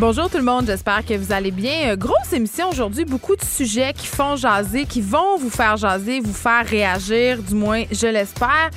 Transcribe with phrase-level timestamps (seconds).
[0.00, 1.90] Bonjour tout le monde, j'espère que vous allez bien.
[1.90, 6.20] Euh, grosse émission aujourd'hui, beaucoup de sujets qui font jaser, qui vont vous faire jaser,
[6.20, 8.70] vous faire réagir, du moins je l'espère.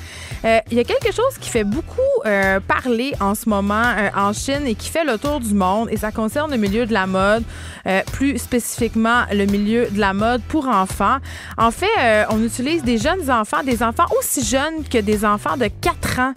[0.44, 4.34] Euh, il y a quelque chose qui fait beaucoup euh, parler en ce moment en
[4.34, 7.06] Chine et qui fait le tour du monde et ça concerne le milieu de la
[7.06, 7.44] mode,
[8.12, 11.16] plus spécifiquement le milieu de la mode pour enfants.
[11.56, 15.68] En fait, on utilise des jeunes enfants, des enfants aussi jeunes que des enfants de
[15.80, 16.34] 4 ans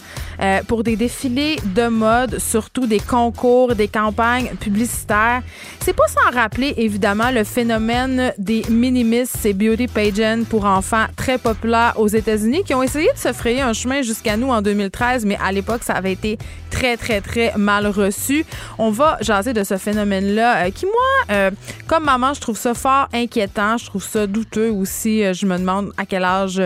[0.67, 4.51] pour des défilés de mode, surtout des concours, des campagnes
[4.85, 11.37] C'est pas sans rappeler évidemment le phénomène des minimis et beauty pageants pour enfants très
[11.37, 15.25] populaires aux États-Unis qui ont essayé de se frayer un chemin jusqu'à nous en 2013,
[15.25, 16.37] mais à l'époque ça avait été
[16.69, 18.45] très très très mal reçu.
[18.77, 21.51] On va jaser de ce phénomène-là euh, qui moi, euh,
[21.87, 25.23] comme maman, je trouve ça fort inquiétant, je trouve ça douteux aussi.
[25.23, 26.61] Euh, je me demande à quel âge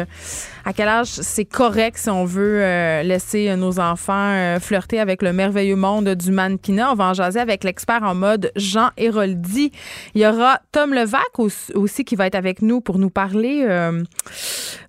[0.65, 5.21] à quel âge c'est correct si on veut euh, laisser nos enfants euh, flirter avec
[5.21, 6.91] le merveilleux monde du mannequinat?
[6.91, 9.71] On va en jaser avec l'expert en mode Jean Héroldi.
[10.13, 11.39] Il y aura Tom Levac
[11.73, 14.03] aussi qui va être avec nous pour nous parler euh,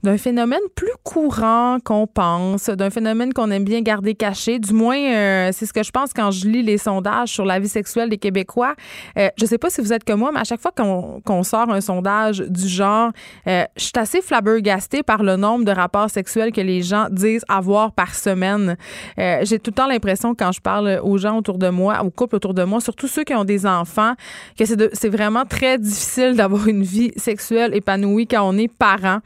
[0.03, 4.59] d'un phénomène plus courant qu'on pense, d'un phénomène qu'on aime bien garder caché.
[4.59, 7.69] Du moins, c'est ce que je pense quand je lis les sondages sur la vie
[7.69, 8.75] sexuelle des Québécois.
[9.17, 11.81] je sais pas si vous êtes comme moi, mais à chaque fois qu'on sort un
[11.81, 13.11] sondage du genre,
[13.47, 17.93] je suis assez flabbergastée par le nombre de rapports sexuels que les gens disent avoir
[17.93, 18.77] par semaine.
[19.19, 22.11] Euh, j'ai tout le temps l'impression quand je parle aux gens autour de moi, aux
[22.11, 24.15] couples autour de moi, surtout ceux qui ont des enfants,
[24.59, 29.21] que c'est vraiment très difficile d'avoir une vie sexuelle épanouie quand on est parent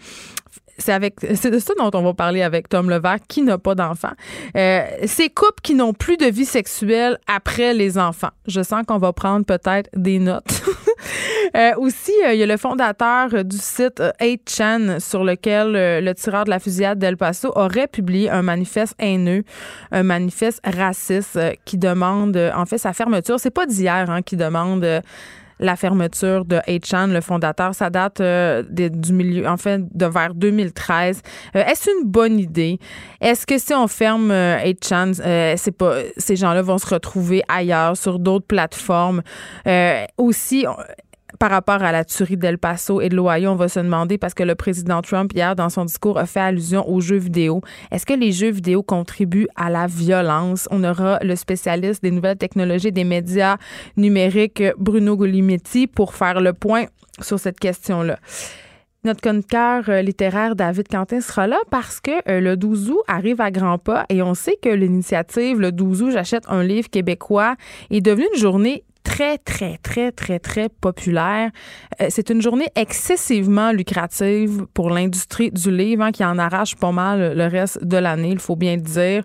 [0.79, 4.12] c'est avec de ça dont on va parler avec Tom Levac qui n'a pas d'enfants.
[4.57, 8.30] Euh, ces couples qui n'ont plus de vie sexuelle après les enfants.
[8.46, 10.63] Je sens qu'on va prendre peut-être des notes.
[11.55, 16.45] Euh, aussi, euh, il y a le fondateur du site 8chan sur lequel le tireur
[16.45, 19.45] de la fusillade d'El Paso aurait publié un manifeste haineux,
[19.92, 23.39] un manifeste raciste qui demande en fait sa fermeture.
[23.39, 25.02] C'est pas d'hier hein, qui demande
[25.58, 27.74] la fermeture de 8chan, le fondateur.
[27.74, 31.22] Ça date euh, du milieu, en de vers 2013.
[31.55, 32.78] Euh, est-ce une bonne idée?
[33.20, 37.96] Est-ce que si on ferme 8chan, euh, c'est pas, ces gens-là vont se retrouver ailleurs,
[37.96, 39.22] sur d'autres plateformes?
[40.16, 40.66] aussi,
[41.39, 44.35] par rapport à la tuerie d'El Paso et de l'Ohio, on va se demander, parce
[44.35, 47.61] que le président Trump, hier, dans son discours, a fait allusion aux jeux vidéo.
[47.91, 50.69] Est-ce que les jeux vidéo contribuent à la violence?
[50.70, 53.57] On aura le spécialiste des nouvelles technologies des médias
[53.97, 56.87] numériques, Bruno Golimetti, pour faire le point
[57.20, 58.19] sur cette question-là.
[59.05, 63.41] Notre chroniqueur euh, littéraire David Quentin sera là parce que euh, le 12 août arrive
[63.41, 67.55] à grands pas et on sait que l'initiative le 12 août, j'achète un livre québécois,
[67.91, 71.50] est devenue une journée très, très, très, très, très populaire.
[72.00, 76.90] Euh, c'est une journée excessivement lucrative pour l'industrie du livre hein, qui en arrache pas
[76.90, 79.22] mal le reste de l'année, il faut bien le dire.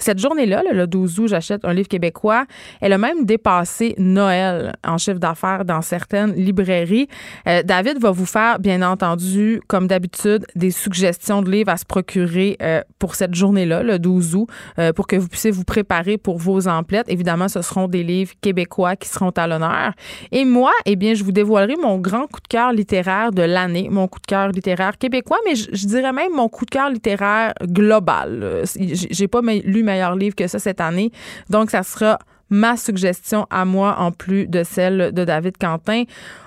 [0.00, 2.44] Cette journée-là, le 12 août, j'achète un livre québécois.
[2.80, 7.08] Elle a même dépassé Noël en chiffre d'affaires dans certaines librairies.
[7.46, 11.84] Euh, David va vous faire, bien entendu, comme d'habitude, des suggestions de livres à se
[11.84, 14.48] procurer euh, pour cette journée-là, le 12 août,
[14.78, 17.08] euh, pour que vous puissiez vous préparer pour vos emplettes.
[17.08, 19.92] Évidemment, ce seront des livres québécois qui seront à l'honneur.
[20.32, 23.88] Et moi, eh bien, je vous dévoilerai mon grand coup de cœur littéraire de l'année,
[23.90, 26.90] mon coup de cœur littéraire québécois, mais je, je, dirais même mon coup de cœur
[26.90, 28.64] littéraire global.
[28.76, 31.10] J'ai pas lu meilleur livre que ça cette année.
[31.50, 32.18] Donc, ça sera
[32.50, 36.04] ma suggestion à moi en plus de celle de David Quentin.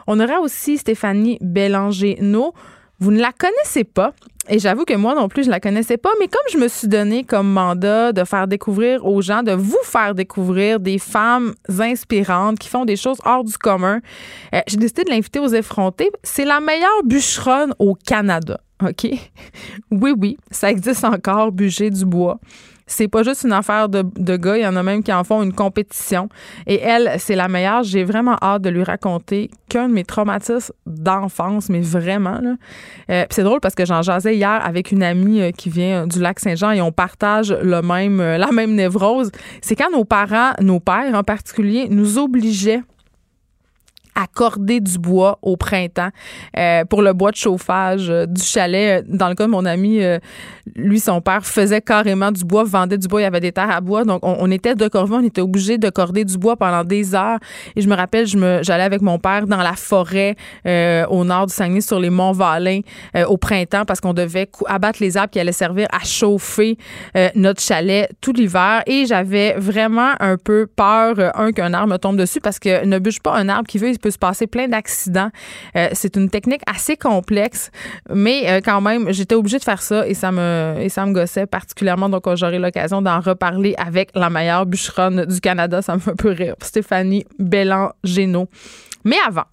[0.08, 2.54] On aura aussi Stéphanie Bélanger-No.
[3.00, 4.14] Vous ne la connaissez pas.
[4.50, 6.88] Et j'avoue que moi non plus, je la connaissais pas, mais comme je me suis
[6.88, 12.58] donné comme mandat de faire découvrir aux gens, de vous faire découvrir des femmes inspirantes
[12.58, 14.00] qui font des choses hors du commun,
[14.56, 16.12] euh, j'ai décidé de l'inviter aux effrontés.
[16.24, 18.60] C'est la meilleure bûcheronne au Canada.
[18.82, 19.08] OK?
[19.92, 22.40] Oui, oui, ça existe encore, bûcher du bois.
[22.92, 25.24] C'est pas juste une affaire de, de, gars, il y en a même qui en
[25.24, 26.28] font une compétition.
[26.68, 27.84] Et elle, c'est la meilleure.
[27.84, 32.40] J'ai vraiment hâte de lui raconter qu'un de mes traumatismes d'enfance, mais vraiment.
[33.10, 36.20] Euh, c'est drôle parce que j'en jasais hier avec une amie euh, qui vient du
[36.20, 39.32] lac Saint-Jean et on partage le même, euh, la même névrose.
[39.62, 42.82] C'est quand nos parents, nos pères en particulier, nous obligeaient
[44.22, 46.10] accorder du bois au printemps
[46.58, 49.04] euh, pour le bois de chauffage euh, du chalet.
[49.08, 50.20] Dans le cas de mon ami, euh,
[50.76, 53.72] lui, son père faisait carrément du bois, vendait du bois, il y avait des terres
[53.72, 54.04] à bois.
[54.04, 57.40] Donc, on, était de corvée, on était obligé de corder du bois pendant des heures.
[57.76, 60.36] Et je me rappelle, je me, j'allais avec mon père dans la forêt
[60.66, 62.82] au nord du Saguenay, sur les monts Valin,
[63.28, 66.78] au printemps, parce qu'on devait abattre les arbres qui allaient servir à chauffer
[67.36, 68.84] notre chalet tout l'hiver.
[68.86, 73.00] Et j'avais vraiment un peu peur, un, qu'un arbre me tombe dessus, parce que ne
[73.00, 75.30] bûche pas un arbre qui veut, il peut se passer plein d'accidents.
[75.76, 77.72] Euh, c'est une technique assez complexe,
[78.10, 81.14] mais euh, quand même, j'étais obligée de faire ça et ça me et ça me
[81.14, 82.10] gossait particulièrement.
[82.10, 85.82] Donc, j'aurai l'occasion d'en reparler avec la meilleure bûcheronne du Canada.
[85.82, 86.56] Ça me fait un peu rire.
[86.62, 88.48] Stéphanie Bélan-Génaud.
[89.04, 89.46] Mais avant,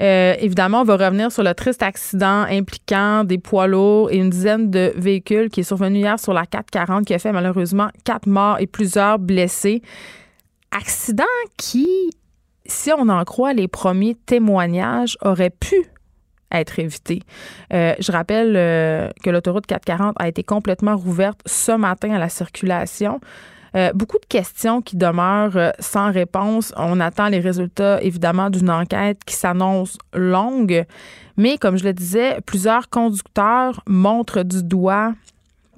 [0.00, 4.30] euh, évidemment, on va revenir sur le triste accident impliquant des poids lourds et une
[4.30, 8.26] dizaine de véhicules qui est survenu hier sur la 440 qui a fait malheureusement quatre
[8.26, 9.82] morts et plusieurs blessés.
[10.72, 11.24] Accident
[11.56, 11.86] qui
[12.66, 15.76] si on en croit les premiers témoignages, aurait pu
[16.52, 17.22] être évité.
[17.72, 22.28] Euh, je rappelle euh, que l'autoroute 440 a été complètement rouverte ce matin à la
[22.28, 23.20] circulation.
[23.74, 26.74] Euh, beaucoup de questions qui demeurent sans réponse.
[26.76, 30.84] On attend les résultats, évidemment, d'une enquête qui s'annonce longue.
[31.38, 35.14] Mais comme je le disais, plusieurs conducteurs montrent du doigt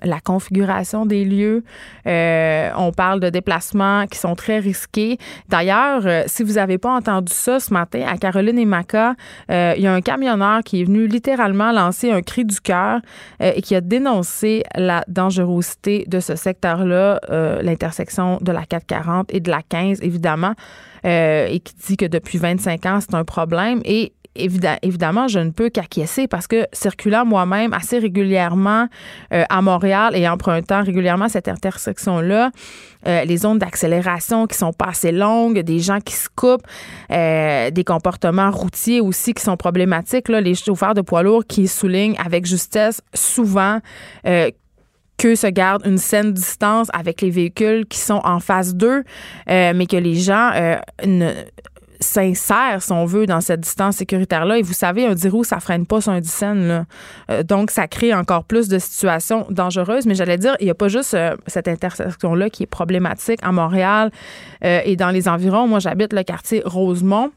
[0.04, 1.64] la configuration des lieux.
[2.06, 5.18] Euh, on parle de déplacements qui sont très risqués.
[5.48, 9.14] D'ailleurs, euh, si vous n'avez pas entendu ça ce matin à Caroline et Maca,
[9.50, 13.00] euh, il y a un camionneur qui est venu littéralement lancer un cri du cœur
[13.40, 17.20] et qui a dénoncé la dangerosité de ce secteur-là,
[17.62, 20.54] l'intersection de la 440 et de la 15, évidemment,
[21.04, 23.80] et qui dit que depuis 25 ans, c'est un problème.
[23.84, 28.88] Et évidemment, je ne peux qu'acquiescer parce que circulant moi-même assez régulièrement
[29.32, 32.50] euh, à Montréal et empruntant régulièrement cette intersection-là,
[33.06, 36.66] euh, les zones d'accélération qui sont pas assez longues, des gens qui se coupent,
[37.12, 41.68] euh, des comportements routiers aussi qui sont problématiques, là, les chauffeurs de poids lourds qui
[41.68, 43.78] soulignent avec justesse souvent
[45.16, 49.04] que se garde une saine distance avec les véhicules qui sont en phase 2,
[49.46, 50.50] mais que les gens
[51.04, 51.32] ne
[52.00, 54.58] sincère, si on veut, dans cette distance sécuritaire-là.
[54.58, 56.84] Et vous savez, un 10 roues, ça freine pas sur un 10 là.
[57.30, 60.06] Euh, donc, ça crée encore plus de situations dangereuses.
[60.06, 63.52] Mais j'allais dire, il n'y a pas juste euh, cette intersection-là qui est problématique à
[63.52, 64.10] Montréal
[64.64, 65.66] euh, et dans les environs.
[65.66, 67.30] Moi, j'habite le quartier Rosemont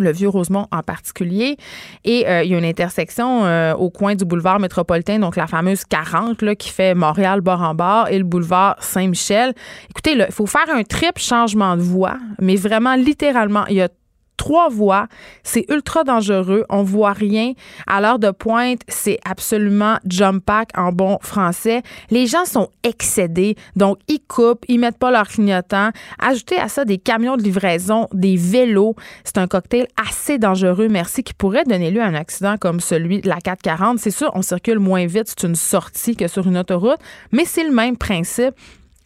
[0.00, 1.56] le vieux Rosemont en particulier.
[2.04, 5.46] Et euh, il y a une intersection euh, au coin du boulevard métropolitain, donc la
[5.46, 9.54] fameuse 40 là, qui fait Montréal bord en bord et le boulevard Saint-Michel.
[9.90, 13.88] Écoutez, il faut faire un triple changement de voie, mais vraiment littéralement, il y a
[14.36, 15.06] trois voies.
[15.42, 16.64] C'est ultra dangereux.
[16.68, 17.52] On voit rien.
[17.86, 21.82] À l'heure de pointe, c'est absolument jump pack en bon français.
[22.10, 23.56] Les gens sont excédés.
[23.74, 25.90] Donc, ils coupent, ils mettent pas leur clignotant.
[26.18, 28.94] Ajoutez à ça des camions de livraison, des vélos.
[29.24, 33.20] C'est un cocktail assez dangereux, merci, qui pourrait donner lieu à un accident comme celui
[33.20, 33.98] de la 440.
[33.98, 35.28] C'est sûr, on circule moins vite.
[35.28, 36.98] C'est une sortie que sur une autoroute,
[37.32, 38.54] mais c'est le même principe.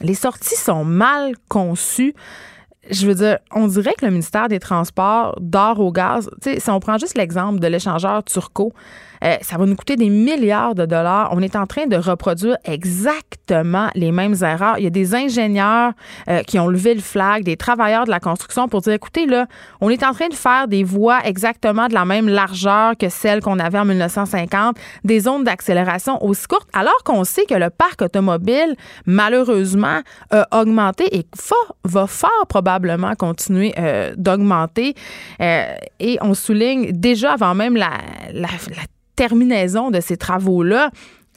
[0.00, 2.14] Les sorties sont mal conçues
[2.88, 6.30] je veux dire, on dirait que le ministère des Transports dort au gaz.
[6.42, 8.72] Tu sais, si on prend juste l'exemple de l'échangeur Turco,
[9.24, 11.30] euh, ça va nous coûter des milliards de dollars.
[11.32, 14.78] On est en train de reproduire exactement les mêmes erreurs.
[14.78, 15.92] Il y a des ingénieurs
[16.28, 19.46] euh, qui ont levé le flag, des travailleurs de la construction pour dire, écoutez, là,
[19.80, 23.40] on est en train de faire des voies exactement de la même largeur que celles
[23.40, 28.02] qu'on avait en 1950, des zones d'accélération aussi courtes, alors qu'on sait que le parc
[28.02, 28.76] automobile,
[29.06, 30.00] malheureusement,
[30.30, 31.26] a augmenté et
[31.84, 34.94] va fort probablement continuer euh, d'augmenter.
[35.40, 37.90] et on souligne déjà avant même la,
[38.32, 38.82] la, la
[39.20, 40.90] terminaison de ces travaux-là,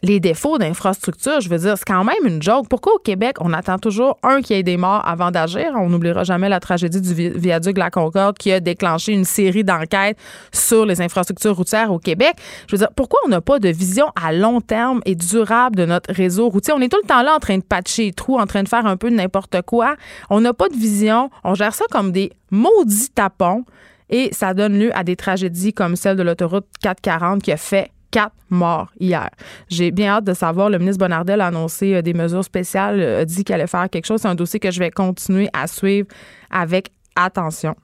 [0.03, 2.67] les défauts d'infrastructure, je veux dire, c'est quand même une joke.
[2.69, 5.73] Pourquoi au Québec, on attend toujours un qui ait des morts avant d'agir?
[5.75, 9.65] On n'oubliera jamais la tragédie du viaduc de la Concorde qui a déclenché une série
[9.65, 10.17] d'enquêtes
[10.53, 12.35] sur les infrastructures routières au Québec.
[12.67, 15.85] Je veux dire, pourquoi on n'a pas de vision à long terme et durable de
[15.85, 16.73] notre réseau routier?
[16.73, 18.69] On est tout le temps là en train de patcher les trous, en train de
[18.69, 19.97] faire un peu de n'importe quoi.
[20.29, 21.29] On n'a pas de vision.
[21.43, 23.65] On gère ça comme des maudits tapons.
[24.09, 27.91] Et ça donne lieu à des tragédies comme celle de l'autoroute 440 qui a fait
[28.13, 29.29] quatre morts hier.
[29.69, 30.69] J'ai bien hâte de savoir.
[30.69, 33.89] Le ministre Bonnardel a annoncé euh, des mesures spéciales, euh, a dit qu'il allait faire
[33.89, 34.21] quelque chose.
[34.21, 36.07] C'est un dossier que je vais continuer à suivre
[36.51, 37.75] avec attention.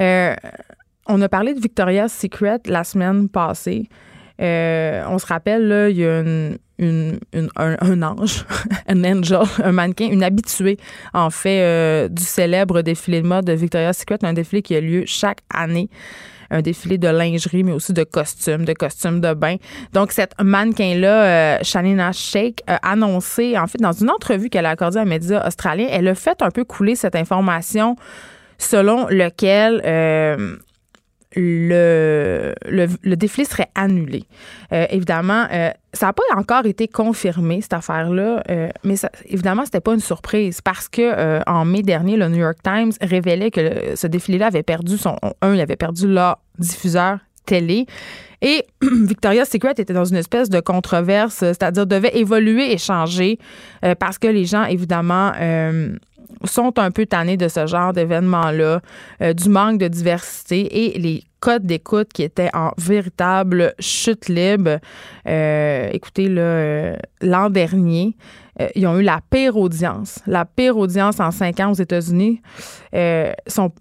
[0.00, 0.34] Euh,
[1.06, 3.88] on a parlé de Victoria's Secret la semaine passée.
[4.38, 8.44] on se rappelle, là, il y a une, un, ange,
[8.88, 10.78] un angel, un mannequin, une habituée,
[11.14, 14.80] en fait, euh, du célèbre défilé de mode de Victoria's Secret, un défilé qui a
[14.80, 15.88] lieu chaque année
[16.52, 19.56] un défilé de lingerie, mais aussi de costumes, de costumes de bain.
[19.94, 24.70] Donc, cette mannequin-là, euh, Shanina Sheikh, a annoncé, en fait, dans une entrevue qu'elle a
[24.70, 27.96] accordée à un média australien, elle a fait un peu couler cette information
[28.58, 29.80] selon lequel
[31.36, 34.24] le, le, défilé serait annulé.
[34.72, 39.64] Euh, évidemment, euh, ça n'a pas encore été confirmé, cette affaire-là, euh, mais ça, évidemment,
[39.64, 43.94] c'était pas une surprise parce que en mai dernier, le New York Times révélait que
[43.94, 45.16] ce défilé-là avait perdu son.
[45.40, 47.86] Un, il avait perdu leur diffuseur télé.
[48.40, 53.38] Et Victoria's Secret était dans une espèce de controverse, c'est-à-dire devait évoluer et changer
[53.98, 55.32] parce que les gens, évidemment,
[56.44, 58.80] sont un peu tannés de ce genre d'événement-là,
[59.20, 64.78] euh, du manque de diversité et les codes d'écoute qui étaient en véritable chute libre.
[65.26, 68.16] Euh, écoutez, euh, l'an dernier,
[68.60, 70.18] euh, ils ont eu la pire audience.
[70.26, 72.42] La pire audience en cinq ans aux États-Unis.
[72.94, 73.32] Euh,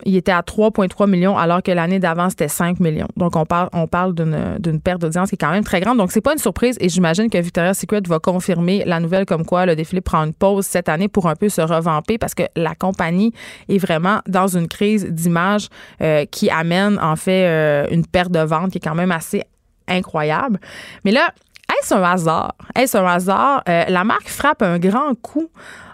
[0.05, 3.07] ils étaient à 3,3 millions alors que l'année d'avant, c'était 5 millions.
[3.17, 5.97] Donc, on parle, d'une perte d'audience qui est quand même très grande.
[5.97, 9.45] Donc, c'est pas une surprise et j'imagine que Victoria's Secret va confirmer la nouvelle comme
[9.45, 12.43] quoi le défilé prend une pause cette année pour un peu se revamper parce que
[12.55, 13.33] la compagnie
[13.67, 15.67] est vraiment dans une crise d'image
[16.01, 19.43] euh, qui amène en fait une perte de vente qui est quand même assez
[19.87, 20.59] incroyable.
[21.03, 21.33] Mais là,
[21.81, 22.53] est-ce un hasard?
[22.75, 23.63] Est-ce un hasard?
[23.67, 25.49] Euh, la marque frappe un grand coup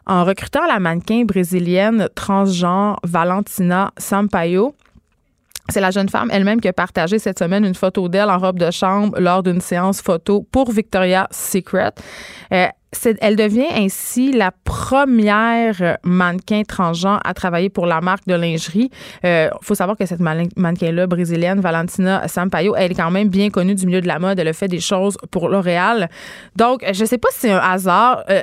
[0.06, 4.76] en recrutant la mannequin brésilienne transgenre Valentina Sampaio.
[5.70, 8.58] C'est la jeune femme elle-même qui a partagé cette semaine une photo d'elle en robe
[8.58, 11.92] de chambre lors d'une séance photo pour Victoria's Secret.
[12.54, 12.68] Euh,
[13.20, 18.90] elle devient ainsi la première mannequin transgenre à travailler pour la marque de lingerie.
[19.24, 23.50] Il euh, faut savoir que cette mannequin-là, brésilienne, Valentina Sampaio, elle est quand même bien
[23.50, 24.40] connue du milieu de la mode.
[24.40, 26.10] Elle a fait des choses pour L'Oréal.
[26.56, 28.24] Donc, je ne sais pas si c'est un hasard.
[28.30, 28.42] Euh,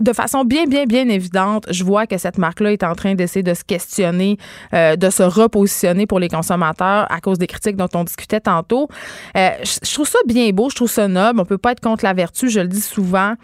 [0.00, 3.42] de façon bien, bien, bien évidente, je vois que cette marque-là est en train d'essayer
[3.42, 4.38] de se questionner,
[4.72, 8.88] euh, de se repositionner pour les consommateurs à cause des critiques dont on discutait tantôt.
[9.36, 11.40] Euh, je trouve ça bien beau, je trouve ça noble.
[11.40, 13.34] On peut pas être contre la vertu, je le dis souvent.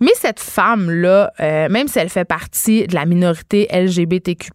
[0.00, 4.50] Mais cette femme-là, euh, même si elle fait partie de la minorité LGBTQ+,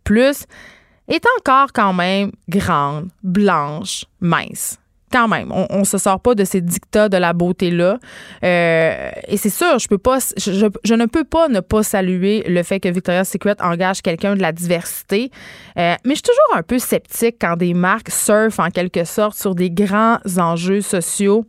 [1.07, 4.77] est encore quand même grande, blanche, mince
[5.11, 7.99] quand même, on, ne se sort pas de ces dictats de la beauté-là.
[8.43, 13.29] Euh, et c'est sûr, je, ne peux pas ne pas saluer le fait que Victoria's
[13.29, 15.31] Secret engage quelqu'un de la diversité.
[15.77, 19.37] Euh, mais je suis toujours un peu sceptique quand des marques surfent en quelque sorte
[19.37, 21.45] sur des grands enjeux sociaux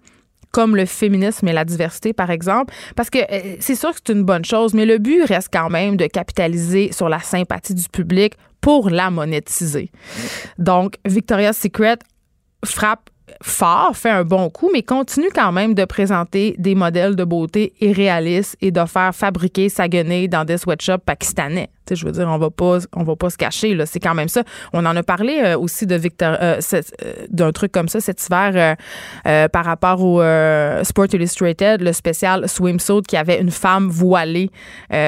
[0.52, 4.12] comme le féminisme et la diversité, par exemple, parce que euh, c'est sûr que c'est
[4.12, 7.88] une bonne chose, mais le but reste quand même de capitaliser sur la sympathie du
[7.88, 9.90] public pour la monétiser.
[10.58, 11.96] Donc, Victoria's Secret
[12.64, 17.24] frappe fort, fait un bon coup, mais continue quand même de présenter des modèles de
[17.24, 19.88] beauté irréalistes et de faire fabriquer sa
[20.28, 23.78] dans des sweatshops pakistanais je veux dire, on va pas, on va pas se cacher.
[23.86, 24.42] C'est quand même ça.
[24.72, 26.82] On en a parlé euh, aussi de Victor, euh, euh,
[27.28, 28.76] d'un truc comme ça cet hiver
[29.52, 30.20] par rapport au
[30.84, 34.50] Sport Illustrated, le spécial swimsuit qui avait une femme voilée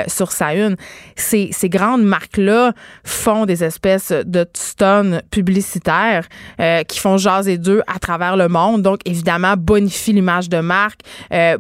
[0.06, 0.76] sur sa une.
[1.16, 2.72] Ces, ces grandes marques-là
[3.04, 6.26] font des espèces de stuns publicitaires
[6.88, 8.82] qui font jaser d'eux à travers le monde.
[8.82, 11.00] Donc, évidemment, bonifie l'image de marque,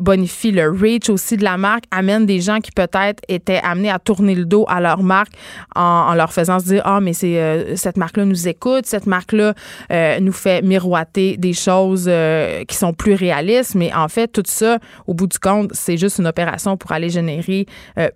[0.00, 3.98] bonifie le reach aussi de la marque, amène des gens qui peut-être étaient amenés à
[3.98, 5.32] tourner le dos à leur marque
[5.74, 9.06] en, leur faisant se dire ah mais c'est euh, cette marque là nous écoute cette
[9.06, 9.54] marque là
[9.92, 13.74] euh, nous fait miroiter des choses euh, qui sont plus réalistes.
[13.74, 17.10] Mais en fait tout ça au bout du compte c'est juste une opération pour aller
[17.10, 17.66] générer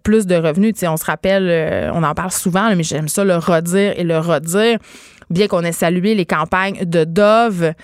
[0.02, 0.75] plus de revenus.
[0.75, 4.04] Tu sais on se rappelle on en parle souvent mais j'aime ça le redire et
[4.04, 4.78] le redire.
[5.30, 7.75] Bien qu'on ait salué les campagnes de Dove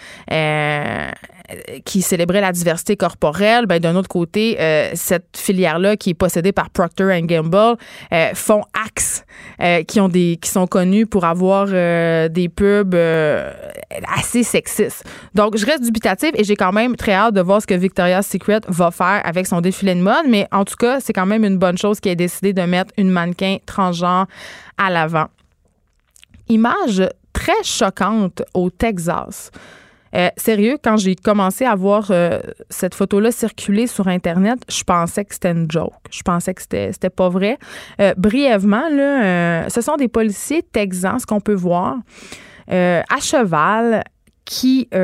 [1.85, 6.53] qui célébrait la diversité corporelle, ben d'un autre côté, euh, cette filière-là qui est possédée
[6.53, 7.77] par Procter Gamble
[8.13, 9.25] euh, font Axe,
[9.61, 12.95] euh, qui sont connus pour avoir des pubs
[14.17, 15.05] assez sexistes.
[15.35, 18.27] Donc je reste dubitative et j'ai quand même très hâte de voir ce que Victoria's
[18.27, 21.45] Secret va faire avec son défilé de mode, mais en tout cas, c'est quand même
[21.45, 24.27] une bonne chose qui ait décidé de mettre une mannequin transgenre
[24.79, 25.27] à l'avant.
[26.49, 29.51] Image très choquante au Texas.
[30.16, 32.40] Euh, sérieux, quand j'ai commencé à voir euh,
[32.71, 35.92] cette photo-là circuler sur Internet, je pensais que c'était une joke.
[36.11, 37.59] Je pensais que c'était, pas vrai.
[38.00, 41.97] Euh, brièvement, là, ce sont des policiers texans, ce qu'on peut voir,
[42.68, 44.04] à cheval
[44.44, 44.88] qui.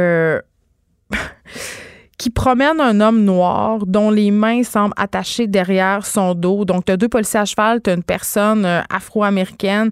[2.18, 6.66] qui promènent un homme noir dont les mains semblent attachées derrière son dos.
[6.66, 9.90] Donc, tu as deux policiers à cheval, tu as une personne afro-américaine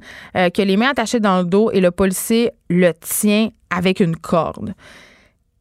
[0.52, 4.14] qui a les mains attachées dans le dos et le policier le tient avec une
[4.14, 4.74] corde.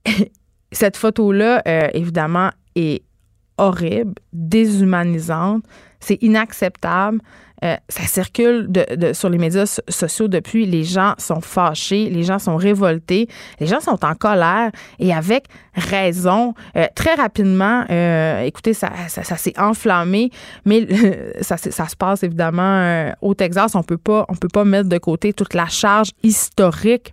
[0.71, 3.03] Cette photo-là, euh, évidemment, est
[3.57, 5.63] horrible, déshumanisante.
[5.99, 7.19] C'est inacceptable.
[7.63, 8.69] Euh, ça circule
[9.13, 10.67] sur les médias sociaux depuis.
[10.67, 13.27] Les gens sont fâchés, les gens sont révoltés,
[13.59, 16.53] les gens sont en colère et avec raison.
[16.75, 17.83] Euh, très rapidement,
[18.43, 20.29] écoutez, ça, ça, s'est enflammé,
[20.65, 20.87] mais
[21.41, 23.73] ça, ça, se passe évidemment au Texas.
[23.73, 27.11] On peut pas, on peut pas mettre de côté toute la charge historique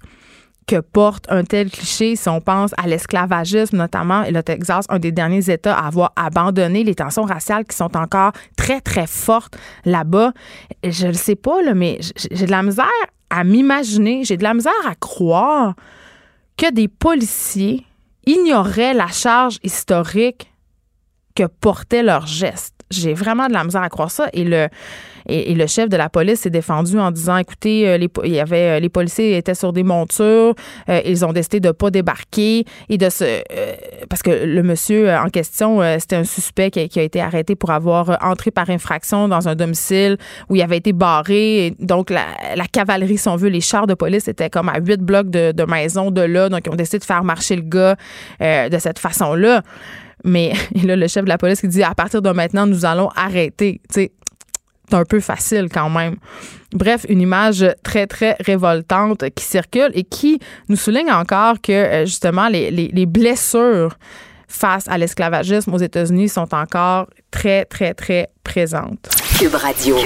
[0.67, 4.99] que porte un tel cliché si on pense à l'esclavagisme notamment et le Texas, un
[4.99, 9.59] des derniers États à avoir abandonné les tensions raciales qui sont encore très, très fortes
[9.85, 10.33] là-bas.
[10.83, 11.99] Je ne sais pas, là, mais
[12.31, 12.87] j'ai de la misère
[13.31, 15.75] à m'imaginer, j'ai de la misère à croire
[16.57, 17.85] que des policiers
[18.27, 20.53] ignoraient la charge historique
[21.35, 22.75] que portaient leurs gestes.
[22.91, 24.29] J'ai vraiment de la misère à croire ça.
[24.33, 24.69] Et le,
[25.27, 28.41] et, le chef de la police s'est défendu en disant, écoutez, euh, les, il y
[28.41, 30.55] avait, euh, les policiers étaient sur des montures,
[30.89, 33.43] euh, ils ont décidé de pas débarquer et de se...
[34.09, 38.19] parce que le monsieur en question, c'était un suspect qui a, été arrêté pour avoir
[38.23, 40.17] entré par infraction dans un domicile
[40.49, 41.75] où il avait été barré.
[41.79, 45.31] donc, la, cavalerie, si on veut, les chars de police étaient comme à huit blocs
[45.31, 46.49] de, maison de là.
[46.49, 47.97] Donc, ils ont décidé de faire marcher le gars
[48.41, 49.63] de cette façon-là.
[50.25, 50.53] Mais
[50.85, 53.81] là, le chef de la police qui dit à partir de maintenant, nous allons arrêter.
[53.89, 54.13] Tu sais,
[54.89, 56.17] c'est un peu facile quand même.
[56.73, 60.39] Bref, une image très, très révoltante qui circule et qui
[60.69, 63.97] nous souligne encore que euh, justement les, les blessures
[64.49, 69.09] face à l'esclavagisme aux États-Unis sont encore très, très, très présentes.
[69.39, 69.97] Cube Radio.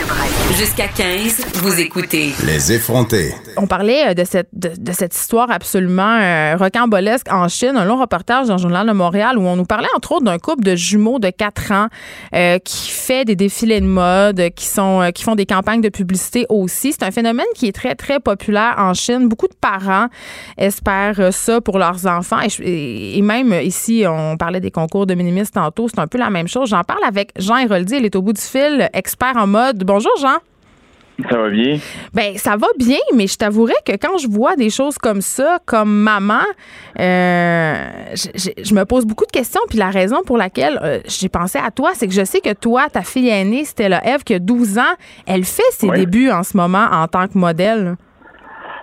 [0.56, 2.32] Jusqu'à 15, vous écoutez.
[2.46, 3.34] Les effrontés.
[3.58, 8.00] On parlait euh, de cette, de, cette histoire absolument euh, rocambolesque en Chine, un long
[8.00, 10.74] reportage dans le Journal de Montréal où on nous parlait entre autres d'un couple de
[10.76, 11.88] jumeaux de 4 ans
[12.34, 16.46] euh, qui fait des défilés de mode, qui, sont, qui font des campagnes de publicité
[16.48, 16.92] aussi.
[16.92, 19.28] C'est un phénomène qui est très, très populaire en Chine.
[19.28, 20.06] Beaucoup de parents
[20.56, 22.38] espèrent ça pour leurs enfants.
[22.62, 25.88] Et, et même ici, on parlait des concours de minimistes tantôt.
[25.88, 26.70] C'est un peu la même chose.
[26.70, 27.96] J'en parle avec Jean Héroldi.
[27.96, 29.84] Il est au bout du fil, expert en mode.
[29.84, 30.36] Bonjour, Jean.
[31.30, 31.78] Ça va bien?
[32.12, 35.58] Ben, ça va bien, mais je t'avouerais que quand je vois des choses comme ça,
[35.64, 36.44] comme maman,
[37.00, 37.74] euh,
[38.14, 39.62] je, me pose beaucoup de questions.
[39.70, 42.52] Puis la raison pour laquelle euh, j'ai pensé à toi, c'est que je sais que
[42.52, 44.94] toi, ta fille aînée, Stella Eve, qui a 12 ans,
[45.26, 47.96] elle fait ses débuts en ce moment en tant que modèle.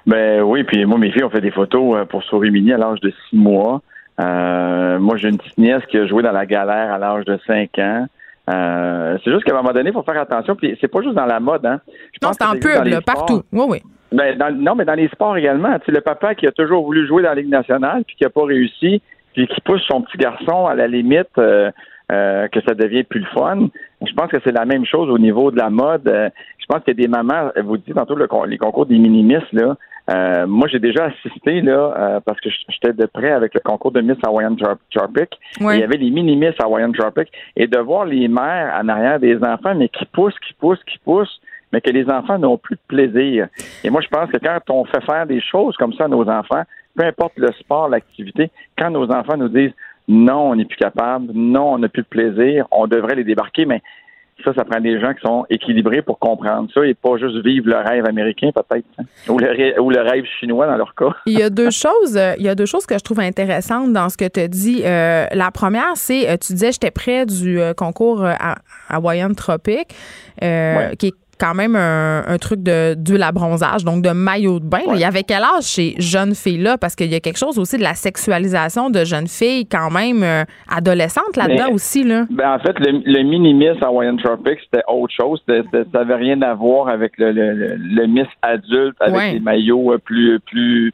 [0.07, 2.77] Ben oui, puis moi, mes filles ont fait des photos euh, pour Souris Mini à
[2.77, 3.81] l'âge de 6 mois.
[4.17, 7.69] moi, j'ai une petite nièce qui a joué dans la galère à l'âge de 5
[7.77, 8.07] ans.
[8.49, 10.55] Euh, c'est juste qu'à un moment donné, il faut faire attention.
[10.55, 11.81] Puis c'est pas juste dans la mode, hein.
[12.13, 13.43] Je non, c'est en pub, partout.
[13.51, 13.83] Oui, oui.
[14.11, 15.77] Ben, non, mais dans les sports également.
[15.79, 18.23] Tu sais, le papa qui a toujours voulu jouer dans la Ligue nationale, puis qui
[18.23, 19.01] n'a pas réussi,
[19.33, 21.71] puis qui pousse son petit garçon à la limite euh,
[22.11, 23.67] euh, que ça devient plus le fun.
[24.05, 26.03] Je pense que c'est la même chose au niveau de la mode.
[26.05, 29.75] je pense qu'il y a des mamans, vous dites tantôt les concours des minimistes, là.
[30.09, 33.91] Euh, moi, j'ai déjà assisté là euh, parce que j'étais de près avec le concours
[33.91, 35.39] de Miss Hawaiian Tropic.
[35.59, 39.19] Il y avait les mini Miss Hawaiian Tropic et de voir les mères en arrière
[39.19, 41.41] des enfants, mais qui poussent, qui poussent, qui poussent,
[41.71, 43.47] mais que les enfants n'ont plus de plaisir.
[43.83, 46.27] Et moi, je pense que quand on fait faire des choses comme ça à nos
[46.29, 46.63] enfants,
[46.95, 49.73] peu importe le sport, l'activité, quand nos enfants nous disent
[50.07, 53.65] non, on n'est plus capable, non, on n'a plus de plaisir, on devrait les débarquer,
[53.65, 53.81] mais
[54.43, 57.69] ça, ça prend des gens qui sont équilibrés pour comprendre ça et pas juste vivre
[57.69, 59.03] le rêve américain, peut-être, hein.
[59.29, 61.15] ou, le, rêve chinois dans leur cas.
[61.25, 63.93] il y a deux choses, euh, il y a deux choses que je trouve intéressantes
[63.93, 64.81] dans ce que tu dis.
[64.83, 68.55] Euh, la première, c'est, euh, tu disais, j'étais près du concours à
[68.89, 69.87] Hawaiian Tropic,
[70.39, 74.81] qui est quand même un, truc de d'huile à bronzage, donc de maillot de bain.
[74.93, 76.77] Il y avait quel âge ces jeunes filles-là?
[76.77, 80.23] Parce qu'il y a quelque chose aussi de la sexualisation de jeunes filles quand même
[80.23, 82.03] euh, adolescentes là-dedans aussi.
[82.03, 82.25] Là.
[82.29, 85.41] Ben, en fait, le, le mini-miss Hawaiian Tropics, c'était autre chose.
[85.47, 90.39] ça n'avait rien à voir avec le, le, miss adulte, avec des maillots euh, plus,
[90.39, 90.93] plus,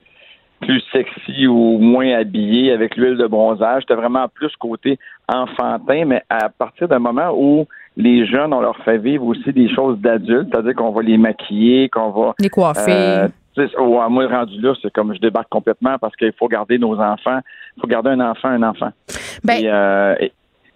[0.62, 3.84] plus sexy ou moins habillés, avec l'huile de bronzage.
[3.84, 7.66] C'était vraiment plus côté enfantin, mais à partir d'un moment où
[7.98, 11.90] les jeunes, on leur fait vivre aussi des choses d'adultes, c'est-à-dire qu'on va les maquiller,
[11.90, 12.34] qu'on va...
[12.40, 12.92] Les coiffer.
[13.58, 16.98] Euh, oh, moi, rendu là, c'est comme je débarque complètement parce qu'il faut garder nos
[17.00, 17.40] enfants.
[17.78, 18.92] Il faut garder un enfant, un enfant.
[19.44, 19.62] Ben...
[19.66, 20.16] Euh,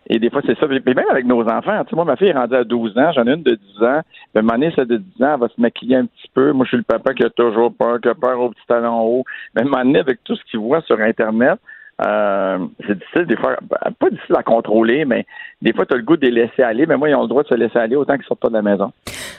[0.08, 0.68] et, des fois, c'est ça.
[0.68, 3.12] Mais même avec nos enfants, tu sais, moi, ma fille est rendue à 12 ans,
[3.14, 4.02] j'en ai une de 10 ans.
[4.36, 6.52] Ben, ma nièce de 10 ans, elle va se maquiller un petit peu.
[6.52, 9.02] Moi, je suis le papa qui a toujours peur, qui a peur au petit talon
[9.02, 9.24] haut.
[9.56, 11.60] Mais ma avec tout ce qu'il voit sur Internet,
[12.02, 15.26] euh, c'est difficile des fois, ben, pas difficile à contrôler, mais
[15.62, 17.44] des fois, tu le goût de les laisser aller, mais moi, ils ont le droit
[17.44, 18.92] de se laisser aller autant qu'ils sortent pas de la maison.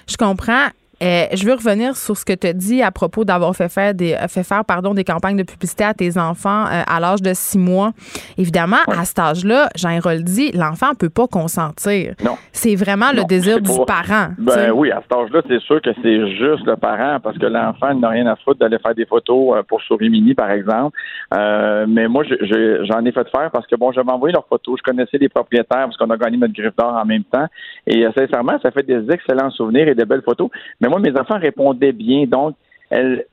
[0.08, 0.68] Je comprends.
[1.02, 3.92] Euh, je veux revenir sur ce que tu as dit à propos d'avoir fait faire
[3.92, 7.20] des euh, fait faire pardon des campagnes de publicité à tes enfants euh, à l'âge
[7.20, 7.90] de six mois.
[8.38, 12.14] Évidemment, à cet âge-là, Jean dit, l'enfant peut pas consentir.
[12.24, 12.36] Non.
[12.52, 14.28] C'est vraiment le désir du parent.
[14.38, 17.94] Ben oui, à cet âge-là, c'est sûr que c'est juste le parent parce que l'enfant
[17.94, 20.96] n'a rien à foutre d'aller faire des photos pour Souris Mini, par exemple.
[21.32, 25.18] mais moi, j'en ai fait faire parce que bon, je m'envoyé leurs photos, je connaissais
[25.18, 27.46] les propriétaires parce qu'on a gagné notre griffe d'or en même temps.
[27.86, 30.48] Et sincèrement, ça fait des excellents souvenirs et de belles photos.
[30.80, 32.54] Mais moi, mes enfants répondaient bien, donc
[32.90, 33.26] elles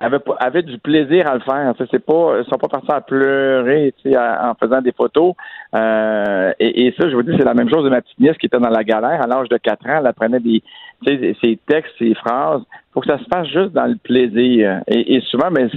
[0.00, 1.74] avaient, du plaisir à le faire.
[1.90, 5.34] C'est pas, ils sont pas partis à pleurer en faisant des photos.
[5.74, 8.46] Euh, et, ça, je vous dis, c'est la même chose de ma petite nièce qui
[8.46, 9.96] était dans la galère à l'âge de 4 ans.
[10.00, 10.62] Elle apprenait des,
[11.04, 12.62] ses textes, ses phrases.
[12.92, 14.82] faut que ça se fasse juste dans le plaisir.
[14.86, 15.68] Et, souvent, mais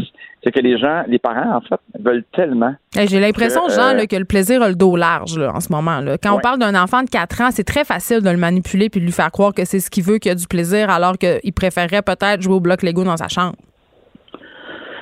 [0.44, 2.74] c'est que les gens, les parents, en fait, veulent tellement.
[2.96, 6.00] J'ai l'impression, Jean, euh, que le plaisir a le dos large en ce moment.
[6.00, 6.18] Là.
[6.18, 9.00] Quand on parle d'un enfant de 4 ans, c'est très facile de le manipuler puis
[9.00, 11.54] de lui faire croire que c'est ce qu'il veut, qu'il a du plaisir, alors qu'il
[11.54, 13.56] préférerait peut-être jouer au bloc Lego dans sa chambre.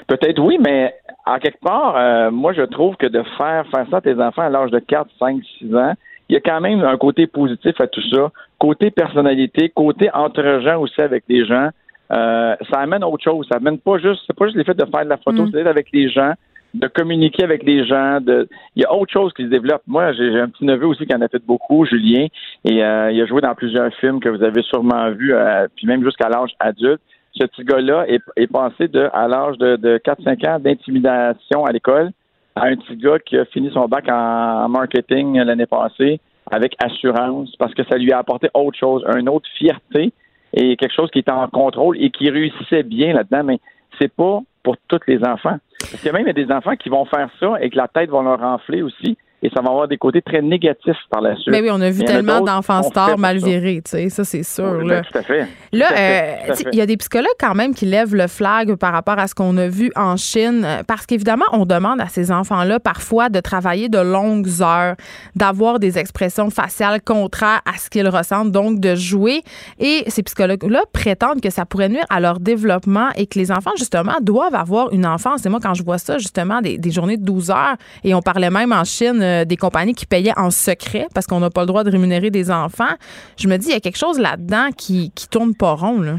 [0.10, 0.96] Peut-être oui, mais
[1.28, 4.42] en quelque part, euh, moi, je trouve que de faire faire ça à tes enfants
[4.42, 5.94] à l'âge de 4, 5, 6 ans,
[6.28, 8.32] il y a quand même un côté positif à tout ça.
[8.58, 11.70] Côté personnalité, côté entre gens aussi avec les gens.
[12.12, 13.48] Euh, ça amène autre chose.
[13.52, 15.46] Ça amène pas juste, c'est pas juste l'effet de faire de la photo, mm.
[15.52, 16.34] c'est d'être avec les gens,
[16.74, 18.20] de communiquer avec les gens.
[18.20, 19.84] De, il y a autre chose qui se développe.
[19.86, 22.26] Moi, j'ai un petit neveu aussi qui en a fait beaucoup, Julien,
[22.66, 25.86] et euh, il a joué dans plusieurs films que vous avez sûrement vus, euh, puis
[25.86, 27.02] même jusqu'à l'âge adulte.
[27.34, 32.12] Ce petit gars-là est, passé de, à l'âge de, de 4-5 ans d'intimidation à l'école
[32.56, 36.20] à un petit gars qui a fini son bac en marketing l'année passée
[36.52, 40.12] avec assurance parce que ça lui a apporté autre chose, une autre fierté
[40.54, 43.60] et quelque chose qui était en contrôle et qui réussissait bien là-dedans, mais
[44.00, 45.58] c'est pas pour tous les enfants.
[45.80, 48.10] Parce qu'il y a même des enfants qui vont faire ça et que la tête
[48.10, 51.50] va leur enfler aussi et ça va avoir des côtés très négatifs par la suite.
[51.50, 54.84] Mais oui, on a vu tellement d'enfants stars mal virés, tu sais, ça c'est sûr.
[54.84, 55.48] là, tout à fait.
[55.72, 59.18] Là, euh, il y a des psychologues quand même qui lèvent le flag par rapport
[59.18, 62.80] à ce qu'on a vu en Chine, euh, parce qu'évidemment, on demande à ces enfants-là
[62.80, 64.96] parfois de travailler de longues heures,
[65.36, 69.42] d'avoir des expressions faciales contraires à ce qu'ils ressentent, donc de jouer.
[69.80, 73.72] Et ces psychologues-là prétendent que ça pourrait nuire à leur développement et que les enfants,
[73.78, 75.46] justement, doivent avoir une enfance.
[75.46, 78.22] Et moi, quand je vois ça, justement, des, des journées de 12 heures, et on
[78.22, 81.62] parlait même en Chine euh, des compagnies qui payaient en secret parce qu'on n'a pas
[81.62, 82.96] le droit de rémunérer des enfants.
[83.38, 86.02] Je me dis, il y a quelque chose là-dedans qui, qui tourne pas rond.
[86.02, 86.16] Là.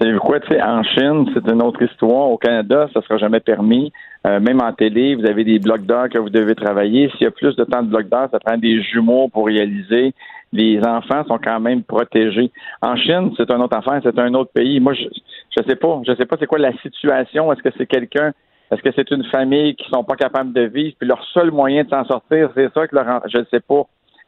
[0.00, 2.30] Savez-vous quoi, tu en Chine, c'est une autre histoire.
[2.30, 3.92] Au Canada, ça sera jamais permis.
[4.26, 7.10] Euh, même en télé, vous avez des blocs d'heures que vous devez travailler.
[7.10, 10.14] S'il y a plus de temps de blocs d'heures, ça prend des jumeaux pour réaliser.
[10.52, 12.50] Les enfants sont quand même protégés.
[12.82, 14.80] En Chine, c'est un autre affaire, c'est un autre pays.
[14.80, 15.04] Moi, je,
[15.56, 16.00] je sais pas.
[16.06, 17.52] Je sais pas c'est quoi la situation.
[17.52, 18.32] Est-ce que c'est quelqu'un
[18.70, 21.84] est-ce que c'est une famille qui sont pas capables de vivre, puis leur seul moyen
[21.84, 23.82] de s'en sortir, c'est ça que leur, je ne sais pas.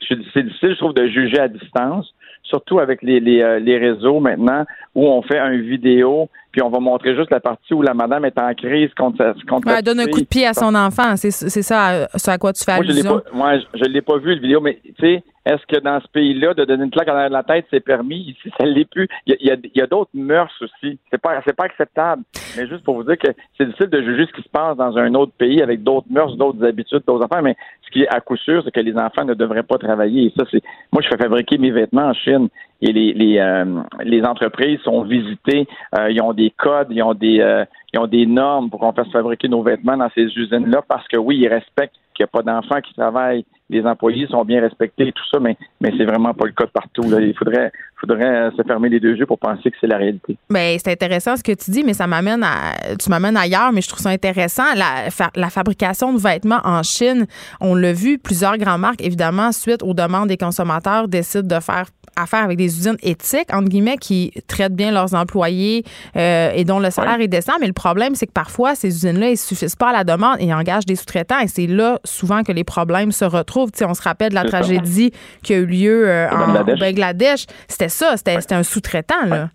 [0.08, 4.18] C'est difficile, je trouve, de juger à distance, surtout avec les, les, euh, les réseaux
[4.18, 4.64] maintenant,
[4.96, 8.24] où on fait une vidéo, puis on va montrer juste la partie où la madame
[8.24, 11.30] est en crise contre, contre Elle donne un coup de pied à son enfant, c'est
[11.30, 13.22] ça, à quoi tu fais allusion.
[13.32, 16.06] Moi, je ne l'ai pas vu, le vidéo, mais tu sais, est-ce que dans ce
[16.08, 18.20] pays-là, de donner une claque à la tête, c'est permis?
[18.20, 19.08] Ici, ça ne l'est plus.
[19.26, 20.98] Il y a, a d'autres mœurs aussi.
[21.10, 22.22] C'est pas, c'est pas acceptable.
[22.56, 23.28] Mais juste pour vous dire que
[23.58, 26.36] c'est difficile de juger ce qui se passe dans un autre pays avec d'autres mœurs,
[26.36, 27.42] d'autres habitudes, d'autres affaires.
[27.42, 30.26] Mais ce qui est à coup sûr, c'est que les enfants ne devraient pas travailler.
[30.26, 32.48] Et ça, c'est, moi, je fais fabriquer mes vêtements en Chine
[32.80, 35.66] et les, les, euh, les entreprises sont visitées.
[35.98, 38.92] Euh, ils ont des codes, ils ont des, euh, ils ont des normes pour qu'on
[38.92, 42.42] fasse fabriquer nos vêtements dans ces usines-là parce que oui, ils respectent qu'il n'y a
[42.42, 46.04] pas d'enfants qui travaillent les employés sont bien respectés et tout ça, mais, mais c'est
[46.04, 47.02] vraiment pas le cas partout.
[47.04, 50.36] Il faudrait, faudrait se fermer les deux yeux pour penser que c'est la réalité.
[50.50, 52.94] Bien, c'est intéressant ce que tu dis, mais ça m'amène à.
[52.98, 54.74] Tu m'amènes ailleurs, mais je trouve ça intéressant.
[54.76, 57.26] La, la fabrication de vêtements en Chine,
[57.60, 61.86] on l'a vu, plusieurs grandes marques, évidemment, suite aux demandes des consommateurs, décident de faire
[62.16, 65.84] affaire avec des usines éthiques, entre guillemets, qui traitent bien leurs employés
[66.16, 67.54] euh, et dont le salaire est décent.
[67.60, 70.36] Mais le problème, c'est que parfois, ces usines-là, ils ne suffisent pas à la demande
[70.40, 71.40] et engagent des sous-traitants.
[71.40, 73.70] Et c'est là, souvent, que les problèmes se retrouvent.
[73.82, 77.46] on se rappelle de la tragédie qui a eu lieu euh, en Bangladesh.
[77.68, 79.26] C'était ça, c'était un sous-traitant.
[79.26, 79.48] là.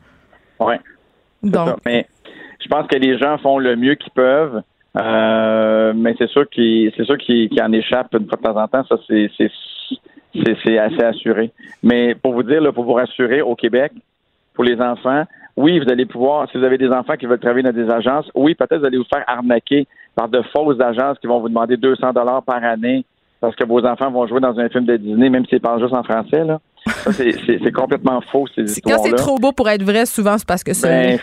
[0.59, 0.75] Oui.
[1.43, 1.77] Donc.
[1.85, 2.07] Mais
[2.59, 4.61] je pense que les gens font le mieux qu'ils peuvent.
[4.97, 8.67] Euh, mais c'est sûr qu'ils c'est sûr qu'ils en échappent une fois de temps en
[8.67, 8.83] temps.
[8.89, 9.29] Ça, c'est
[10.63, 11.51] c'est assez assuré.
[11.83, 13.91] Mais pour vous dire, là, pour vous rassurer, au Québec,
[14.53, 15.23] pour les enfants,
[15.55, 18.29] oui, vous allez pouvoir, si vous avez des enfants qui veulent travailler dans des agences,
[18.35, 21.77] oui, peut-être vous allez vous faire arnaquer par de fausses agences qui vont vous demander
[21.77, 23.05] 200 dollars par année
[23.39, 25.93] parce que vos enfants vont jouer dans un film de Disney, même s'ils parlent juste
[25.93, 26.43] en français.
[26.43, 26.59] Là.
[27.11, 28.97] c'est complètement faux, ces histoires-là.
[28.97, 30.87] Quand c'est trop beau pour être vrai, souvent, c'est parce que c'est...
[30.87, 31.19] Ben,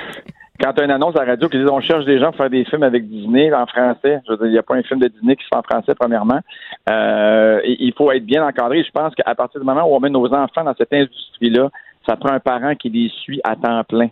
[0.65, 2.37] quand tu as une annonce à la radio qui dit on cherche des gens pour
[2.37, 4.83] faire des films avec Disney en français, je veux dire, il n'y a pas un
[4.83, 6.41] film de Disney qui se fait en français, premièrement.
[6.89, 8.83] Euh, il faut être bien encadré.
[8.83, 11.69] Je pense qu'à partir du moment où on met nos enfants dans cette industrie-là,
[12.07, 14.09] ça prend un parent qui les suit à temps plein.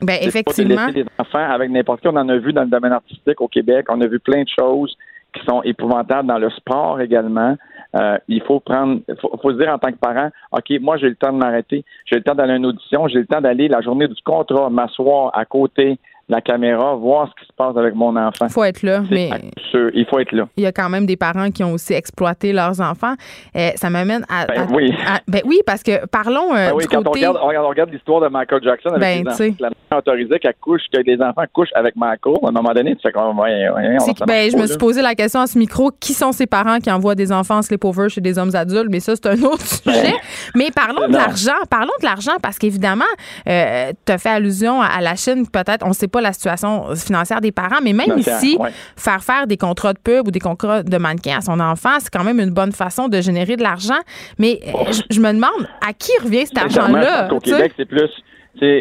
[0.00, 0.76] Ben, effectivement.
[0.76, 2.08] Pas de laisser les enfants avec n'importe qui.
[2.08, 3.86] On en a vu dans le domaine artistique au Québec.
[3.90, 4.96] On a vu plein de choses
[5.34, 7.56] qui sont épouvantables dans le sport également.
[7.94, 11.08] Euh, il faut prendre, faut, faut se dire en tant que parent, OK, moi j'ai
[11.08, 13.68] le temps de m'arrêter, j'ai le temps d'aller à une audition, j'ai le temps d'aller
[13.68, 15.98] la journée du contrat, m'asseoir à côté
[16.32, 18.48] la caméra, voir ce qui se passe avec mon enfant.
[18.48, 19.30] faut être là, mais
[19.70, 20.48] sûr, il faut être là.
[20.56, 23.14] il y a quand même des parents qui ont aussi exploité leurs enfants.
[23.56, 24.92] Euh, ça m'amène à, Ben à- oui.
[25.06, 27.20] à- ben oui, parce que parlons euh, Ah oui, du quand on côté.
[27.20, 29.98] regarde, on regarde, on regarde l'histoire de Michael Jackson avec Ben, les enfants, la mère
[29.98, 33.12] autorisait qu'elle couche, que les enfants couchent avec Michael, à un moment donné, tu fais
[33.12, 36.32] comme, ouais, ouais, ben, je me suis posé la question à ce micro qui sont
[36.32, 38.88] ces parents qui envoient des enfants en sleepover chez des hommes adultes?
[38.90, 40.14] Mais ça c'est un autre sujet
[40.54, 43.04] mais parlons de Ben, l'argent parlons de l'argent parce qu'évidemment
[43.48, 46.32] euh, tu as fait allusion à, à la Chine peut-être on ne sait pas la
[46.32, 48.70] situation financière des parents mais même ici ouais.
[48.96, 52.10] faire faire des contrats de pub ou des contrats de mannequin à son enfant c'est
[52.10, 54.00] quand même une bonne façon de générer de l'argent
[54.38, 57.30] mais euh, je, je me demande à qui revient cet Sincèrement, je argent là pense
[57.30, 58.10] qu'au Québec, c'est plus,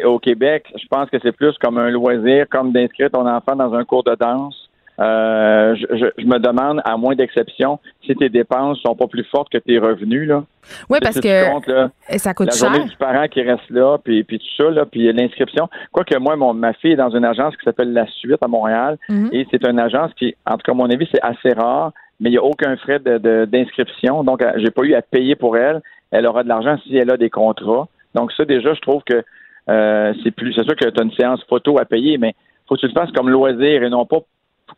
[0.04, 3.73] au Québec, je pense que c'est plus comme un loisir, comme d'inscrire ton enfant dans
[3.73, 4.69] un cours de danse.
[4.99, 9.23] Euh, je, je- je me demande, à moins d'exception, si tes dépenses sont pas plus
[9.23, 10.43] fortes que tes revenus, là.
[10.89, 13.97] oui parce que comptes, là, ça coûte la cher journée du parent qui reste là,
[14.04, 15.69] puis, puis tout ça, là, puis l'inscription.
[15.91, 18.97] Quoique moi, mon, ma fille est dans une agence qui s'appelle La Suite à Montréal,
[19.10, 19.30] Mhm.
[19.32, 22.30] et c'est une agence qui, en tout cas, à mon avis, c'est assez rare, mais
[22.30, 25.58] il n'y a aucun frais de- de- d'inscription, donc j'ai pas eu à payer pour
[25.58, 25.82] elle.
[26.12, 27.88] Elle aura de l'argent si elle a des contrats.
[28.13, 29.23] Donc ça, déjà, je trouve que
[29.69, 30.54] euh, c'est plus.
[30.54, 32.34] C'est sûr que tu as une séance photo à payer, mais
[32.67, 34.17] faut que tu le fasses comme loisir et non pas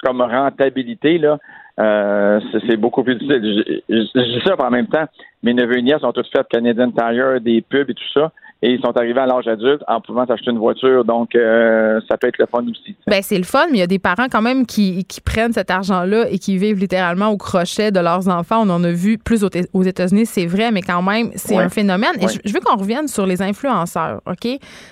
[0.01, 1.37] comme rentabilité, là.
[1.79, 3.81] Euh, c'est beaucoup plus difficile.
[3.89, 5.05] Je, dis ça en même temps.
[5.41, 8.31] Mes neveux et nièces ont toutes fait Canadian Tire, des pubs et tout ça.
[8.65, 11.03] Et ils sont arrivés à l'âge adulte en pouvant s'acheter une voiture.
[11.03, 12.95] Donc, euh, ça peut être le fun aussi.
[13.07, 15.51] Ben, c'est le fun, mais il y a des parents quand même qui, qui prennent
[15.51, 18.61] cet argent-là et qui vivent littéralement au crochet de leurs enfants.
[18.65, 21.63] On en a vu plus aux, États-Unis, c'est vrai, mais quand même, c'est Ouais.
[21.63, 22.13] un phénomène.
[22.21, 24.47] Et je, je veux qu'on revienne sur les influenceurs, OK?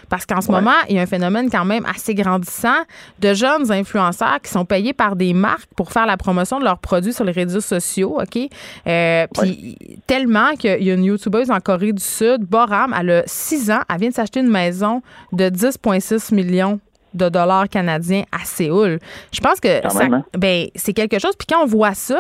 [0.09, 0.55] Parce qu'en ce Ouais.
[0.59, 2.81] moment, il y a un phénomène quand même assez grandissant
[3.21, 6.79] de jeunes influenceurs qui sont payés par des marques pour faire la promotion de leurs
[6.79, 8.49] produits sur les réseaux sociaux, OK?
[8.85, 13.23] Euh, Puis tellement qu'il y a une YouTubeuse en Corée du Sud, Boram, elle a
[13.61, 16.79] 6 ans, elle vient de s'acheter une maison de 10,6 millions
[17.13, 18.97] de dollars canadiens à Séoul.
[19.33, 20.23] Je pense que Quand ça- même, hein?
[20.37, 21.35] ben, c'est quelque chose.
[21.37, 22.17] Puis quand on voit ça,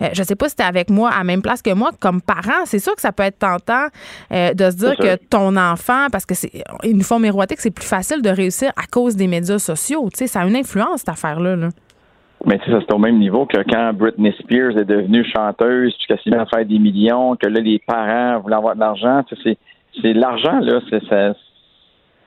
[0.00, 2.20] euh, je sais pas si tu avec moi à la même place que moi, comme
[2.20, 3.86] parent, c'est sûr que ça peut être tentant
[4.32, 6.50] euh, de se dire que ton enfant, parce que c'est
[6.82, 10.08] ils nous font miroiter que c'est plus facile de réussir à cause des médias sociaux.
[10.12, 11.54] Tu sais, ça a une influence, cette affaire-là.
[11.54, 11.68] là.
[12.44, 15.94] Mais tu sais, ça, c'est au même niveau que quand Britney Spears est devenue chanteuse,
[15.96, 18.80] puis qu'elle s'est mise à faire des millions, que là, les parents voulaient avoir de
[18.80, 19.22] l'argent.
[19.28, 19.58] Tu sais, c'est,
[20.00, 20.80] c'est l'argent, là.
[20.90, 21.34] C'est, ça,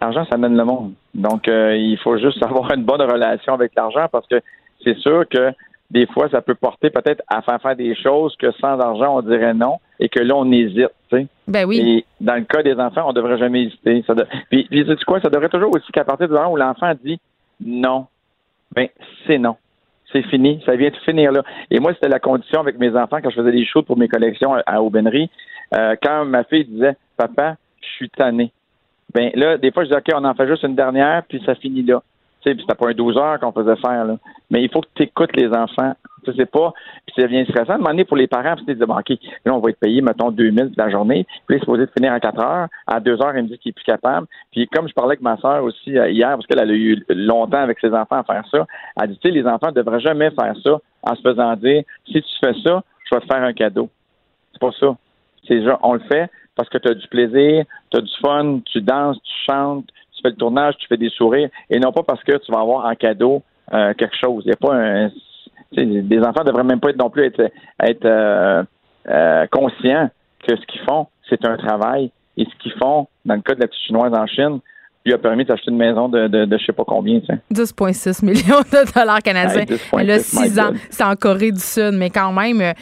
[0.02, 0.94] l'argent, ça mène le monde.
[1.14, 4.40] Donc, euh, il faut juste avoir une bonne relation avec l'argent parce que
[4.84, 5.52] c'est sûr que
[5.92, 9.22] des fois, ça peut porter peut-être à faire faire des choses que sans argent, on
[9.22, 11.28] dirait non et que là, on hésite, tu sais.
[11.48, 11.80] Ben oui.
[11.80, 14.04] Et dans le cas des enfants, on devrait jamais hésiter.
[14.08, 15.22] Ça de- Puis, puis sais-tu quoi?
[15.22, 17.20] Ça devrait toujours aussi qu'à partir du moment où l'enfant dit
[17.64, 18.08] non,
[18.74, 18.88] ben
[19.28, 19.56] c'est non.
[20.12, 20.62] C'est fini.
[20.66, 21.44] Ça vient de finir là.
[21.70, 24.08] Et moi, c'était la condition avec mes enfants quand je faisais des shoots pour mes
[24.08, 25.30] collections à, à Aubainerie.
[25.76, 28.52] Euh, quand ma fille disait Papa, je suis tanné.
[29.14, 31.56] Ben là, des fois, je disais OK, on en fait juste une dernière, puis ça
[31.56, 32.02] finit là.
[32.42, 34.18] Tu sais, puis c'était pas un 12 heures qu'on faisait faire, là.
[34.52, 35.94] Mais il faut que tu écoutes les enfants.
[36.24, 36.74] Tu sais, pas.
[37.06, 37.84] Puis ça devient stressant.
[37.84, 39.10] À un pour les parents, puis ils disent bon, OK,
[39.46, 41.26] là, on va être payé, mettons, 2000 la journée.
[41.48, 42.68] Puis il est supposé de finir à 4 heures.
[42.88, 44.28] À 2 heures, il me dit qu'il est plus capable.
[44.52, 47.62] Puis comme je parlais avec ma soeur aussi euh, hier, parce qu'elle a eu longtemps
[47.62, 48.66] avec ses enfants à faire ça,
[49.02, 51.84] elle dit, tu sais, les enfants ne devraient jamais faire ça en se faisant dire,
[52.06, 53.90] si tu fais ça, je vais te faire un cadeau.
[54.52, 54.96] C'est pas ça.
[55.48, 58.60] C'est genre, on le fait parce que tu as du plaisir, tu as du fun,
[58.66, 62.04] tu danses, tu chantes, tu fais le tournage, tu fais des sourires, et non pas
[62.04, 64.44] parce que tu vas avoir en cadeau euh, quelque chose.
[64.46, 65.12] Il n'y a pas un.
[65.72, 68.64] Des enfants ne devraient même pas être non plus être, être euh,
[69.10, 70.10] euh, conscients
[70.48, 72.12] que ce qu'ils font, c'est un travail.
[72.38, 74.60] Et ce qu'ils font, dans le cas de la petite chinoise en Chine,
[75.06, 77.20] lui a permis d'acheter une maison de, de, de je sais pas combien.
[77.20, 77.40] tu sais.
[77.54, 79.62] 10,6 millions de dollars canadiens.
[79.62, 80.72] Hey, 10,6, Elle a my 6 ans.
[80.90, 81.92] C'est en Corée du Sud.
[81.94, 82.74] Mais quand même, euh,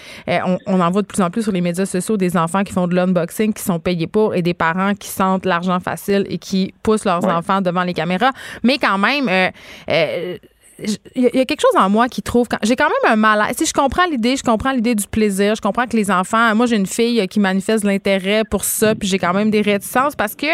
[0.45, 2.71] on, on en voit de plus en plus sur les médias sociaux des enfants qui
[2.73, 6.37] font de l'unboxing, qui sont payés pour, et des parents qui sentent l'argent facile et
[6.37, 7.31] qui poussent leurs Ouais.
[7.31, 8.31] enfants devant les caméras.
[8.63, 9.49] Mais quand même, euh,
[9.89, 10.37] euh,
[10.79, 12.47] il y, a- quelque chose en moi qui trouve.
[12.63, 13.55] J'ai quand même un malaise.
[13.57, 16.55] Sais, je comprends l'idée, je comprends l'idée du plaisir, je comprends que les enfants.
[16.55, 19.61] Moi, j'ai une fille euh, qui manifeste l'intérêt pour ça, puis j'ai quand même des
[19.61, 20.47] réticences parce que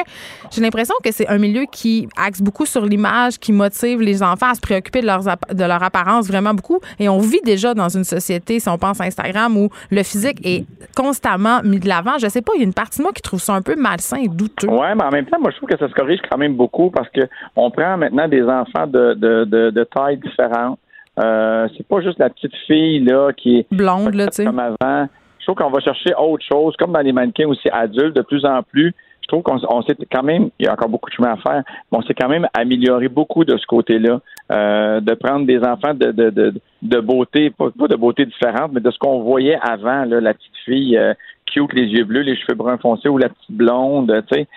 [0.51, 4.49] j'ai l'impression que c'est un milieu qui axe beaucoup sur l'image, qui motive les enfants
[4.51, 6.79] à se préoccuper de, leurs de leur apparence vraiment beaucoup.
[6.99, 10.39] Et on vit déjà dans une société, si on pense à Instagram, où le physique
[10.43, 12.17] est constamment mis de l'avant.
[12.19, 13.75] Je sais pas, il y a une partie de moi qui trouve ça un peu
[13.75, 14.67] malsain et douteux.
[14.67, 16.89] Ouais, mais en même temps, moi, je trouve que ça se corrige quand même beaucoup
[16.91, 17.21] parce que
[17.55, 20.79] on prend maintenant des enfants de, de, de, de tailles différentes.
[21.19, 25.07] Euh, c'est pas juste la petite fille là qui est Blonde, là, comme avant.
[25.39, 28.45] Je trouve qu'on va chercher autre chose, comme dans les mannequins aussi adultes, de plus
[28.45, 28.93] en plus.
[29.21, 31.63] Je trouve qu'on s'est quand même, il y a encore beaucoup de chemin à faire,
[31.91, 35.93] mais on s'est quand même amélioré beaucoup de ce côté-là, euh, de prendre des enfants
[35.93, 40.05] de, de, de, de beauté, pas, de beauté différente, mais de ce qu'on voyait avant,
[40.05, 41.13] là, la petite fille euh,
[41.45, 44.47] cute, les yeux bleus, les cheveux bruns foncés ou la petite blonde, tu sais.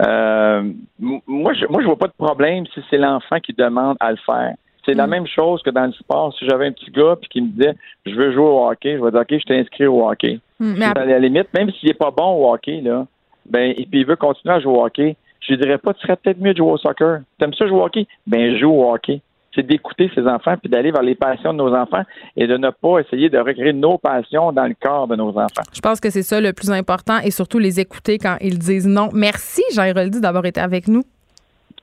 [0.00, 4.10] Euh, moi, je, moi, je vois pas de problème si c'est l'enfant qui demande à
[4.10, 4.54] le faire.
[4.86, 5.10] C'est la mm.
[5.10, 6.34] même chose que dans le sport.
[6.38, 7.74] Si j'avais un petit gars puis qui me disait
[8.06, 10.40] je veux jouer au hockey, je vais dire OK, je inscrit au hockey.
[10.60, 13.06] Mm, à la limite, même s'il est pas bon au hockey, là,
[13.46, 16.00] ben, et puis il veut continuer à jouer au hockey, je lui dirais pas, tu
[16.00, 17.20] serais peut-être mieux de jouer au soccer.
[17.38, 18.06] T'aimes ça jouer au hockey?
[18.26, 19.20] Ben, joue au hockey.
[19.54, 22.02] C'est d'écouter ses enfants puis d'aller vers les passions de nos enfants
[22.36, 25.62] et de ne pas essayer de recréer nos passions dans le corps de nos enfants.
[25.72, 28.88] Je pense que c'est ça le plus important et surtout les écouter quand ils disent
[28.88, 29.10] non.
[29.12, 31.04] Merci, Jean-Héroldi, d'avoir été avec nous.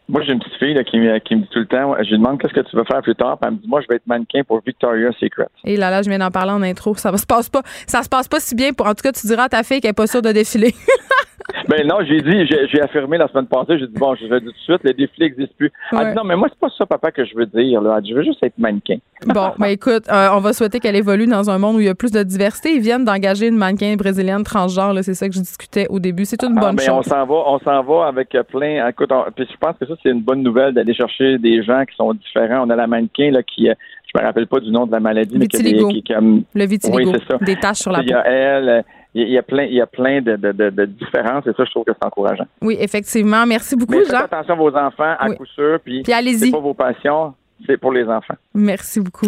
[0.09, 2.41] Moi, j'ai une petite fille qui, qui me dit tout le temps, je lui demande
[2.41, 4.07] qu'est-ce que tu veux faire plus tard, puis elle me dit, moi, je vais être
[4.07, 5.47] mannequin pour Victoria's Secret.
[5.63, 6.95] Et là, là, je viens d'en parler en intro.
[6.95, 8.73] Ça se passe pas, ça se passe pas si bien.
[8.73, 10.73] Pour, en tout cas, tu diras à ta fille qu'elle est pas sûre de défiler.
[11.67, 14.51] ben non, j'ai dit, j'ai affirmé la semaine passée, j'ai dit, bon, je vais dire
[14.51, 15.71] tout de suite, les défilés n'existent plus.
[15.91, 17.95] Elle dit, non, mais moi, c'est pas ça, papa, que je veux dire, là.
[17.97, 18.97] Elle dit, je veux juste être mannequin.
[19.25, 21.89] Bon, ben écoute, euh, on va souhaiter qu'elle évolue dans un monde où il y
[21.89, 22.73] a plus de diversité.
[22.73, 26.25] Ils viennent d'engager une mannequin brésilienne transgenre, c'est ça que je discutais au début.
[26.25, 26.97] C'est une ah, bonne ben, chose.
[26.97, 28.87] On s'en va, on s'en va avec plein.
[28.87, 31.95] Écoute, puis je pense que ça, c'est une bonne nouvelle aller chercher des gens qui
[31.95, 32.65] sont différents.
[32.65, 33.73] On a la mannequin là, qui, euh,
[34.13, 37.13] je me rappelle pas du nom de la maladie, mais qui, qui, qui, le vitiligo,
[37.41, 38.05] des taches sur la peau.
[38.05, 40.85] Il y a elle, il y a plein, il y a plein de, de, de,
[40.85, 42.45] différences et ça, je trouve que c'est encourageant.
[42.61, 43.45] Oui, effectivement.
[43.45, 44.21] Merci beaucoup, mais Jean.
[44.21, 46.45] Faites attention à vos enfants, à coup sûr, puis, puis allez-y.
[46.45, 47.33] C'est pas vos passions,
[47.65, 48.35] c'est pour les enfants.
[48.53, 49.27] Merci beaucoup.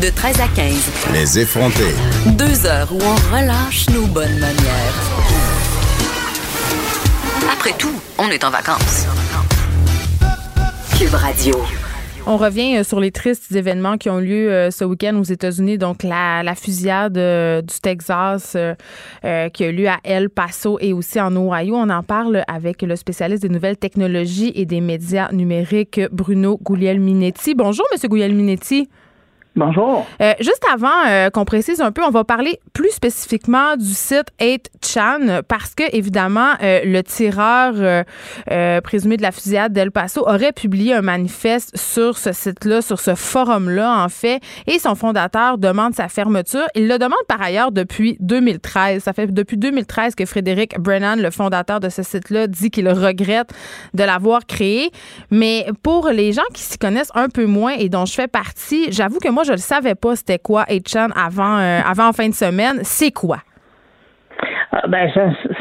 [0.00, 1.12] De 13 à 15.
[1.14, 1.94] Les effrontés.
[2.36, 4.96] Deux heures où on relâche nos bonnes manières.
[7.52, 9.06] Après tout, on est en vacances.
[10.98, 11.85] Cube Radio.
[12.28, 15.78] On revient euh, sur les tristes événements qui ont lieu euh, ce week-end aux États-Unis.
[15.78, 18.56] Donc, la, fusillade euh, du Texas
[19.22, 21.76] qui a lieu à El Paso et aussi en Ohio.
[21.76, 27.54] On en parle avec le spécialiste des nouvelles technologies et des médias numériques, Bruno Guglielminetti.
[27.54, 28.88] Bonjour, Monsieur Guglielminetti.
[29.56, 30.06] Bonjour.
[30.20, 34.26] Euh, juste avant euh, qu'on précise un peu, on va parler plus spécifiquement du site
[34.38, 38.04] 8chan parce que, évidemment, euh, le tireur
[38.82, 43.14] présumé de la fusillade d'El Paso aurait publié un manifeste sur ce site-là, sur ce
[43.14, 46.66] forum-là, en fait, et son fondateur demande sa fermeture.
[46.74, 49.02] Il le demande par ailleurs depuis 2013.
[49.02, 53.48] Ça fait depuis 2013 que Frédéric Brennan, le fondateur de ce site-là, dit qu'il regrette
[53.94, 54.90] de l'avoir créé.
[55.30, 58.92] Mais pour les gens qui s'y connaissent un peu moins et dont je fais partie,
[58.92, 62.34] j'avoue que moi, je ne savais pas c'était quoi 8chan avant, euh, avant fin de
[62.34, 62.80] semaine.
[62.82, 63.38] C'est quoi?
[64.74, 65.10] Euh, ben,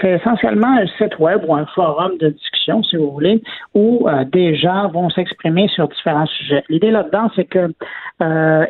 [0.01, 3.41] c'est essentiellement un site web ou un forum de discussion, si vous voulez,
[3.73, 6.63] où euh, des gens vont s'exprimer sur différents sujets.
[6.69, 7.69] L'idée là-dedans, c'est que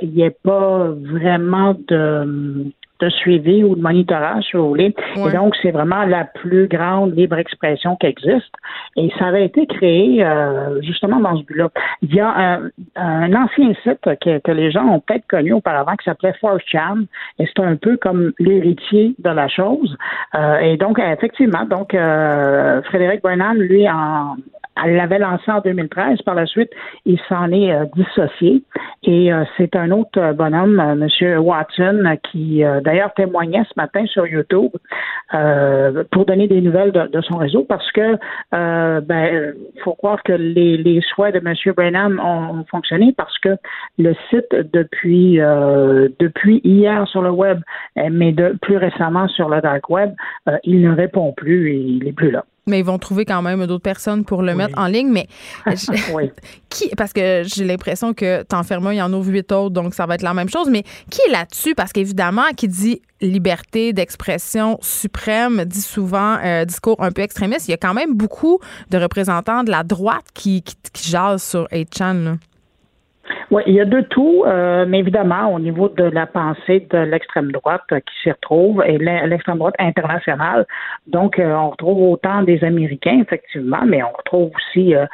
[0.01, 4.95] il n'y ait pas vraiment de de suivi ou de monitorage, si vous voulez.
[5.17, 8.53] Et donc, c'est vraiment la plus grande libre expression qui existe.
[8.95, 11.69] Et ça avait été créé euh, justement dans ce but-là.
[12.01, 15.95] Il y a un, un ancien site que, que, les gens ont peut-être connu auparavant
[15.95, 17.05] qui s'appelait 4chan,
[17.39, 19.97] et c'est un peu comme l'héritier de la chose.
[20.36, 24.36] Euh, et donc, effectivement, donc euh, Frédéric Brennan, lui, en,
[24.83, 26.21] elle l'avait lancé en 2013.
[26.23, 26.71] Par la suite,
[27.05, 28.63] il s'en est euh, dissocié.
[29.03, 31.39] Et euh, c'est un autre euh, bonhomme, M.
[31.39, 34.71] Watson, qui d'ailleurs témoignait ce matin sur YouTube
[36.11, 38.17] pour donner des nouvelles de, son réseau parce que
[38.51, 41.55] ben faut croire que les, les souhaits de M.
[41.75, 43.57] Brennan ont, fonctionné parce que
[43.97, 47.59] le site depuis depuis hier sur le web,
[48.11, 50.13] mais de plus récemment sur le dark web,
[50.63, 53.65] il ne répond plus et il n'est plus là mais ils vont trouver quand même
[53.67, 55.10] d'autres personnes pour le mettre en ligne.
[55.10, 55.28] Mais
[56.69, 59.93] qui, parce que j'ai l'impression que t'enfermes un, il y en a huit autres, donc
[59.93, 60.69] ça va être la même chose.
[60.69, 61.75] Mais qui est là-dessus?
[61.75, 67.67] Parce qu'évidemment, qui dit liberté d'expression suprême dit souvent euh, discours un peu extrémiste.
[67.67, 71.67] Il y a quand même beaucoup de représentants de la droite qui, qui, jasent sur
[71.71, 72.38] 8chan.
[73.51, 76.97] Oui, il y a de tout, euh, mais évidemment, au niveau de la pensée de
[76.97, 80.65] l'extrême droite qui s'y retrouve, et l'extrême droite internationale,
[81.07, 85.05] donc euh, on retrouve autant des Américains, effectivement, mais on retrouve aussi euh,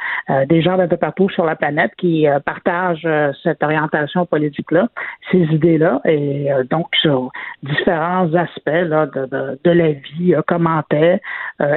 [0.46, 3.08] des gens d'un peu partout sur la planète qui partagent
[3.42, 4.88] cette orientation politique-là,
[5.30, 7.30] ces idées-là, et donc sur
[7.62, 11.18] différents aspects là, de, de, de la vie, commentaires.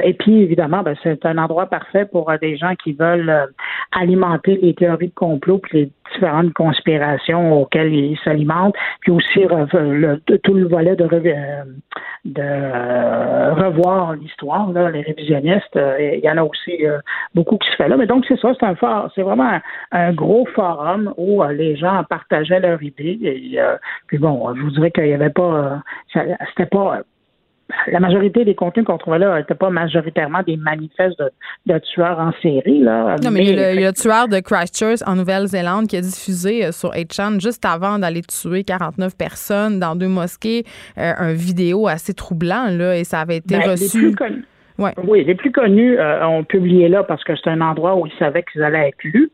[0.02, 3.48] et puis, évidemment, ben, c'est un endroit parfait pour des gens qui veulent
[3.92, 9.40] alimenter les théories de complot puis les différentes conspirations auxquelles ils s'alimentent, puis aussi
[10.42, 11.64] tout le volet de, euh,
[12.38, 16.84] euh, revoir l'histoire, les révisionnistes, euh, il y en a aussi
[17.34, 17.96] beaucoup qui se fait là.
[17.96, 19.58] Mais donc c'est ça, c'est un c'est vraiment
[19.92, 23.18] un, gros forum où les gens partageaient leurs idées.
[23.22, 23.58] Et,
[24.06, 27.02] puis bon, je vous dirais qu'il n'y avait pas, c'était pas
[27.88, 31.20] la majorité des contenus qu'on trouvait là n'étaient pas majoritairement des manifestes
[31.66, 32.80] de, tueurs en série.
[32.80, 36.66] Là, non, mais, il, y a le, tueur de Christchurch en Nouvelle-Zélande qui a diffusé
[36.66, 40.64] euh, sur 8chan juste avant d'aller tuer 49 personnes dans deux mosquées
[40.98, 44.14] euh, un vidéo assez troublant là, et ça avait été ben, reçu.
[44.78, 48.12] Oui, les plus connus euh, ont publié là parce que c'est un endroit où ils
[48.18, 49.30] savaient qu'ils allaient être lus.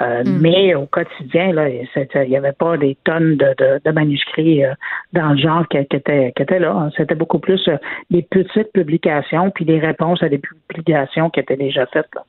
[0.00, 0.38] Euh, mm.
[0.40, 4.74] Mais au quotidien, là, il n'y avait pas des tonnes de, manuscrits euh,
[5.12, 6.72] dans le genre qui, étaient, qui étaient là.
[6.72, 6.90] Hein.
[6.96, 7.68] C'était beaucoup plus
[8.10, 12.08] des petites publications puis des réponses à des publications qui étaient déjà faites.
[12.14, 12.24] Là.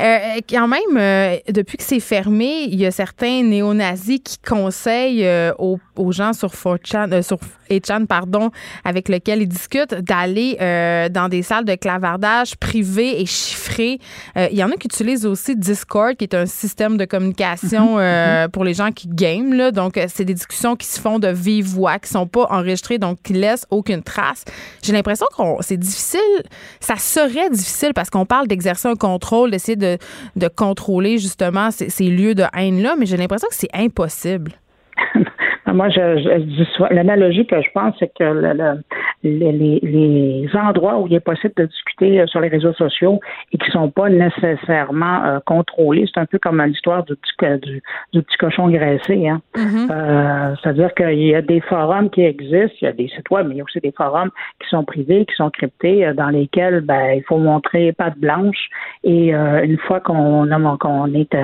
[0.00, 5.26] Euh, quand même, euh, depuis que c'est fermé, il y a certains néo-nazis qui conseillent
[5.26, 5.78] euh, aux,
[6.12, 7.38] gens sur 4chan, sur
[7.78, 8.50] 8chan, pardon,
[8.84, 10.56] avec lesquels ils discutent, d'aller
[11.10, 13.98] dans des salles de clavardage privées et chiffrées.
[14.36, 18.02] il y en a qui utilisent aussi Discord, qui est un système de communication mhm.
[18.02, 18.50] Mhm.
[18.50, 19.52] pour les gens qui game.
[19.54, 19.70] Là.
[19.70, 23.18] Donc, c'est des discussions qui se font de vive voix, qui sont pas enregistrées, donc
[23.22, 24.44] qui laissent aucune trace.
[24.82, 26.20] J'ai l'impression que c'est difficile,
[26.80, 29.98] ça serait difficile parce qu'on parle d'exercer un contrôle d'essayer de,
[30.36, 34.52] de contrôler justement ces, ces lieux de haine-là, mais j'ai l'impression que c'est impossible.
[35.72, 38.82] Moi, je, je l'analogie que je pense, c'est que le,
[39.22, 43.20] les, les, endroits où il est possible de discuter euh, sur les réseaux sociaux
[43.52, 47.82] et qui sont pas nécessairement euh, contrôlés, c'est un peu comme l'histoire du petit, du,
[48.12, 49.28] du, petit cochon graissé.
[49.28, 49.40] Hein?
[49.56, 49.90] Mm-hmm.
[49.90, 53.46] euh, C'est-à-dire qu'il y a des forums qui existent, il y a des sites web,
[53.46, 56.28] mais il y a aussi des forums qui sont privés, qui sont cryptés, euh, dans
[56.28, 58.68] lesquels ben, il faut montrer patte blanche
[59.04, 60.48] et une fois qu'on
[60.78, 61.34] qu'on est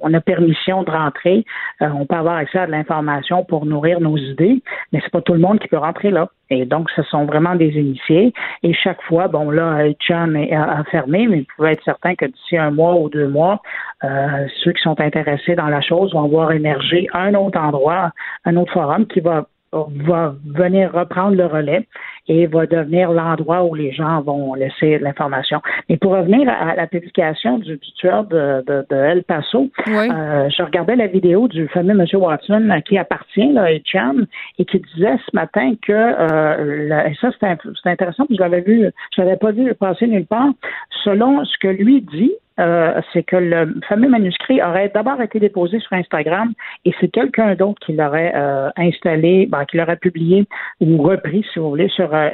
[0.00, 1.44] on a permission de rentrer,
[1.80, 5.34] on peut avoir accès à de l'information pour nourrir nos idées, mais c'est pas tout
[5.34, 6.28] le monde qui peut rentrer là.
[6.50, 8.32] Et donc, ce sont vraiment des initiés.
[8.62, 12.56] Et chaque fois, bon, là, est à fermé, mais vous pouvez être certain que d'ici
[12.56, 13.60] un mois ou deux mois,
[14.04, 18.12] euh, ceux qui sont intéressés dans la chose vont voir émerger un autre endroit,
[18.44, 21.86] un autre forum qui va va venir reprendre le relais
[22.28, 25.60] et va devenir l'endroit où les gens vont laisser l'information.
[25.88, 30.96] Mais pour revenir à la publication du, tueur de, de, El Paso, euh, je regardais
[30.96, 32.06] la vidéo du fameux M.
[32.20, 34.26] Watson qui appartient à Etienne
[34.58, 39.22] et qui disait ce matin que euh, et ça c'est intéressant, je l'avais vu, je
[39.22, 40.50] l'avais pas vu passer nulle part.
[41.04, 45.78] Selon ce que lui dit, euh, c'est que le fameux manuscrit aurait d'abord été déposé
[45.80, 46.52] sur Instagram
[46.84, 50.46] et c'est quelqu'un d'autre qui l'aurait euh, installé, ben, qui l'aurait publié
[50.80, 52.28] ou repris, si vous voulez, sur euh,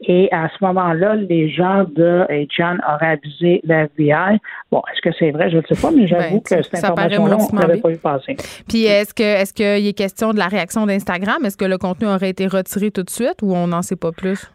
[0.00, 4.38] Et à ce moment-là, les gens de HN auraient abusé la FBI.
[4.70, 5.50] Bon, est-ce que c'est vrai?
[5.50, 8.36] Je ne sais pas, mais j'avoue ben, que cette information-là, on n'avait pas vu passer.
[8.68, 11.44] Puis est-ce que est-ce qu'il est question de la réaction d'Instagram?
[11.44, 14.12] Est-ce que le contenu aurait été retiré tout de suite ou on n'en sait pas
[14.12, 14.53] plus?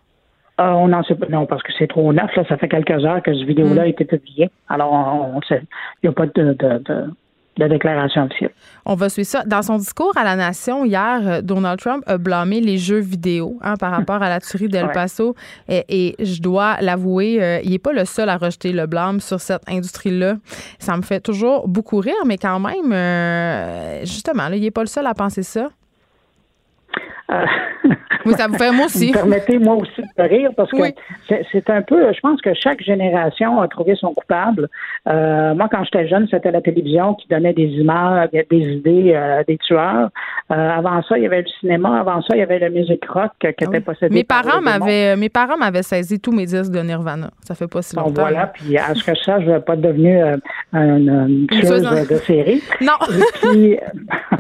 [0.62, 1.26] Ah, on n'en sait pas.
[1.30, 2.36] Non, parce que c'est trop neuf.
[2.36, 2.44] Là.
[2.50, 3.90] Ça fait quelques heures que ce vidéo-là a mm.
[3.90, 4.50] été publié.
[4.68, 5.64] Alors, on, sait.
[6.04, 6.84] Il n'y a pas de, de,
[7.58, 8.52] de, déclaration officielle.
[8.86, 9.44] On va suivre ça.
[9.46, 13.58] Dans son discours à la Nation hier, euh, Donald Trump a blâmé les jeux vidéo
[13.62, 15.34] hein, par rapport à la tuerie d'El Paso.
[15.70, 19.40] Et, je dois l'avouer, euh, il n'est pas le seul à rejeter le blâme sur
[19.40, 20.36] cette industrie-là.
[20.78, 24.88] Ça me fait toujours beaucoup rire, mais quand même, euh, justement, il n'est pas le
[24.88, 25.70] seul à penser ça.
[27.32, 27.46] Euh,
[28.26, 29.12] oui, ça vous fait moi aussi.
[29.12, 30.78] Permettez-moi aussi de rire parce que
[31.52, 34.68] c'est un peu, je pense que chaque génération a trouvé son coupable.
[35.08, 39.44] Euh, moi, quand j'étais jeune, c'était la télévision qui donnait des images, des idées euh,
[39.48, 40.10] des tueurs.
[40.50, 42.00] avant ça, il y avait le cinéma.
[42.00, 44.14] Avant ça, il y avait le music rock qui était ah possédé.
[44.14, 47.30] Mes parents m'avaient, mes parents m'avaient saisi tous mes disques de Nirvana.
[47.42, 48.10] Ça fait pas si longtemps.
[48.10, 48.48] Bon, voilà.
[48.48, 50.38] Puis à ce que ça, je ne vais pas devenir
[50.74, 52.62] une, tueuse de série.
[52.82, 52.94] Non.
[53.10, 53.80] Et puis,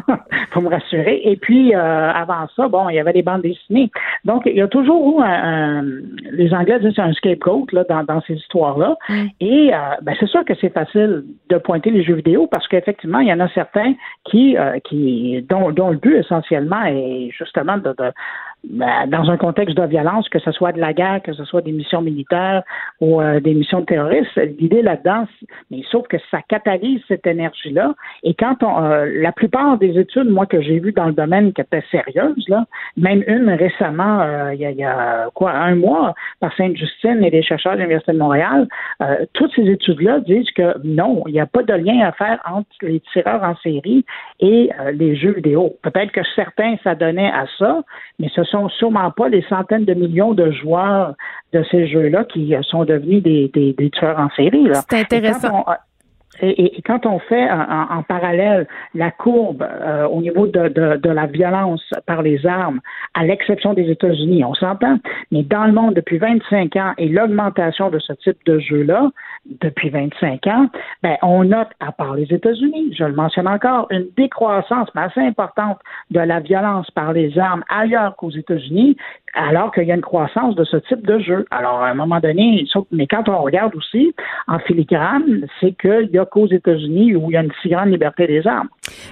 [0.51, 1.21] pour me rassurer.
[1.23, 3.91] Et puis, avant ça, bon, il y avait des bandes dessinées.
[4.23, 5.83] Donc, il y a toujours eu un,
[6.31, 8.95] les Anglais disent un scapegoat là, dans, ces histoires-là.
[9.09, 9.25] Mm.
[9.41, 13.19] Et euh, ben, c'est sûr que c'est facile de pointer les jeux vidéo parce qu'effectivement,
[13.19, 13.93] il y en a certains
[14.25, 17.93] qui, euh, qui dont, dont, le but essentiellement est justement de,
[18.63, 21.71] dans un contexte de violence, que ce soit de la guerre, que ce soit des
[21.71, 22.63] missions militaires
[22.99, 25.25] ou euh, des missions terroristes, l'idée là-dedans,
[25.71, 27.93] mais sauf que ça catalyse cette énergie-là.
[28.23, 31.53] Et quand on, euh, la plupart des études, moi, que j'ai vues dans le domaine
[31.53, 32.65] qui étaient sérieuses, là,
[32.97, 37.73] même une récemment, euh, il, y a, quoi, un mois, par Sainte-Justine et des chercheurs
[37.73, 38.67] de l'Université de Montréal,
[39.33, 42.67] toutes ces études-là disent que non, il n'y a pas de lien à faire entre
[42.81, 44.05] les tireurs en série
[44.39, 45.75] et les jeux vidéo.
[45.81, 47.81] Peut-être que certains s'adonnaient à ça,
[48.19, 51.15] mais ce sont sûrement pas les centaines de millions de joueurs
[51.53, 54.67] de ces jeux-là qui sont devenus des, des, tueurs en série.
[54.89, 55.65] C'est intéressant.
[56.41, 61.83] Et, quand on fait en, parallèle la courbe euh, au niveau de, de, la violence
[62.05, 62.79] par les armes,
[63.13, 64.99] à l'exception des États-Unis, on s'entend,
[65.31, 69.09] mais dans le monde depuis 25 ans et l'augmentation de ce type de jeu-là
[69.61, 70.67] depuis 25 ans,
[71.03, 75.79] ben, on note, à part les États-Unis, je le mentionne encore, une décroissance assez importante
[76.11, 78.97] de la violence par les armes ailleurs qu'aux États-Unis.
[79.33, 81.45] Alors qu'il y a une croissance de ce type de jeu.
[81.51, 84.13] Alors, à un moment donné, mais quand on regarde aussi
[84.47, 87.89] en filigrane, c'est qu'il y a qu'aux États-Unis où il y a une si grande
[87.89, 88.69] liberté des armes.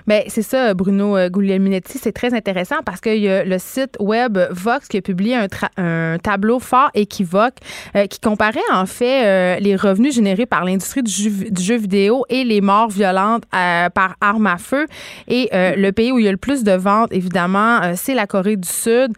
[0.08, 3.98] Bien, c'est ça, Bruno euh, Guglielminetti, c'est très intéressant parce qu'il y a le site
[4.00, 7.56] web Vox qui a publié un, tableau fort équivoque
[7.96, 12.44] euh, qui comparait en fait euh, les revenus générés par l'industrie du jeu, vidéo et
[12.44, 14.86] les morts violentes par arme à feu.
[15.28, 18.56] Et le pays où il y a le plus de ventes, évidemment, c'est la Corée
[18.56, 19.12] du Sud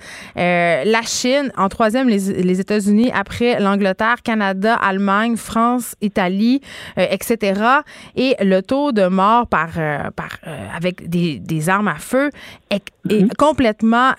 [0.90, 6.62] la Chine, en troisième, les, États-Unis, après l'Angleterre, Canada, Allemagne, France, Italie,
[6.98, 7.62] euh, etc.
[8.16, 10.30] Et le taux de mort par, euh, par
[10.76, 12.30] avec des, des, armes à feu
[12.70, 13.36] est, est mm-hmm.
[13.38, 14.14] complètement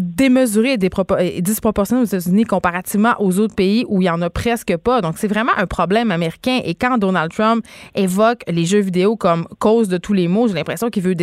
[0.00, 0.76] démesuré
[1.18, 5.00] et, disproportionné aux États-Unis comparativement aux autres pays où il n'y en a presque pas.
[5.00, 6.60] Donc, c'est vraiment un problème américain.
[6.64, 10.54] Et quand Donald Trump évoque les jeux vidéo comme cause de tous les maux, j'ai
[10.54, 11.14] l'impression qu'il veut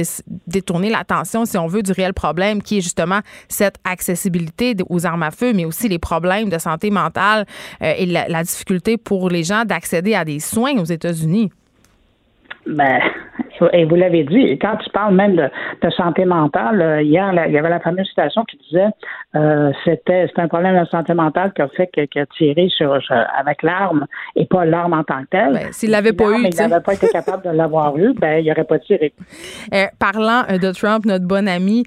[0.45, 3.19] détourner l'attention, si on veut, du réel problème qui est justement
[3.49, 7.45] cette accessibilité aux armes à feu, mais aussi les problèmes de santé mentale
[7.81, 11.49] euh, et la difficulté pour les gens d'accéder à des soins aux États-Unis.
[12.67, 12.99] Ben,
[13.73, 17.57] et vous l'avez dit, quand tu parles même de, santé mentale, euh, hier, il y
[17.57, 18.87] avait la fameuse citation qui disait
[19.35, 22.99] euh, c'était un problème de santé mentale qui a fait qu'il a tiré sur,
[23.37, 25.53] avec l'arme et pas l'arme en tant que telle.
[25.53, 28.47] Ben, S'il l'avait pas eu, il n'avait pas été capable de l'avoir eu, ben il
[28.47, 29.13] n'aurait pas tiré.
[29.73, 31.83] Euh, parlant de Trump, notre bon ami,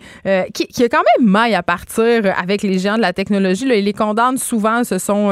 [0.52, 3.74] qui, qui, a quand même maille à partir avec les géants de la technologie, là,
[3.74, 5.30] il les condamne souvent, ce sont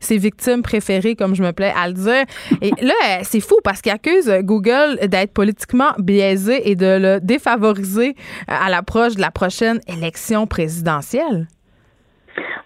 [0.00, 2.24] ses victimes préférées, comme je me plais à le dire.
[2.62, 8.10] Et là, c'est fou parce qu'il accuse Google d'être politiquement biaisé et de le défavoriser
[8.10, 11.46] euh, à l'approche de la prochaine élection présidentielle?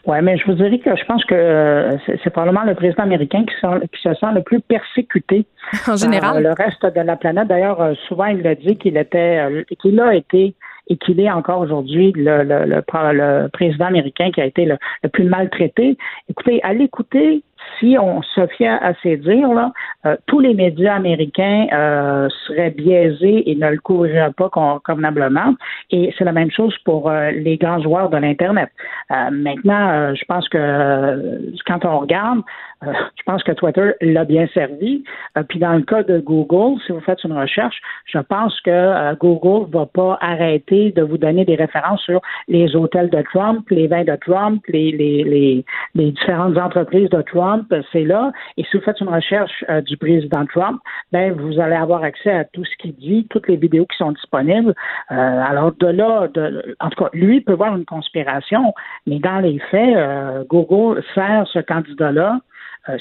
[0.07, 3.45] Oui, mais je vous dirais que je pense que euh, c'est probablement le président américain
[3.45, 3.55] qui,
[4.01, 5.47] se sent le plus persécuté.
[5.89, 6.45] En général.
[6.45, 7.49] le reste de la planète.
[7.49, 10.55] D'ailleurs, euh, souvent, il a dit qu'il était, qu'il a été
[10.89, 14.79] et qu'il est encore aujourd'hui le, le, président américain qui a été le,
[15.09, 15.99] plus maltraité.
[16.31, 17.43] Écoutez, à l'écouter,
[17.79, 19.73] si on se fie à ces dires, là,
[20.07, 25.55] euh, tous les médias américains euh, seraient biaisés et ne le couvriraient pas convenablement.
[25.91, 28.71] Et c'est la même chose pour euh, les grands joueurs de l'Internet.
[29.11, 32.43] maintenant, je pense que quand on regarde,
[32.83, 35.03] je pense que Twitter l'a bien servi.
[35.49, 39.71] puis dans le cas de Google, si vous faites une recherche, je pense que Google
[39.71, 44.05] va pas arrêter de vous donner des références sur les hôtels de Trump, les vins
[44.05, 45.65] de Trump, les, les,
[45.95, 47.23] les, différentes entreprises de
[47.57, 48.33] Trump c'est là.
[48.57, 50.81] Et si vous faites une recherche euh, du président Trump,
[51.13, 54.13] ben vous allez avoir accès à tout ce qu'il dit, toutes les vidéos qui sont
[54.13, 54.75] disponibles.
[55.11, 58.75] Euh, alors de là, de, en tout cas, lui peut voir une conspiration,
[59.07, 62.41] mais dans les faits, euh, Google sert ce candidat-là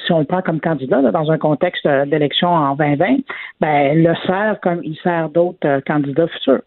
[0.03, 3.17] si on le prend comme candidat dans un contexte d'élection en 2020,
[3.61, 6.63] ben, le sert comme il sert d'autres candidats futurs.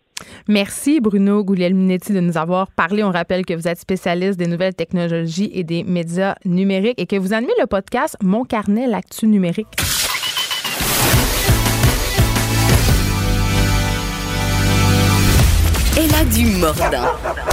[0.49, 3.03] Merci Bruno Guglielminetti de nous avoir parlé.
[3.05, 7.17] On rappelle que vous êtes spécialiste des nouvelles technologies et des médias numériques et que
[7.17, 9.69] vous animez le podcast Mon carnet, l'actu numérique.
[15.97, 17.11] Elle a du mordant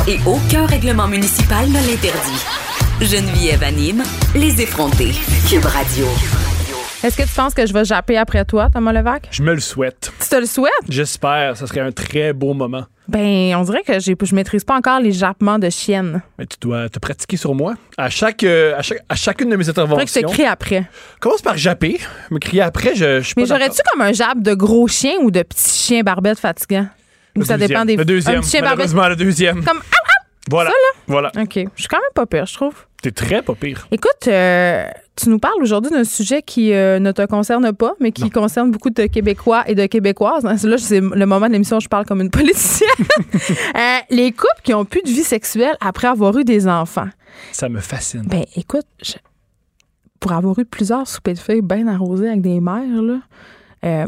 [0.07, 2.45] et aucun règlement municipal ne l'interdit.
[3.01, 4.03] Geneviève anime
[4.35, 5.13] les effrontés.
[5.49, 6.05] Cube Radio.
[7.05, 9.27] Est-ce que tu penses que je vais japper après toi, Thomas Levac?
[9.29, 10.11] Je me le souhaite.
[10.19, 10.73] Tu te le souhaites?
[10.89, 11.55] J'espère.
[11.55, 12.85] Ce serait un très beau moment.
[13.07, 16.23] Ben, on dirait que je maîtrise pas encore les jappements de chienne.
[16.39, 17.75] Mais tu dois te pratiquer sur moi.
[17.95, 19.99] À chaque, euh, à, chacune de mes interventions.
[19.99, 20.89] Faudrait que je te crie après.
[21.19, 21.99] Commence par japper.
[22.31, 25.29] Me crier après, je, je suis Mais j'aurais-tu comme un jappe de gros chien ou
[25.29, 26.87] de petit chien barbette fatigant?
[27.37, 27.97] Ou ça dépend des.
[27.97, 28.41] Le deuxième.
[28.61, 29.63] Malheureusement, le deuxième.
[29.63, 29.81] Comme
[30.49, 30.71] Voilà.
[30.71, 31.01] Ça, là?
[31.05, 31.31] Voilà.
[31.39, 31.53] OK.
[31.53, 32.73] Je suis quand même pas pire, je trouve.
[33.03, 33.87] T'es très pas pire.
[33.91, 34.85] Écoute, euh,
[35.15, 38.71] tu nous parles aujourd'hui d'un sujet qui euh, ne te concerne pas, mais qui concerne
[38.71, 40.43] beaucoup de Québécois et de Québécoises.
[40.43, 42.89] Là, c'est le moment de l'émission où je parle comme une politicienne.
[43.75, 47.07] Euh, les couples qui ont plus de vie sexuelle après avoir eu des enfants.
[47.51, 48.23] Ça me fascine.
[48.25, 48.85] Ben, écoute,
[50.19, 54.07] pour avoir eu plusieurs soupers de feuilles bien arrosés avec des mères, là,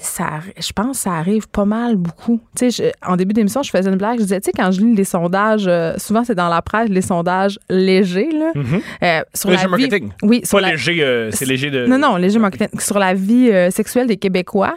[0.00, 2.40] ça, je pense que ça arrive pas mal beaucoup.
[2.56, 4.18] Tu sais, en début d'émission, je faisais une blague.
[4.18, 6.88] Je disais, tu sais, quand je lis les sondages, euh, souvent c'est dans la presse,
[6.88, 8.30] les sondages légers.
[8.32, 8.80] Là, mm-hmm.
[9.02, 10.10] euh, sur léger la marketing.
[10.22, 11.86] oui, pas léger, euh, c'est léger de.
[11.86, 12.80] Non, non, léger marketing.
[12.80, 14.74] Sur la vie sexuelle des Québécois,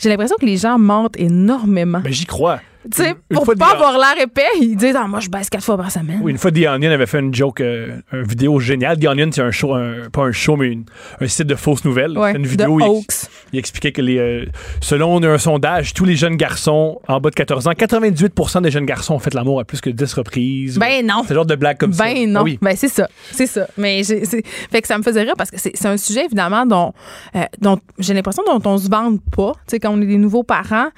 [0.00, 1.98] j'ai l'impression que les gens mentent énormément.
[1.98, 2.60] Mais ben, j'y crois.
[2.90, 5.76] Tu sais, pour pas avoir l'air épais, ils disent ah, moi je baisse quatre fois
[5.76, 6.20] par semaine.
[6.22, 8.98] Oui, une fois The Onion avait fait une joke, euh, une vidéo géniale.
[8.98, 9.74] The Onion, c'est un show,
[10.12, 10.76] pas un show, mais
[11.20, 12.16] un site de fausses nouvelles.
[12.18, 13.04] Ouais, une vidéo où
[13.52, 14.44] il, expliquait que les, euh,
[14.80, 18.86] selon un sondage, tous les jeunes garçons en bas de 14 ans, 98 des jeunes
[18.86, 20.78] garçons ont fait l'amour à plus que 10 reprises.
[20.78, 21.22] Ben non.
[21.26, 22.04] C'est genre de blague comme ça.
[22.04, 22.40] Ben non.
[22.40, 22.58] Ah oui.
[22.60, 23.08] Ben c'est ça.
[23.30, 23.66] C'est ça.
[23.78, 26.92] Mais fait que ça me faisait rire parce que c'est un sujet évidemment dont,
[27.34, 30.18] euh, dont j'ai l'impression dont on se vante pas, tu sais, quand on est des
[30.18, 30.88] nouveaux parents,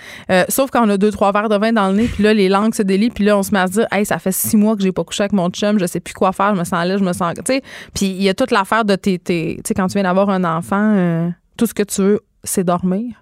[0.48, 2.48] sauf quand on a deux, trois verres de vin dans le nez, puis là, les
[2.48, 4.56] langues se délient, puis là, on se met à se dire, hey, ça fait six
[4.56, 6.64] mois que j'ai pas couché avec mon chum, je sais plus quoi faire, je me
[6.64, 7.32] sens là, je me sens.
[7.34, 7.62] Tu sais,
[7.94, 9.18] puis il y a toute l'affaire de tes.
[9.18, 12.64] tu sais, quand tu viens d'avoir un enfant, euh, tout ce que tu veux, c'est
[12.64, 13.14] dormir.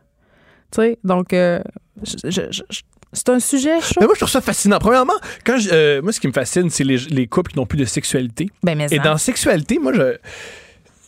[0.72, 1.60] Tu sais, donc, euh,
[2.02, 2.80] je- je- je- je-
[3.12, 4.00] c'est un sujet chaud.
[4.00, 4.78] Mais moi, je trouve ça fascinant.
[4.80, 5.12] Premièrement,
[5.46, 7.84] quand euh, moi, ce qui me fascine, c'est les, les couples qui n'ont plus de
[7.84, 8.48] sexualité.
[8.64, 9.02] Ben, mais Et ça.
[9.04, 10.16] dans sexualité, moi, je.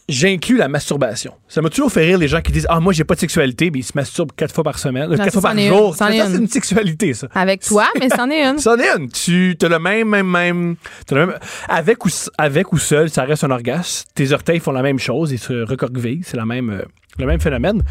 [0.09, 1.33] J'inclus la masturbation.
[1.49, 3.73] Ça m'a toujours fait rire les gens qui disent Ah, moi, j'ai pas de sexualité,
[3.73, 5.97] mais ils se masturbent quatre fois par semaine, euh, Non, quatre fois par jour.
[5.97, 6.43] c'est une.
[6.43, 7.27] une sexualité, ça.
[7.35, 8.59] Avec toi, mais c'en est une.
[8.61, 9.11] C'en est une.
[9.11, 10.77] Tu as le même, même, même,
[11.07, 11.39] t'as le même-
[11.69, 14.07] Avec ou, avec ou seul, ça reste un orgasme.
[14.15, 16.23] Tes orteils font la même chose, ils se recroquevillent.
[16.25, 16.83] C'est la même, euh,
[17.19, 17.83] le même phénomène.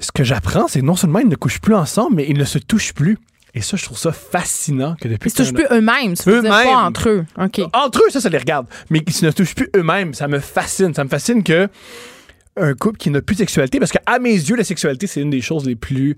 [0.00, 2.58] Ce que j'apprends, c'est non seulement ils ne couchent plus ensemble, mais ils ne se
[2.58, 3.18] touchent plus.
[3.54, 6.14] Et ça, je trouve ça fascinant que depuis Ils se touchent plus eux-mêmes.
[6.26, 6.50] Eux-mêmes.
[6.50, 7.24] pas entre eux.
[7.38, 7.60] OK.
[7.72, 8.66] Entre eux, ça, ça les regarde.
[8.90, 10.92] Mais qu'ils ne touchent plus eux-mêmes, ça me fascine.
[10.92, 11.68] Ça me fascine que
[12.56, 15.30] un couple qui n'a plus de sexualité, parce qu'à mes yeux, la sexualité, c'est une
[15.30, 16.16] des choses les plus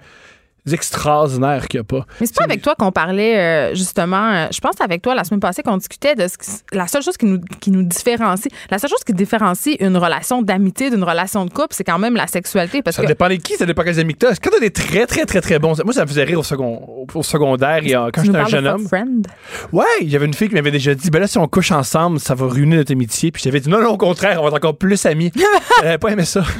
[0.74, 2.06] extraordinaires qu'il n'y a pas.
[2.20, 4.30] Mais c'est pas avec toi qu'on parlait, euh, justement.
[4.32, 6.86] euh, je pense que avec toi la semaine passée qu'on discutait de ce qui- la
[6.86, 8.52] seule chose qui nous, qui nous différencie.
[8.70, 12.14] La seule chose qui différencie une relation d'amitié d'une relation de couple, c'est quand même
[12.16, 12.82] la sexualité.
[12.82, 14.34] Parce Ça que dépend de qui, ça dépend quels amis que t'as.
[14.36, 15.74] Quand t'as des très, très, très, très bons.
[15.84, 18.48] Moi, ça me faisait rire au, second, au- secondaire et euh, quand j'étais un de
[18.48, 18.86] jeune fuck homme.
[18.88, 19.26] friend?
[19.72, 21.72] Ouais, il y avait une fille qui m'avait déjà dit ben là, si on couche
[21.72, 23.30] ensemble, ça va ruiner notre amitié.
[23.30, 25.32] Puis j'avais dit non, non, au contraire, on va être encore plus amis.
[25.82, 26.42] Elle avait pas aimé ça.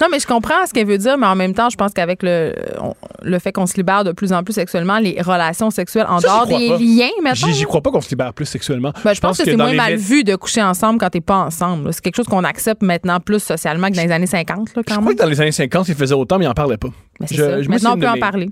[0.00, 2.22] Non, mais je comprends ce qu'elle veut dire, mais en même temps, je pense qu'avec
[2.22, 6.06] le, on- le fait qu'on se libère de plus en plus sexuellement, les relations sexuelles
[6.08, 6.78] en Ça, dehors des pas.
[6.78, 7.48] liens, maintenant.
[7.52, 8.92] J'y crois pas qu'on se libère plus sexuellement.
[9.04, 11.92] Ben, je, pense, que, c'est moins mal vu de coucher ensemble quand t'es pas ensemble.
[11.92, 14.94] C'est quelque chose qu'on accepte maintenant plus socialement que dans les années 50, là, Je
[14.94, 16.88] crois que dans les années 50, ils faisaient autant, mais ils en parlaient pas.
[17.20, 17.62] Mais c'est je- ça.
[17.62, 18.50] je me Maintenant, on peut en parler.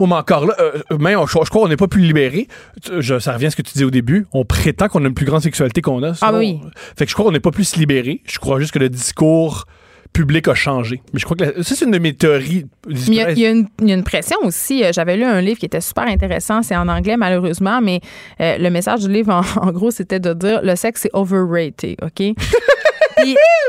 [0.00, 2.46] Oh, mais encore là, euh, même, je, je crois qu'on n'est pas plus libéré.
[2.98, 4.26] Je- ça revient à ce que tu disais au début.
[4.32, 6.12] On prétend qu'on a une plus grande sexualité qu'on a.
[6.20, 6.60] Ah oui.
[6.96, 8.22] Fait que je crois qu'on n'est pas plus libéré.
[8.24, 9.64] Je crois juste que le discours
[10.12, 11.00] public a changé.
[11.12, 12.64] Mais je crois que la- ça, c'est une de mes théories.
[12.88, 14.82] Il y, a, il y a une, il y a une pression aussi.
[14.84, 16.62] Euh, J'avais lu un livre qui était super intéressant.
[16.62, 18.00] C'est en anglais, malheureusement, mais
[18.40, 21.96] euh, le message du livre, en, en gros, c'était de dire le sexe, c'est overrated,
[22.02, 22.34] OK?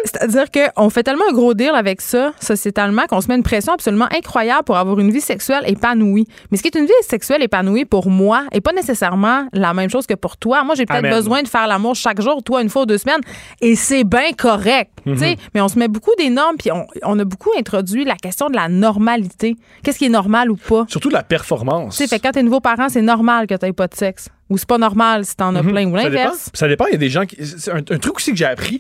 [0.05, 3.73] C'est-à-dire qu'on fait tellement un gros deal avec ça, sociétalement, qu'on se met une pression
[3.73, 6.25] absolument incroyable pour avoir une vie sexuelle épanouie.
[6.51, 9.89] Mais ce qui est une vie sexuelle épanouie pour moi n'est pas nécessairement la même
[9.89, 10.63] chose que pour toi.
[10.63, 13.21] Moi, j'ai peut-être besoin de faire l'amour chaque jour, toi une fois ou deux semaines,
[13.59, 14.91] et c'est bien correct.
[15.03, 15.35] tu sais.
[15.53, 18.49] Mais on se met beaucoup des normes, puis on, on a beaucoup introduit la question
[18.49, 19.55] de la normalité.
[19.83, 20.85] Qu'est-ce qui est normal ou pas?
[20.87, 21.97] Surtout la performance.
[21.97, 24.29] Tu sais, fait quand t'es nouveau parent, c'est normal que t'aies pas de sexe.
[24.49, 25.97] Ou c'est pas normal si t'en as plein, ou Mhm.
[26.01, 26.23] Ça dépend.
[26.23, 26.49] l'inverse.
[26.53, 26.85] Ça dépend.
[26.87, 27.37] Il y a des gens qui.
[27.71, 28.79] Un, un truc aussi que j'ai appris.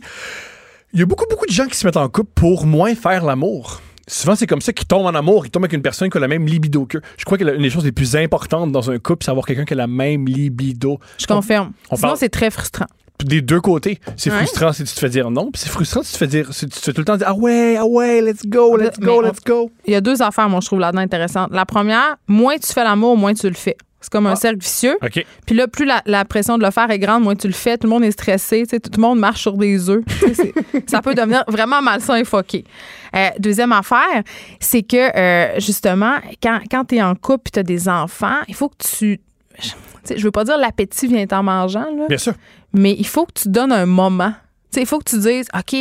[0.93, 3.23] Il y a beaucoup, beaucoup de gens qui se mettent en couple pour moins faire
[3.23, 3.81] l'amour.
[4.07, 5.45] Souvent, c'est comme ça qu'ils tombent en amour.
[5.45, 7.01] Ils tombent avec une personne qui a la même libido qu'eux.
[7.17, 9.45] Je crois que la- une des choses les plus importantes dans un couple, c'est avoir
[9.45, 10.99] quelqu'un qui a la même libido.
[11.19, 11.73] Je confirme.
[11.91, 12.87] on Sinon, parle- c'est très frustrant.
[13.23, 13.99] Des deux côtés.
[14.15, 16.27] C'est frustrant si tu te fais dire non, puis c'est frustrant si tu te fais
[16.27, 18.77] dire, si tu te fais tout le temps dire ah ouais, ah ouais, let's go,
[18.77, 19.71] let's Mais go, let's go.
[19.85, 21.51] Il y a deux affaires, moi, je trouve là-dedans intéressantes.
[21.51, 23.75] La première, moins tu fais l'amour, moins tu le fais.
[24.01, 24.97] C'est comme un cercle vicieux.
[25.03, 25.25] OK.
[25.45, 27.77] Puis là, plus la, la pression de le faire est grande, moins tu le fais.
[27.77, 28.65] Tout le monde est stressé.
[28.65, 30.03] Tout le monde marche sur des œufs.
[30.87, 32.63] Ça peut devenir vraiment malsain et foqué.
[33.13, 34.23] Euh, deuxième affaire,
[34.61, 38.39] c'est que, euh, justement, quand, quand tu es en couple et tu as des enfants,
[38.47, 39.19] il faut que tu.
[40.15, 42.33] Je veux pas dire l'appétit vient en mangeant, là, Bien sûr.
[42.73, 44.33] mais il faut que tu donnes un moment.
[44.75, 45.75] Il faut que tu dises, OK,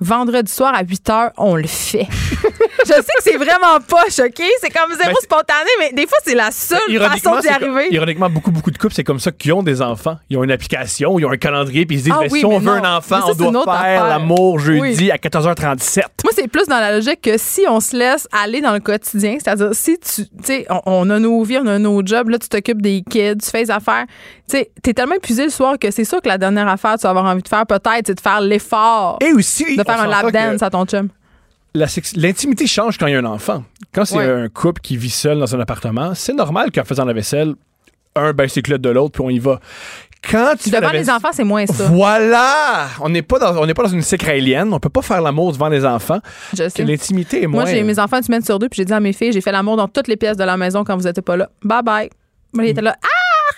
[0.00, 2.06] vendredi soir à 8 heures, on le fait.
[2.86, 4.42] je sais que c'est vraiment poche, OK?
[4.60, 7.88] C'est comme zéro Ben, spontané, mais des fois, c'est la seule façon d'y arriver.
[7.90, 10.16] ironiquement, beaucoup, beaucoup de couples, c'est comme ça qu'ils ont des enfants.
[10.30, 12.38] Ils ont une application, ils ont un calendrier, puis ils se disent Ah ben, oui,
[12.40, 12.84] si on veut non.
[12.84, 15.10] un enfant, ça, on doit faire l'amour jeudi Oui.
[15.10, 15.98] à 14h37.
[16.24, 19.36] Moi, c'est plus dans la logique que si on se laisse aller dans le quotidien,
[19.42, 22.38] c'est-à-dire si tu, tu sais, on, on a nos vies, on a nos jobs, là,
[22.38, 24.04] tu t'occupes des kids, tu fais les affaires,
[24.48, 27.00] tu sais, t'es tellement épuisé le soir que c'est sûr que la dernière affaire que
[27.00, 30.00] tu vas avoir envie de faire, peut-être, c'est de faire l'effort Et aussi, de faire
[30.02, 31.08] un lap dance à ton chum.
[31.74, 33.62] L'intimité change quand il y a un enfant.
[33.94, 34.24] Quand c'est Ouais.
[34.28, 37.54] un couple qui vit seul dans un appartement, c'est normal qu'en faisant la vaisselle,
[38.16, 39.60] un baisse les de l'autre, puis on y va.
[40.28, 41.84] Quand tu Devant les enfants, c'est moins ça.
[41.84, 42.88] Voilà!
[43.00, 44.70] On n'est pas, dans- on pas dans une secre alien.
[44.74, 46.18] On peut pas faire l'amour devant les enfants.
[46.52, 46.84] Je sais.
[46.84, 47.62] l'intimité est moins.
[47.62, 49.40] Moi, j'ai mes enfants une semaine sur deux, puis j'ai dit à mes filles, j'ai
[49.40, 51.48] fait l'amour dans toutes les pièces de la maison quand vous n'étiez pas là.
[51.62, 52.10] Bye bye.
[52.52, 52.96] Moi, il était là.
[53.02, 53.06] Ah!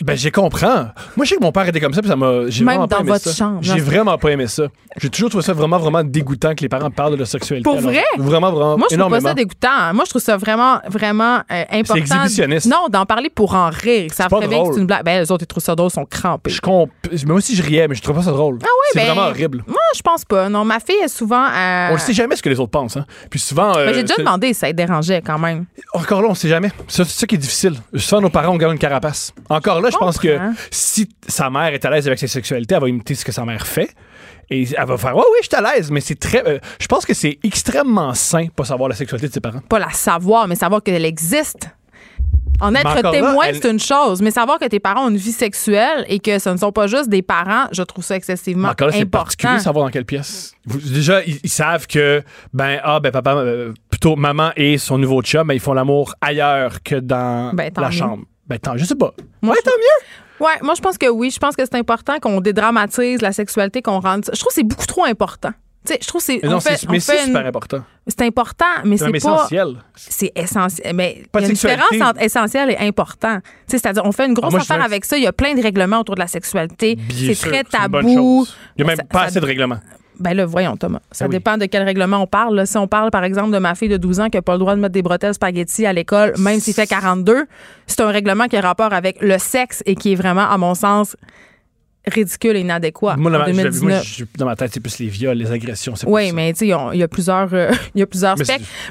[0.04, 0.86] Ben, j'ai comprends.
[1.16, 2.48] Moi, je sais que mon père était comme ça, puis ça m'a.
[2.48, 3.32] J'ai Même vraiment pas dans aimé votre ça.
[3.34, 3.58] chambre.
[3.62, 4.64] J'ai vraiment pas aimé ça.
[5.00, 7.64] J'ai toujours trouvé ça vraiment, vraiment dégoûtant que les parents parlent de leur sexualité.
[7.64, 8.02] Pour Alors, vrai?
[8.18, 8.78] Vraiment, vraiment.
[8.78, 9.28] Moi, je trouve pas énormément.
[9.28, 9.94] ça dégoûtant.
[9.94, 11.94] Moi, je trouve ça vraiment, vraiment euh, important.
[11.96, 12.66] exhibitionniste.
[12.66, 14.10] Non, d'en parler pour en rire.
[14.12, 14.74] Ça pas ferait bien que drôle.
[14.74, 15.04] c'est une blague.
[15.04, 16.50] Ben, les autres, ils trouvent ça drôle, ils sont crampés.
[16.50, 16.90] Je comp...
[17.26, 18.58] Moi aussi, je riais, mais je trouve pas ça drôle.
[18.62, 19.64] Ah oui, C'est ben- vraiment horrible.
[19.66, 20.48] Moi, je pense pas.
[20.48, 21.44] Non, ma fille est souvent.
[21.46, 22.96] euh, On ne sait jamais ce que les autres pensent.
[22.96, 23.06] Hein.
[23.30, 23.76] Puis souvent.
[23.76, 25.64] euh, ben, j'ai déjà c'est- demandé si ça les dérangeait quand même.
[25.94, 26.68] Encore là, on sait jamais.
[26.88, 27.74] Ça, C'est ça qui est difficile.
[27.96, 29.32] Souvent, nos parents, on garde une carapace.
[29.48, 30.38] Encore là, je pense que
[30.70, 33.44] si sa mère est à l'aise avec sa sexualité, elle va imiter ce que sa
[33.44, 33.94] mère fait.
[34.50, 35.90] Et elle va faire, ouais, oui, je suis à l'aise.
[35.90, 36.46] Mais c'est très.
[36.46, 39.60] euh, je pense que c'est extrêmement sain pas savoir la sexualité de ses parents.
[39.68, 41.68] Pas la savoir, mais savoir qu'elle existe.
[42.60, 45.10] En être encore là, témoin, elle- c'est une chose, mais savoir que tes parents ont
[45.10, 48.14] une vie sexuelle et que ce ne sont pas juste des parents, je trouve ça
[48.14, 49.58] excessivement Encore là, c'est particulier important.
[49.58, 50.54] de savoir dans quelle pièce.
[50.66, 52.22] Vous- déjà, ils, ils savent que,
[52.52, 56.14] ben, ah, ben, papa, euh, plutôt maman et son nouveau chum, ben, ils font l'amour
[56.20, 57.94] ailleurs que dans Ben, tant la mieux.
[57.96, 58.24] chambre.
[58.52, 59.12] Ben, tant, je sais pas.
[59.40, 60.44] Moi, ouais, tant mieux.
[60.46, 61.30] Ouais, moi je pense que oui.
[61.30, 64.24] Je pense que c'est important qu'on dédramatise la sexualité, qu'on rende.
[64.24, 65.50] ça- Je trouve que c'est beaucoup trop important.
[65.84, 66.40] Tu sais, je trouve que c'est.
[66.42, 67.82] Mais on non, fait- c'est on mais fait c'est une- super important.
[68.06, 69.16] C'est important, mais C'est pas.
[69.16, 69.76] essentiel.
[69.96, 70.94] C'est essentiel.
[70.94, 73.38] Mais il y a une différence entre essentiel et important.
[73.40, 75.16] Tu sais, C'est-à-dire, on fait une grosse Ah, moi, je affaire avec ça.
[75.16, 76.96] Il y a plein de règlements autour de la sexualité.
[77.10, 78.46] C'est très tabou.
[78.76, 79.78] Il n'y a même Ça- pas ça- assez de règlements.
[80.22, 81.00] Ben là, voyons, Thomas.
[81.10, 81.30] Ça oui.
[81.32, 82.54] dépend de quel règlement on parle.
[82.56, 82.64] là.
[82.66, 84.58] Si on parle, par exemple, de ma fille de 12 ans qui n'a pas le
[84.60, 87.46] droit de mettre des bretelles spaghetti à l'école, même s'il fait 42,
[87.86, 90.74] c'est un règlement qui a rapport avec le sexe et qui est vraiment, à mon
[90.74, 91.16] sens,
[92.06, 93.16] ridicule et inadéquat.
[93.16, 94.04] Moi, dans en ma, je- moi, 2019.
[94.04, 95.94] je- dans ma tête, c'est plus les viols, les agressions.
[95.94, 96.34] c'est Oui, ça.
[96.34, 98.44] mais tu sais, on- il y a plusieurs, euh, il y a plusieurs Mais.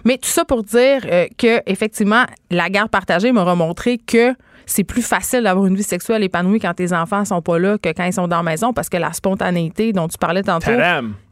[0.05, 4.33] Mais tout ça pour dire euh, que effectivement, la garde partagée m'aura montré que
[4.65, 7.89] c'est plus facile d'avoir une vie sexuelle épanouie quand tes enfants sont pas là que
[7.89, 10.71] quand ils sont dans la maison parce que la spontanéité dont tu parlais tantôt,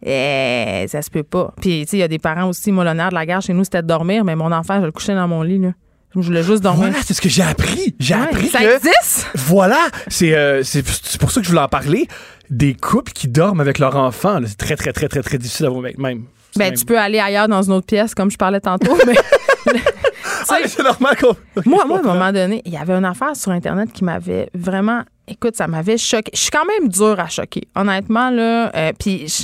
[0.05, 1.53] eh, ça se peut pas.
[1.61, 3.53] Puis tu sais, il y a des parents aussi, moi, l'honneur de la garde chez
[3.53, 5.71] nous, c'était de dormir, mais mon enfant, je le couchais dans mon lit, là.
[6.15, 6.87] Je voulais juste dormir.
[6.87, 7.95] Voilà, c'est ce que j'ai appris.
[7.99, 8.75] J'ai Ouais, appris ça que.
[8.77, 9.27] existe!
[9.35, 9.77] Voilà,
[10.07, 10.83] c'est euh, c'est
[11.19, 12.07] pour ça que je voulais en parler.
[12.49, 15.69] Des couples qui dorment avec leur enfant, c'est très, très, très, très, très difficile à
[15.69, 16.23] vous mettre même.
[16.55, 19.15] Ben, tu peux aller ailleurs dans une autre pièce, comme je parlais tantôt, mais
[20.51, 21.35] Ah, mais c'est normal qu'on.
[21.65, 24.49] Moi, moi, à un moment donné, il y avait une affaire sur Internet qui m'avait
[24.55, 25.03] vraiment.
[25.27, 26.31] Écoute, ça m'avait choqué.
[26.33, 27.67] Je suis quand même dure à choquer.
[27.75, 28.71] Honnêtement, là.
[28.75, 29.43] euh, puis, je-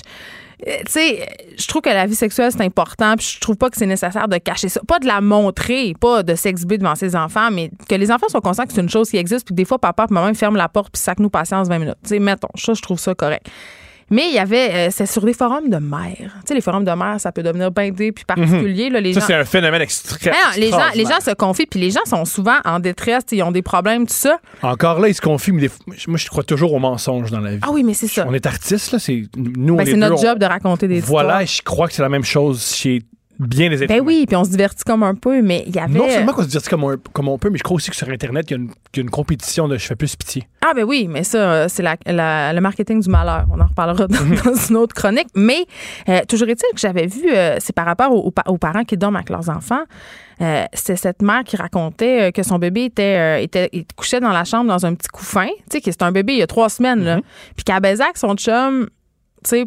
[0.67, 1.27] euh, tu sais,
[1.59, 3.15] je trouve que la vie sexuelle, c'est important.
[3.17, 4.79] Puis, je trouve pas que c'est nécessaire de cacher ça.
[4.87, 8.41] Pas de la montrer, pas de s'exhiber devant ses enfants, mais que les enfants soient
[8.41, 9.45] conscients que c'est une chose qui existe.
[9.45, 11.77] Puis, que des fois, papa et maman ferment la porte, puis sac nous patience 20
[11.77, 11.97] minutes.
[12.03, 13.45] Tu sais, mettons, ça, je trouve ça correct.
[14.11, 16.15] Mais il y avait, euh, c'est sur des forums de mères.
[16.41, 18.89] Tu sais, les forums de mères, ça peut devenir bindé puis particulier.
[18.91, 20.33] là, les Ça, gens, c'est un phénomène extrême.
[20.35, 23.23] ah non, les, gens, les gens se confient, puis les gens sont souvent en détresse,
[23.31, 24.37] ils ont des problèmes, tout ça.
[24.61, 25.71] Encore là, ils se confient, mais des
[26.07, 27.59] moi, je crois toujours au mensonge dans la vie.
[27.63, 28.25] Ah oui, mais c'est ça.
[28.27, 28.99] On est artistes, là.
[28.99, 31.57] C'est, nous, on Ben, est c'est deux, notre on- job de raconter des Voilà, histoires.
[31.57, 33.01] je crois que c'est la même chose chez
[33.39, 35.97] bien les Ben oui, puis on se divertit comme un peu, mais il y avait.
[35.97, 37.95] Non seulement qu'on se divertit comme on, comme on peut, mais je crois aussi que
[37.95, 40.15] sur Internet, il y a une, qu'il y a une compétition de je fais plus
[40.15, 40.47] pitié.
[40.67, 43.45] Ah ben oui, mais ça, euh, c'est la- la- le marketing du malheur.
[43.51, 44.35] On en reparlera dans, Mhm.
[44.43, 45.27] dans une autre chronique.
[45.35, 45.65] Mais
[46.09, 48.83] euh, toujours est-il que j'avais vu, euh, c'est par rapport aux, aux pa- aux parents
[48.83, 49.83] qui dorment avec leurs enfants.
[50.41, 54.31] Euh, c'est cette mère qui racontait que son bébé était, euh, était, il couchait dans
[54.33, 55.47] la chambre dans un petit couffin.
[55.47, 57.05] Tu sais, que c'est un bébé il y a trois semaines, Mhm.
[57.05, 57.19] là.
[57.55, 58.89] Puis qu'elle baisait avec son chum,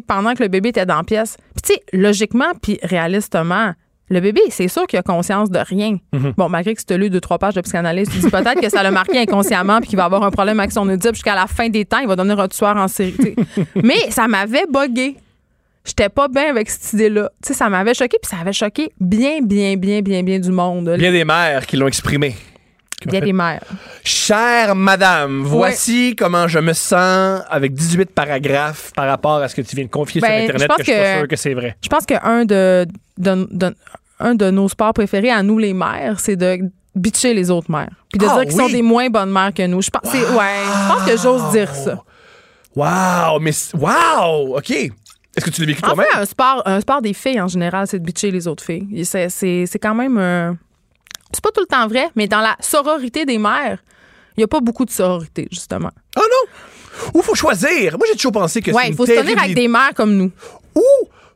[0.05, 1.37] pendant que le bébé était dans la pièce.
[1.55, 3.73] Puis tu sais, logiquement, puis réalistement,
[4.09, 5.97] le bébé, c'est sûr qu'il a conscience de rien.
[6.13, 6.33] Mhm.
[6.35, 8.69] Bon, malgré que tu as lu deux, trois pages de psychanalyse, tu dis peut-être que
[8.69, 11.45] ça l'a marqué inconsciemment puis qu'il va avoir un problème avec son Oedipe jusqu'à la
[11.47, 11.99] fin des temps.
[11.99, 13.35] Il va devenir un tueur en série.
[13.75, 15.15] Mais ça m'avait buggé.
[15.85, 17.31] J'étais pas bien avec cette idée-là.
[17.43, 20.51] Tu sais, ça m'avait choqué puis ça avait choqué bien, bien, bien, bien, bien du
[20.51, 20.95] monde.
[20.97, 22.35] Bien des mères qui l'ont exprimé.
[23.07, 23.63] Bien des mères.
[24.03, 29.61] Chère madame, voici comment je me sens avec 18 paragraphes par rapport à ce que
[29.61, 31.27] tu viens de confier Ben, sur je Internet, pense que, je suis pas que- sûr
[31.27, 31.77] que c'est vrai.
[31.81, 32.87] Je pense qu'un de,
[33.17, 33.75] de- de-
[34.19, 36.59] un de nos sports préférés à nous, les mères, c'est de
[36.95, 37.89] bitcher les autres mères.
[38.11, 39.81] Puis de Ah dire qu'ils sont des moins bonnes mères que nous.
[39.81, 42.03] Je pense, c'est- ouais, je pense que j'ose dire ça.
[42.75, 44.69] Wow, mais wow, OK.
[44.71, 46.05] Est-ce que tu l'as vécu toi-même?
[46.15, 49.05] un sport, un sport des filles en général, c'est de bitcher les autres filles.
[49.05, 50.17] C'est, c'est, c'est quand même.
[50.17, 50.51] euh,
[51.31, 53.79] c'est pas tout le temps vrai, mais dans la sororité des mères,
[54.37, 55.91] il n'y a pas beaucoup de sororité, justement.
[56.17, 57.11] Oh non!
[57.13, 57.97] Ou faut choisir.
[57.97, 60.15] Moi, j'ai toujours pensé que Ouais, c'est il faut se tenir avec des mères comme
[60.15, 60.31] nous.
[60.75, 60.83] Ou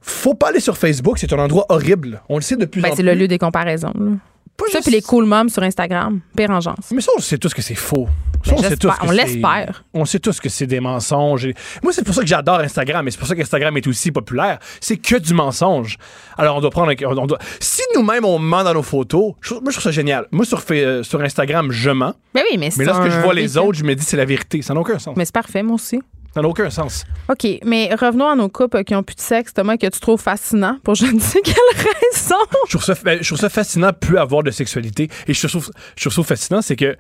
[0.02, 2.22] faut pas aller sur Facebook, c'est un endroit horrible.
[2.30, 3.94] On le sait de plus Ben, en c'est le lieu des comparaisons.
[3.98, 4.12] là.
[4.58, 6.92] Pas Ça, juste- puis les cool moms sur Instagram, pire engeance.
[6.92, 8.08] Mais ça, on sait tous que c'est faux.
[8.46, 9.84] Ça, on sait tous On l'espère.
[9.94, 11.48] On sait tous que c'est des mensonges.
[11.82, 14.60] Moi, c'est pour ça que j'adore Instagram, et c'est pour ça qu'Instagram est aussi populaire.
[14.82, 15.98] C'est que du mensonge.
[16.38, 16.92] Alors, on doit prendre.
[16.92, 17.40] un- on doit...
[17.60, 20.28] Si nous-mêmes, on ment dans nos photos, je moi, je trouve ça génial.
[20.32, 22.14] Moi, sur, euh, sur Instagram, je mens.
[22.36, 24.26] Ben oui, mais c'est Mais lorsque je vois les autres, je me dis c'est la
[24.26, 24.62] vérité.
[24.62, 25.16] Ça n'a aucun sens.
[25.18, 26.02] Mais c'est parfait, moi aussi.
[26.34, 27.06] Ça n'a aucun sens.
[27.30, 30.20] OK, mais revenons à nos couples qui ont plus de sexe, Thomas, que tu trouves
[30.20, 32.36] fascinant pour je ne sais quelle raison?
[32.68, 35.10] Je trouve ça, ben, je trouve ça fascinant, plus avoir de sexualité.
[35.28, 36.98] Et je trouve, je trouve ça fascinant, c'est que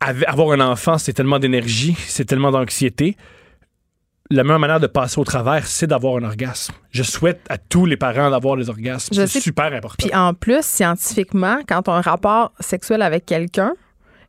[0.00, 3.16] avoir un enfant, c'est tellement d'énergie, c'est tellement d'anxiété.
[4.30, 6.72] La meilleure manière de passer au travers, c'est d'avoir un orgasme.
[6.90, 9.12] Je souhaite à tous les parents d'avoir des orgasmes.
[9.12, 10.06] C'est super important.
[10.06, 13.72] Puis en plus, scientifiquement, quand tu as un rapport sexuel avec quelqu'un,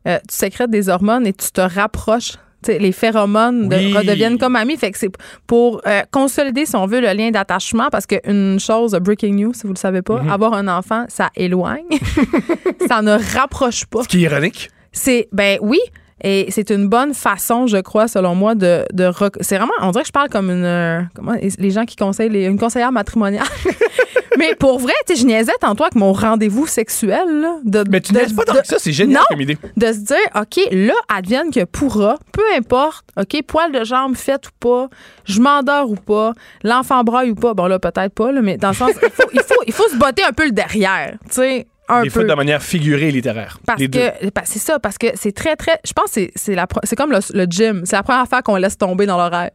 [0.08, 2.32] euh, tu sécrètes des hormones et tu te rapproches.
[2.68, 3.92] Les phéromones de- Oui.
[3.92, 4.76] redeviennent comme amis.
[4.76, 5.10] Fait que c'est
[5.46, 7.88] pour euh, consolider, si on veut, le lien d'attachement.
[7.90, 10.30] Parce qu'une chose, breaking news, si vous le savez pas, Mhm.
[10.30, 11.84] avoir un enfant, ça éloigne.
[12.88, 14.02] ça ne rapproche pas.
[14.02, 14.70] Ce qui est ironique.
[14.92, 15.80] C'est, ben oui.
[16.24, 18.84] Et c'est une bonne façon, je crois, selon moi, de.
[18.92, 19.10] de
[19.40, 19.72] c'est vraiment.
[19.80, 20.64] On dirait que je parle comme une.
[20.64, 23.46] euh, comment, les gens qui conseillent, les- une conseillère matrimoniale.
[24.38, 27.40] Mais pour vrai, tu je niaisais tantôt avec mon rendez-vous sexuel.
[27.40, 29.24] Là, de, Mais tu n'aimes pas tant de- que ça, c'est génial Non.
[29.28, 29.58] comme idée.
[29.76, 34.46] de se dire, OK, là, advienne que pourra, peu importe, OK, poil de jambe fait
[34.46, 34.88] ou pas,
[35.24, 36.32] je m'endors ou pas,
[36.64, 39.28] l'enfant braille ou pas, bon là, peut-être pas, là, mais dans le sens, il faut,
[39.32, 42.22] il faut, il faut se botter un peu le derrière, tu sais, un Des fois
[42.22, 42.28] peu.
[42.28, 43.58] de manière figurée et littéraire.
[43.66, 45.78] Parce Les que parce- c'est ça, parce que c'est très, très.
[45.84, 47.82] Je pense que c'est- la c'est comme le, le gym.
[47.84, 49.50] C'est la première affaire qu'on laisse tomber dans l'horaire.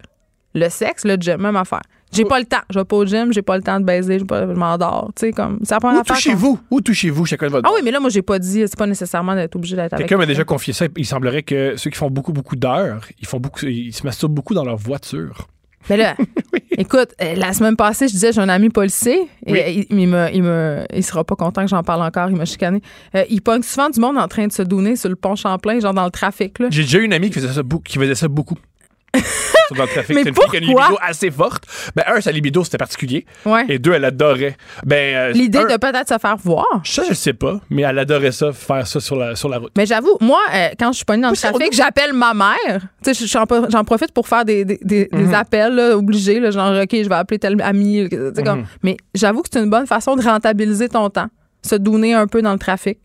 [0.54, 1.82] Le sexe, le gym, même affaire.
[2.12, 2.58] J'ai pas le temps.
[2.70, 5.12] Je vais pas au gym, j'ai pas le temps de baiser, pas- je m'endors.
[5.16, 5.60] Tu sais, comme.
[5.64, 5.80] Affaire.
[5.80, 6.60] qu'on- touchez-vous?
[6.72, 8.64] Où touchez-vous chacun de votre Ah oui, mais là, moi, j'ai pas dit.
[8.68, 10.08] C'est pas nécessairement d'être obligé d'être avec.
[10.08, 10.86] Quelqu'un m'a déjà confié ça.
[10.96, 14.34] Il semblerait que ceux qui font beaucoup, beaucoup d'heures, ils font beaucoup, ils se masturbent
[14.34, 15.48] beaucoup dans leur voiture.
[15.90, 16.16] Mais là,
[16.72, 19.28] écoute, euh, la semaine passée, je disais, j'ai un ami policier.
[19.46, 19.86] Et, Oui.
[19.90, 22.30] il, il me, il, me, il sera pas content que j'en parle encore.
[22.30, 22.82] Il m'a chicané.
[23.16, 25.80] Euh, il pogne souvent du monde en train de se donner sur le pont Champlain,
[25.80, 26.58] genre dans le trafic.
[26.70, 28.58] J'ai déjà eu une amie qui faisait ça, qui faisait ça beaucoup.
[29.68, 30.16] Sur dans le trafic.
[30.16, 30.84] Mais C'est une fille qui a une pourquoi?
[30.88, 31.64] libido assez forte.
[31.96, 33.26] Ben, un, sa libido, c'était particulier.
[33.46, 33.66] Ouais.
[33.70, 34.56] Et deux, elle adorait.
[34.86, 36.66] Ben, euh, L'idée un, de peut-être se faire voir.
[36.86, 39.72] Ça, je sais pas, mais elle adorait ça, faire ça sur la, sur la route.
[39.78, 42.34] Mais j'avoue, moi, euh, quand je suis pognée dans le Oui, trafic, on- j'appelle ma
[42.34, 42.82] mère.
[43.04, 45.28] Tu sais, j'en j'en profite pour faire des, des, des- Mhm.
[45.28, 48.08] des appels là, obligés, là, genre, OK, je vais appeler tel ami.
[48.10, 48.66] tu sais, comme- Mhm.
[48.84, 51.28] Mais j'avoue que c'est une bonne façon de rentabiliser ton temps.
[51.66, 53.00] Se donner un peu dans le trafic.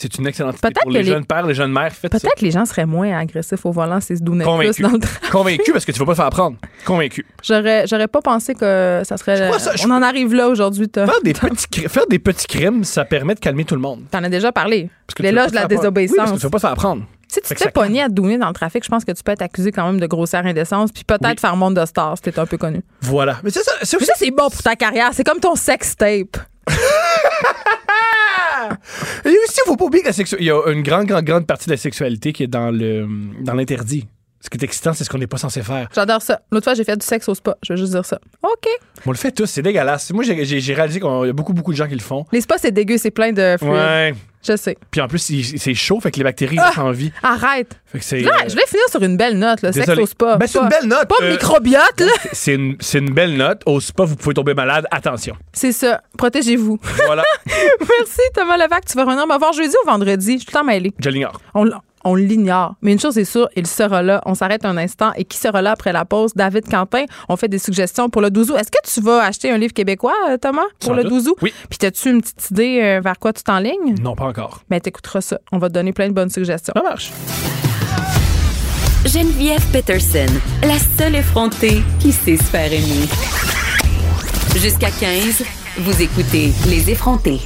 [0.00, 0.60] C'est une excellente idée.
[0.62, 1.92] Peut-être Pour que les, les- jeunes pères, les jeunes mères.
[2.00, 4.74] Peut-être que les gens seraient moins agressifs au volant s'ils se donnaient Convaincu.
[4.74, 5.30] plus dans le trafic.
[5.30, 6.56] Convaincu parce que tu vas pas te faire prendre.
[6.86, 7.26] Convaincu.
[7.42, 9.58] J'aurais, j'aurais pas pensé que ça serait.
[9.58, 10.86] ça, je- on en arrive là aujourd'hui.
[10.94, 14.02] Faire des, petits, faire des petits crimes, ça permet de calmer tout le monde.
[14.10, 14.88] T'en as déjà parlé.
[15.18, 15.72] L'éloge de la prendre.
[15.72, 16.30] Oui, parce désobéissance.
[16.32, 17.02] que tu vas pas te faire prendre.
[17.26, 19.22] si tu te fais pogner à te donner dans le trafic, je pense que tu
[19.22, 21.34] peux être accusé quand même de grossière indécence, puis peut-être Oui.
[21.40, 22.82] faire monde de star si t'es un peu connu.
[23.00, 23.38] Voilà.
[23.42, 23.72] Mais c'est ça.
[23.82, 25.10] ça, c'est bon pour ta carrière.
[25.12, 26.36] C'est comme ton sex tape.
[29.24, 31.24] Et aussi, il faut pas oublier que la sexu- il y a une grande, grande,
[31.24, 33.06] grande partie de la sexualité qui est dans le
[33.40, 34.06] dans l'interdit.
[34.40, 35.88] Ce qui est excitant, c'est ce qu'on n'est pas censé faire.
[35.92, 36.40] J'adore ça.
[36.52, 37.56] L'autre fois, j'ai fait du sexe au spa.
[37.66, 38.20] Je veux juste dire ça.
[38.42, 38.68] OK.
[39.04, 40.12] On le fait tous, c'est dégueulasse.
[40.12, 40.34] Moi, j'ai
[40.74, 42.24] réalisé qu'il y a beaucoup, beaucoup de gens qui le font.
[42.30, 42.98] Les spas, c'est dégueu.
[42.98, 43.72] C'est plein de fluides.
[43.72, 44.14] Ouais.
[44.46, 44.76] Je sais.
[44.90, 46.66] Puis en plus, c'est chaud, fait que les bactéries Ah!
[46.68, 47.12] restent en vie.
[47.22, 47.78] Arrête.
[47.86, 48.20] Fait que c'est.
[48.20, 49.62] Là, euh, je vais finir sur une belle note.
[49.62, 50.02] Le sexe désolé.
[50.02, 50.36] au spa.
[50.36, 51.08] Ben, c'est une belle note.
[51.08, 52.12] Pas euh, microbiote, là.
[52.32, 53.62] C'est une, c'est une belle note.
[53.66, 54.86] Au spa, vous pouvez tomber malade.
[54.90, 55.34] Attention.
[55.52, 56.02] C'est ça.
[56.16, 56.78] Protégez-vous.
[57.06, 57.24] Voilà.
[57.46, 58.84] Merci, Thomas Levac.
[58.84, 60.32] Tu vas revenir me voir jeudi ou vendredi?
[60.34, 60.92] Je suis tout le temps mêlée.
[60.98, 61.40] Je l'ignore.
[61.54, 61.66] On,
[62.04, 62.74] on l'ignore.
[62.82, 64.20] Mais une chose est sûre, il sera là.
[64.26, 65.12] On s'arrête un instant.
[65.16, 66.32] Et qui sera là après la pause?
[66.34, 67.04] David Quentin.
[67.28, 68.56] On fait des suggestions pour le 12 août.
[68.58, 71.12] Est-ce que tu vas acheter un livre québécois, euh, Thomas, pour Sans le doute.
[71.12, 71.36] 12 août?
[71.42, 71.52] Oui.
[71.70, 73.94] Puis, as-tu une petite idée euh, vers quoi tu t'enlignes?
[74.02, 74.60] Non, pas encore.
[74.68, 75.38] Ben, t'écouteras ça.
[75.52, 76.72] On va te donner plein de bonnes suggestions.
[76.76, 77.10] Ça marche.
[79.06, 80.26] Geneviève Peterson,
[80.62, 83.08] la seule effrontée qui sait se faire aimer.
[84.56, 85.44] Jusqu'à 15,
[85.78, 87.40] vous écoutez Les effrontés.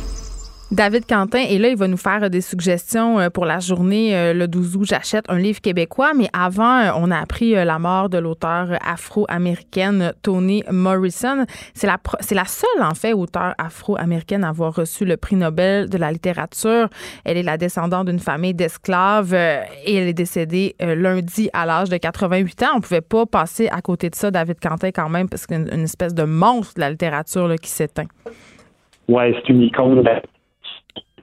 [0.72, 4.16] David Quentin est là, il va nous faire euh, des suggestions euh, pour la journée
[4.16, 4.84] euh, le 12 août.
[4.88, 10.64] J'achète un livre québécois, mais avant, on a appris la mort de l'auteure afro-américaine Toni
[10.70, 11.44] Morrison.
[11.74, 11.98] C'est la,
[12.30, 16.88] la seule, en fait, auteure afro-américaine à avoir reçu le prix Nobel de la littérature.
[17.26, 21.98] Elle est la descendante d'une famille d'esclaves et elle est décédée lundi à l'âge de
[21.98, 22.66] 88 ans.
[22.76, 25.84] On pouvait pas passer à côté de ça, David Quentin, quand même, parce qu'une une
[25.84, 28.06] espèce de monstre de la littérature qui s'éteint.
[29.06, 30.02] Ouais, c'est une icône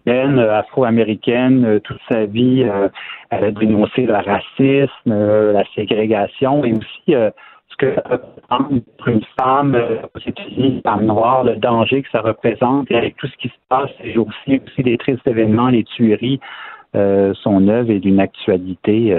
[0.08, 1.66] euh, afro-américaine.
[1.66, 2.89] euh, toute sa vie, euh,
[3.30, 5.14] elle a dénoncé le racisme,
[5.54, 9.78] la ségrégation et aussi ce que ça représente pour une femme
[10.16, 13.60] aux États-Unis, femme noire, le danger que ça représente et avec tout ce qui se
[13.70, 16.39] passe jours-ci, aussi les tristes événements, les tueries.
[16.93, 19.16] son œuvre est d'une actualité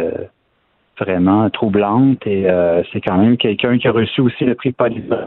[0.98, 2.46] vraiment troublante et
[2.92, 5.22] c'est quand même quelqu'un qui a reçu aussi le prix Pulitzer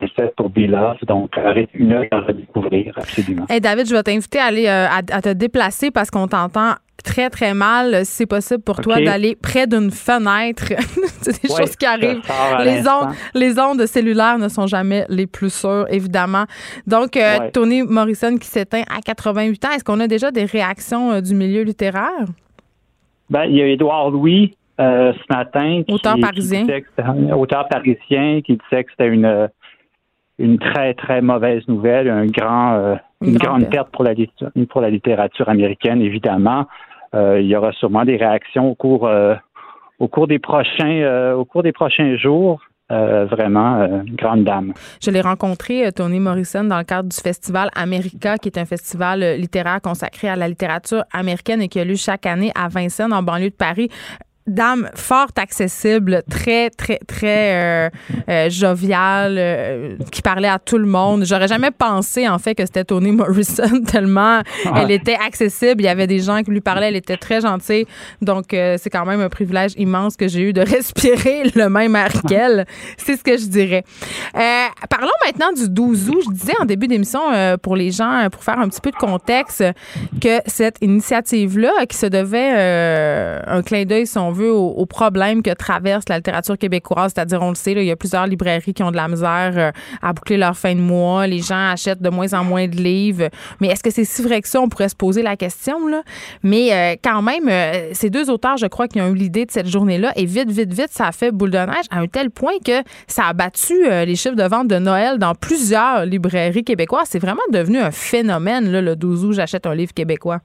[0.00, 0.50] 87 pour
[1.06, 3.46] donc euh, une œuvre à redécouvrir absolument.
[3.48, 6.74] Hey David, je vais t'inviter à aller euh, à, à te déplacer parce qu'on t'entend
[7.04, 8.04] très très mal.
[8.04, 10.64] Si c'est possible pour toi d'aller près d'une fenêtre,
[11.22, 12.20] c'est des Ouais, choses qui arrivent.
[12.64, 16.44] Les ondes, les ondes cellulaires ne sont jamais les plus sûres, évidemment.
[16.86, 17.50] Donc, euh, Ouais.
[17.52, 19.68] Tony Morrison qui s'éteint à 88 ans.
[19.74, 22.26] Est-ce qu'on a déjà des réactions euh, du milieu littéraire?
[23.30, 25.82] Ben, il y a Édouard Louis euh, ce matin.
[25.86, 26.60] qui- Auteur qui parisien.
[26.62, 29.48] disait que auteur parisien qui disait que c'était une,
[30.38, 34.66] une très, très mauvaise nouvelle, un grand, euh, Une une, grande perte pour la, littérature-
[34.68, 36.66] pour la littérature américaine, évidemment.
[37.14, 39.34] Euh, il y aura sûrement des réactions au cours, euh,
[40.00, 42.60] au cours, des, prochains, au cours des prochains jours.
[42.92, 44.74] Euh, vraiment, euh, une grande dame.
[45.02, 49.20] Je l'ai rencontré, Tony Morrison, dans le cadre du festival America, qui est un festival
[49.38, 53.22] littéraire consacré à la littérature américaine et qui a lieu chaque année à Vincennes, en
[53.22, 53.88] banlieue de Paris.
[54.46, 57.90] Dame fort accessible, très, très, très euh,
[58.28, 61.24] euh, joviale, euh, qui parlait à tout le monde.
[61.24, 64.42] J'aurais jamais pensé, en fait, que c'était Toni Morrison, tellement
[64.76, 65.80] elle était accessible.
[65.82, 67.86] Il y avait des gens qui lui parlaient, elle était très gentille.
[68.20, 72.12] Donc, c'est quand même un privilège immense que j'ai eu de respirer le même air
[72.28, 72.66] qu'elle.
[72.96, 73.84] C'est ce que je dirais.
[74.90, 76.22] parlons maintenant du 12 août.
[76.26, 77.20] Je disais en début d'émission,
[77.62, 79.64] pour les gens, pour faire un petit peu de contexte,
[80.20, 86.04] que cette initiative-là, qui se devait un clin d'œil, son veut, aux, problèmes que traverse
[86.08, 87.12] la littérature québécoise.
[87.14, 89.70] C'est-à-dire, on le sait, il y a plusieurs librairies qui ont de la misère euh,
[90.02, 91.26] à boucler leur fin de mois.
[91.26, 93.28] Les gens achètent de moins en moins de livres.
[93.60, 94.60] Mais est-ce que c'est si vrai que ça?
[94.60, 95.88] On pourrait se poser la question.
[95.88, 96.02] Là.
[96.42, 99.50] Mais euh, quand même, euh, ces deux auteurs, je crois, qui ont eu l'idée de
[99.50, 100.12] cette journée-là.
[100.16, 102.82] Et vite, vite, vite, ça a fait boule de neige à un tel point que
[103.06, 107.08] ça a battu les chiffres de vente de Noël dans plusieurs librairies québécoises.
[107.10, 110.40] C'est vraiment devenu un phénomène, là, le 12 août, j'achète un livre québécois.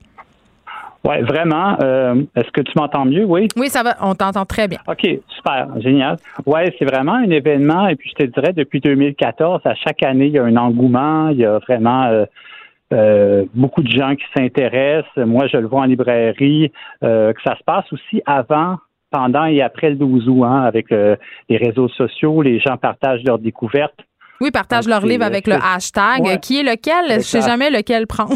[1.05, 1.77] Oui, vraiment.
[1.81, 3.23] Euh, est-ce que tu m'entends mieux?
[3.23, 3.47] Oui.
[3.55, 3.95] Oui, ça va.
[4.01, 4.79] On t'entend très bien.
[4.87, 5.67] OK, super.
[5.77, 6.17] Génial.
[6.45, 7.87] Oui, c'est vraiment un événement.
[7.87, 11.29] Et puis, je te dirais, depuis 2014, à chaque année, il y a un engouement.
[11.29, 12.25] Il y a vraiment euh,
[12.93, 15.15] euh, beaucoup de gens qui s'intéressent.
[15.17, 16.71] Moi, je le vois en librairie.
[17.01, 18.77] que ça se passe aussi avant,
[19.09, 22.41] pendant et après le 12 août, hein, avec les réseaux sociaux.
[22.41, 23.99] Les gens partagent leurs découvertes.
[24.41, 26.39] Oui, partagent leurs livres avec le hashtag.
[26.41, 27.09] Qui est lequel?
[27.09, 28.35] Je ne sais jamais lequel prendre.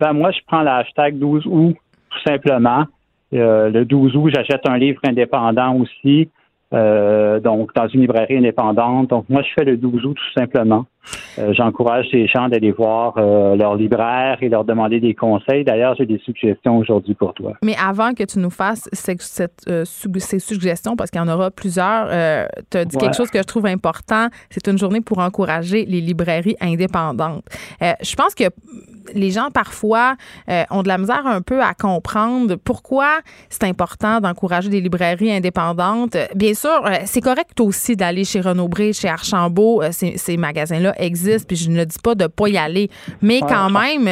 [0.00, 1.76] Ben, moi, je prends le hashtag 12 août,
[2.10, 2.86] tout simplement.
[3.34, 6.28] Euh, le 12 août, j'achète un livre indépendant aussi.
[6.72, 9.10] Euh, donc dans une librairie indépendante.
[9.10, 10.86] Donc moi, je fais le 12 août tout simplement.
[11.38, 13.14] Euh, j'encourage les gens d'aller voir
[13.56, 15.64] leur libraire et leur demander des conseils.
[15.64, 17.54] D'ailleurs, j'ai des suggestions aujourd'hui pour toi.
[17.62, 19.16] Mais avant que tu nous fasses ces,
[20.38, 22.08] suggestions, parce qu'il y en aura plusieurs,
[22.70, 24.28] tu as dit quelque chose que je trouve important.
[24.50, 27.44] C'est une journée pour encourager les librairies indépendantes.
[27.80, 28.44] je pense que
[29.14, 30.16] les gens parfois
[30.48, 35.32] euh, ont de la misère un peu à comprendre pourquoi c'est important d'encourager des librairies
[35.32, 36.16] indépendantes.
[36.34, 39.82] Bien sûr, euh, c'est correct aussi d'aller chez Renaud Bré, chez Archambault.
[39.82, 42.88] Euh, ces, magasins-là existent, puis je ne dis pas de pas y aller.
[43.22, 44.08] Mais quand même,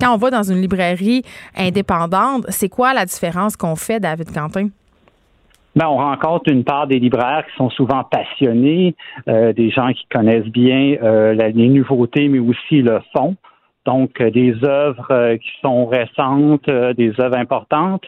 [0.00, 1.22] quand on va dans une librairie
[1.56, 4.68] indépendante, c'est quoi la différence qu'on fait, David Quentin?
[5.76, 10.48] Ben, on rencontre une part des libraires qui sont souvent passionnés, des gens qui connaissent
[10.48, 10.96] bien
[11.34, 13.36] les nouveautés, mais aussi le fond
[13.88, 18.04] donc euh, des œuvres euh, qui sont récentes, euh, des œuvres importantes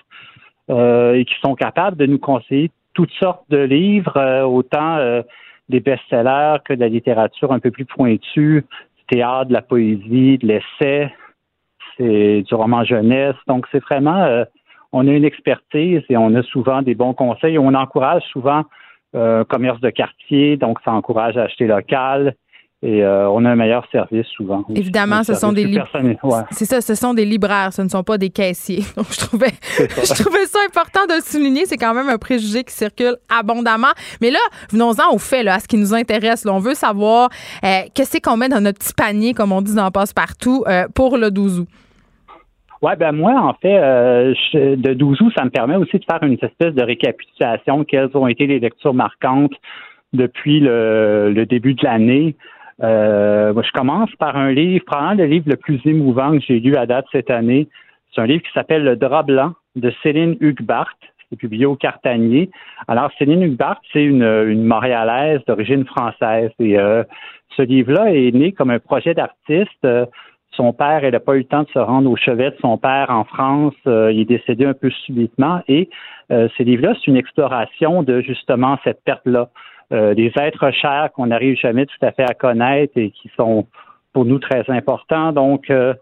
[0.72, 4.98] et qui sont capables de nous conseiller toutes sortes de livres, autant
[5.70, 8.64] des best-sellers que de la littérature un peu plus pointue,
[8.98, 11.12] du théâtre, de la poésie, de l'essai,
[11.96, 13.36] c'est du roman jeunesse.
[13.46, 14.44] Donc c'est vraiment,
[14.92, 17.58] on a une expertise et on a souvent des bons conseils.
[17.58, 18.64] On encourage souvent
[19.14, 22.34] euh, commerce de quartier, donc ça encourage à acheter local
[22.83, 24.64] et euh, on a un meilleur service souvent.
[24.74, 26.47] Évidemment, ce sont des libraires.
[26.51, 28.83] C'est ça, ce sont des libraires, ce ne sont pas des caissiers.
[28.97, 31.66] Donc, je trouvais, je trouvais ça important de le souligner.
[31.66, 33.93] C'est quand même un préjugé qui circule abondamment.
[34.22, 34.39] Mais là,
[34.70, 36.47] venons-en au fait, là, à ce qui nous intéresse.
[36.47, 36.55] Là.
[36.55, 37.28] On veut savoir
[37.64, 41.18] euh, qu'est-ce qu'on met dans notre petit panier, comme on dit dans Passe-Partout, euh, pour
[41.18, 41.68] le 12 août?
[42.81, 46.22] Oui, ben moi, en fait, euh, de 12 août, ça me permet aussi de faire
[46.22, 47.85] une espèce de récapitulation.
[47.85, 49.53] Quelles ont été les lectures marquantes
[50.14, 52.37] depuis le début de l'année?
[52.83, 56.76] Euh, je commence par un livre, probablement le livre le plus émouvant que j'ai lu
[56.76, 57.68] à date cette année.
[58.14, 60.95] C'est un livre qui s'appelle Le drap blanc de Céline Hugbart.
[61.28, 62.51] C'est publié au Cartanier.
[62.89, 66.51] Alors, Céline Hugbart, c'est une, une Montréalaise d'origine française.
[66.59, 67.05] Et euh,
[67.57, 69.85] ce livre-là est né comme un projet d'artiste.
[69.85, 70.07] Euh,
[70.53, 72.78] son père, elle n'a pas eu le temps de se rendre au chevet de son
[72.78, 73.74] père en France.
[73.87, 75.61] Euh, il est décédé un peu subitement.
[75.68, 75.89] Et
[76.31, 79.49] ce livre-là, c'est une exploration de justement cette perte-là.
[79.93, 83.66] Euh, des êtres chers qu'on n'arrive jamais tout à fait à connaître et qui sont
[84.12, 85.32] pour nous très importants.
[85.32, 85.95] Donc, euh,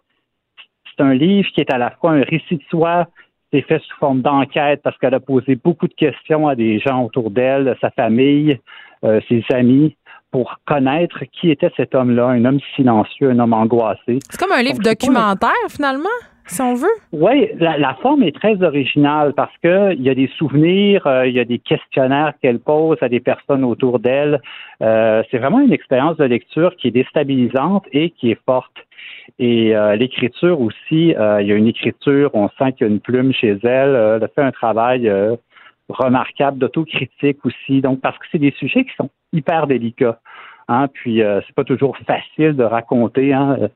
[0.85, 3.07] c'est un livre qui est à la fois un récit de soi,
[3.51, 7.05] c'est fait sous forme d'enquête parce qu'elle a posé beaucoup de questions à des gens
[7.05, 8.61] autour d'elle, sa famille,
[9.05, 9.97] euh, ses amis,
[10.31, 14.19] pour connaître qui était cet homme-là, un homme silencieux, un homme angoissé.
[14.29, 16.09] C'est comme un livre documentaire, finalement?
[16.75, 16.87] Veut?
[17.13, 21.35] Oui, la, forme est très originale parce que il y a des souvenirs, euh, il
[21.35, 24.41] y a des questionnaires qu'elle pose à des personnes autour d'elle.
[24.83, 28.77] Euh, c'est vraiment une expérience de lecture qui est déstabilisante et qui est forte.
[29.39, 33.01] Et euh, l'écriture aussi, il y a une écriture, on sent qu'il y a une
[33.01, 33.95] plume chez elle.
[33.95, 35.11] elle a fait un travail
[35.89, 37.81] remarquable d'autocritique aussi.
[37.81, 40.19] Donc, parce que c'est des sujets qui sont hyper délicats.
[40.71, 43.33] Hein, puis c'est pas toujours facile de raconter.
[43.33, 43.69] Hein,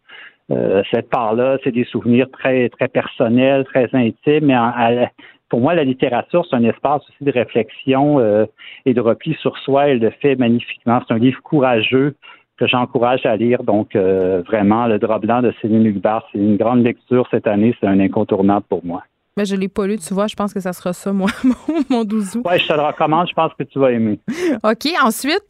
[0.50, 4.46] euh, cette part-là, c'est des souvenirs très, très personnels, très intimes.
[4.46, 5.08] Mais
[5.48, 8.46] pour moi, la littérature, c'est un espace aussi de réflexion euh,
[8.86, 9.88] et de repli sur soi.
[9.88, 11.00] Elle le fait magnifiquement.
[11.06, 12.14] C'est un livre courageux
[12.56, 13.62] que j'encourage à lire.
[13.62, 17.74] Donc, euh, vraiment, Le drap blanc de Céline Hugbart, c'est une grande lecture cette année.
[17.80, 19.02] C'est un incontournable pour moi.
[19.36, 20.26] Ben, je l'ai pas lu, tu vois.
[20.26, 21.28] Je pense que ça sera ça, moi,
[21.90, 22.46] mon 12 août.
[22.46, 23.28] Oui, je te le recommande.
[23.28, 24.18] Je pense que tu vas aimer.
[24.64, 24.88] OK.
[25.02, 25.44] Ensuite?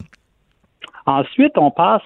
[1.05, 2.01] Ensuite, on passe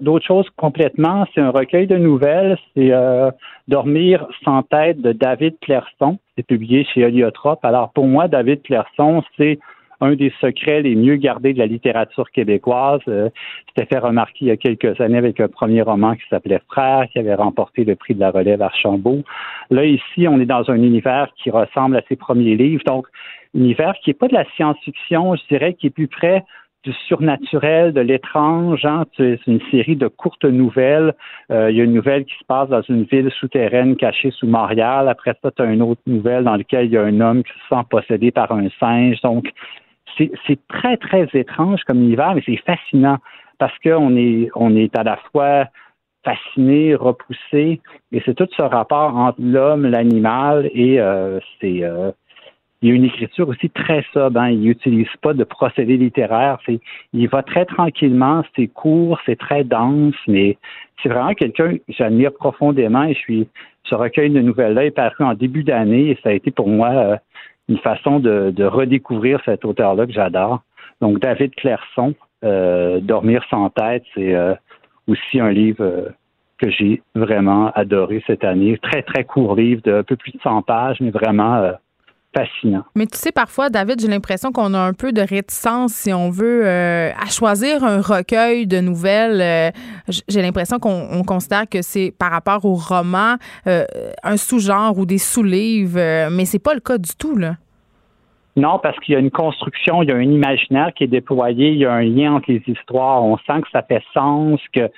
[0.00, 1.26] d'autres choses complètement.
[1.34, 2.58] C'est un recueil de nouvelles.
[2.74, 3.30] C'est euh,
[3.68, 6.18] Dormir sans tête de David Clairson.
[6.36, 7.64] C'est publié chez Heliotrope.
[7.64, 9.58] Alors, pour moi, David Clairson, c'est
[10.00, 13.00] un des secrets les mieux gardés de la littérature québécoise.
[13.08, 13.30] Euh,
[13.68, 17.08] C'était fait remarquer il y a quelques années avec un premier roman qui s'appelait Frères,
[17.10, 19.22] qui avait remporté le prix de la relève Archambault.
[19.70, 22.82] Là, ici, on est dans un univers qui ressemble à ses premiers livres.
[22.84, 23.06] Donc,
[23.54, 26.44] univers qui n'est pas de la science-fiction, je dirais, qui est plus près
[26.86, 28.84] du surnaturel, de l'étrange.
[28.84, 29.04] Hein?
[29.16, 31.14] C'est une série de courtes nouvelles.
[31.50, 34.46] Euh, il y a une nouvelle qui se passe dans une ville souterraine cachée sous
[34.46, 35.08] Montréal.
[35.08, 37.52] Après ça, tu as une autre nouvelle dans laquelle il y a un homme qui
[37.52, 39.20] se sent possédé par un singe.
[39.22, 39.50] Donc,
[40.16, 43.18] c'est très, très étrange comme univers, mais c'est fascinant
[43.58, 45.66] parce qu'on est, on est à la fois
[46.24, 47.80] fasciné, repoussé,
[48.12, 52.10] et c'est tout ce rapport entre l'homme, l'animal, et euh, c'est euh,
[52.86, 54.38] il y a une écriture aussi très sobre.
[54.38, 54.50] Hein.
[54.50, 56.58] Il n'utilise pas de procédé littéraire.
[56.66, 56.78] C'est,
[57.12, 58.44] il va très tranquillement.
[58.54, 60.56] C'est court, c'est très dense, mais
[61.02, 63.02] c'est vraiment quelqu'un que j'admire profondément.
[63.02, 63.48] Et je suis,
[63.84, 66.90] ce recueil de nouvelles-là est paru en début d'année et ça a été pour moi
[66.90, 67.16] euh,
[67.68, 70.62] une façon de, redécouvrir cet auteur-là que j'adore.
[71.00, 72.14] Donc, David Clairson,
[72.44, 74.54] euh, Dormir sans tête, c'est euh,
[75.08, 76.08] aussi un livre euh,
[76.58, 78.78] que j'ai vraiment adoré cette année.
[78.78, 81.72] Très, très court livre de un peu plus de 100 pages, mais vraiment
[82.36, 82.84] fascinant.
[82.94, 86.30] Mais tu sais, parfois, David, j'ai l'impression qu'on a un peu de réticence, si on
[86.30, 89.40] veut, euh, à choisir un recueil de nouvelles.
[89.40, 89.70] Euh,
[90.28, 93.84] j'ai l'impression qu'on considère que c'est par rapport au roman euh,
[94.22, 97.56] un sous-genre ou des sous-livres, mais c'est pas le cas du tout, là.
[98.56, 101.72] Non, parce qu'il y a une construction, il y a un imaginaire qui est déployé,
[101.72, 103.22] il y a un lien entre les histoires.
[103.22, 104.90] On sent que ça fait sens, que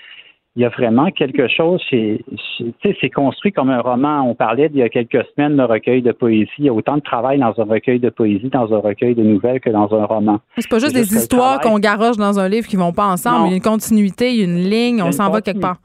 [0.58, 4.28] il y a vraiment quelque chose c'est construit comme un roman.
[4.28, 6.50] On parlait il y a quelques semaines de recueil de poésie.
[6.58, 9.22] Il y a autant de travail dans un recueil de poésie, dans un recueil de
[9.22, 10.40] nouvelles que dans un roman.
[10.56, 13.46] C'est pas juste des histoires qu'on garoche dans un livre qui vont pas ensemble.
[13.46, 15.76] Il y a une continuité, il y a une ligne, on s'en va quelque part.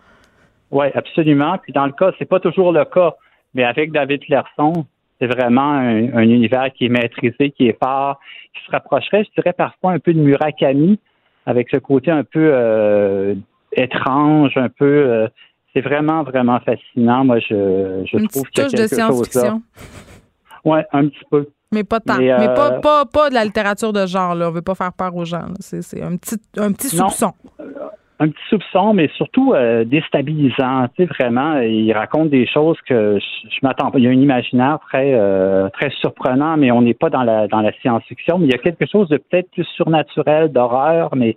[0.72, 1.60] Oui, absolument.
[1.62, 3.14] Puis dans le cas, c'est pas toujours le cas.
[3.54, 4.88] Mais avec David Clerson,
[5.22, 8.20] c'est vraiment un, univers qui est maîtrisé, qui est fort,
[8.56, 10.98] qui se rapprocherait, je dirais, parfois un peu de Murakami,
[11.46, 13.36] avec ce côté un peu euh,
[13.76, 14.86] étrange, un peu.
[14.86, 15.28] Euh,
[15.74, 17.26] c'est vraiment, vraiment fascinant.
[17.26, 19.62] Moi, je, je trouve y a quelque de science-fiction.
[20.66, 21.48] Oui, un petit peu.
[21.74, 22.20] Mais pas tant.
[22.20, 24.50] Mais, pas, euh, pas, pas, de la littérature de genre, là.
[24.50, 25.48] On veut pas faire peur aux gens.
[25.60, 27.32] C'est un petit, un petit soupçon.
[28.20, 30.88] un petit soupçon, mais surtout euh, déstabilisant.
[30.96, 33.98] Tu sais, vraiment, il raconte des choses que je, m'attends pas.
[33.98, 35.20] Il y a un imaginaire très,
[35.72, 38.38] très surprenant, mais on n'est pas dans la, dans la science-fiction.
[38.38, 41.36] Mais il y a quelque chose de peut-être plus surnaturel, d'horreur, mais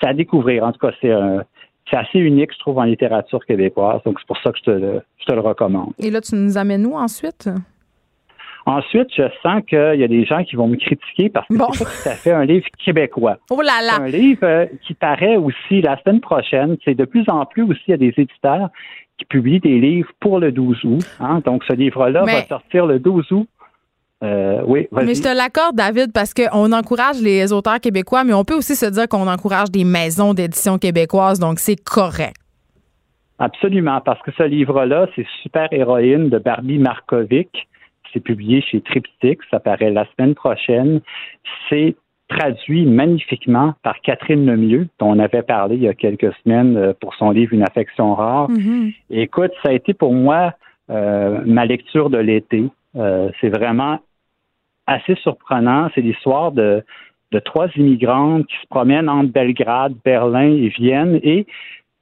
[0.00, 0.64] c'est à découvrir.
[0.64, 1.44] En tout cas, c'est un
[1.90, 4.00] c'est assez unique, je trouve, en littérature québécoise.
[4.04, 5.92] Donc, c'est pour ça que je te, le, je te le recommande.
[5.98, 7.48] Et là, tu nous amènes où ensuite?
[8.66, 11.84] Ensuite, je sens qu'il y a des gens qui vont me critiquer parce que c'est
[11.84, 13.36] pas tout à fait un livre québécois.
[13.50, 13.92] Oh là là!
[13.96, 16.76] C'est un livre euh, qui paraît aussi la semaine prochaine.
[16.82, 18.70] C'est de plus en plus aussi, il y a des éditeurs
[19.18, 21.04] qui publient des livres pour le 12 août.
[21.20, 21.42] Hein.
[21.44, 23.48] Donc, ce livre-là va sortir le 12 août
[24.24, 28.44] euh, oui, Mais je te l'accorde, David, parce qu'on encourage les auteurs québécois, mais on
[28.44, 32.36] peut aussi se dire qu'on encourage des maisons d'édition québécoises, donc c'est correct.
[33.38, 37.68] Absolument, parce que ce livre-là, c'est Super Héroïne de Barbie Markovic.
[38.12, 41.00] C'est publié chez Triptyque, ça paraît la semaine prochaine.
[41.68, 41.96] C'est
[42.28, 46.92] traduit magnifiquement par Catherine Lemieux, dont on avait parlé il y a quelques semaines euh,
[46.98, 48.48] pour son livre Une affection rare.
[48.50, 48.94] Mm-hmm.
[49.10, 50.54] écoute, ça a été pour moi
[50.90, 52.64] euh, ma lecture de l'été.
[52.94, 53.98] c'est vraiment
[54.86, 55.90] assez surprenant.
[55.94, 56.84] C'est l'histoire de,
[57.32, 61.46] de trois immigrantes qui se promènent entre Belgrade, Berlin et Vienne et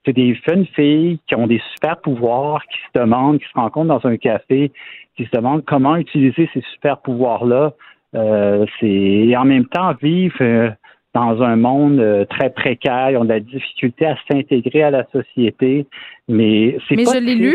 [0.05, 4.01] c'est des jeunes filles qui ont des super pouvoirs, qui se demandent, qui se rencontrent
[4.01, 4.72] dans un café,
[5.16, 7.72] qui se demandent comment utiliser ces super pouvoirs-là.
[8.14, 10.70] Euh, c'est en même temps vivre euh,
[11.15, 15.05] dans un monde euh, très précaire, ils ont de la difficulté à s'intégrer à la
[15.13, 15.87] société,
[16.27, 17.55] mais c'est Mais je l'ai lu,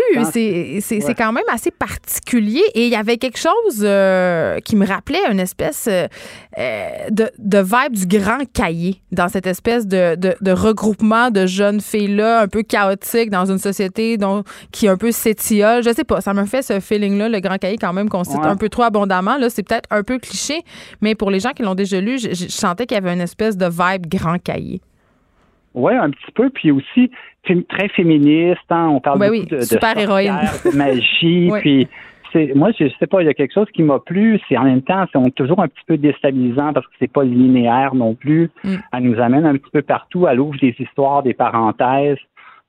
[0.81, 2.61] c'est quand même assez particulier.
[2.75, 6.07] Et il y avait quelque chose euh, qui me rappelait une espèce euh,
[7.09, 12.41] de, de, vibe du grand cahier dans cette espèce de, de, regroupement de jeunes filles-là
[12.41, 15.81] un peu chaotique dans une société dont, qui un peu s'étiole.
[15.83, 18.43] Je sais pas, ça me fait ce feeling-là, le grand cahier quand même qu'on cite
[18.43, 19.37] un peu trop abondamment.
[19.37, 20.61] Là, c'est peut-être un peu cliché,
[21.01, 23.21] mais pour les gens qui l'ont déjà lu, je, je sentais qu'il y avait une
[23.21, 24.81] espèce de vibe grand cahier.
[25.73, 26.49] Oui, un petit peu.
[26.49, 27.11] Puis aussi,
[27.69, 28.59] très féministe.
[28.69, 30.39] Hein, on parle ben beaucoup de, super héroïne.
[30.65, 31.49] de magie.
[31.61, 31.87] Puis
[32.55, 34.39] moi, je sais pas, il y a quelque chose qui m'a plu.
[34.49, 37.95] C'est en même temps, c'est toujours un petit peu déstabilisant parce que c'est pas linéaire
[37.95, 38.49] non plus.
[38.63, 38.75] Mm.
[38.93, 40.27] Elle nous amène un petit peu partout.
[40.27, 42.17] Elle ouvre des histoires, des parenthèses.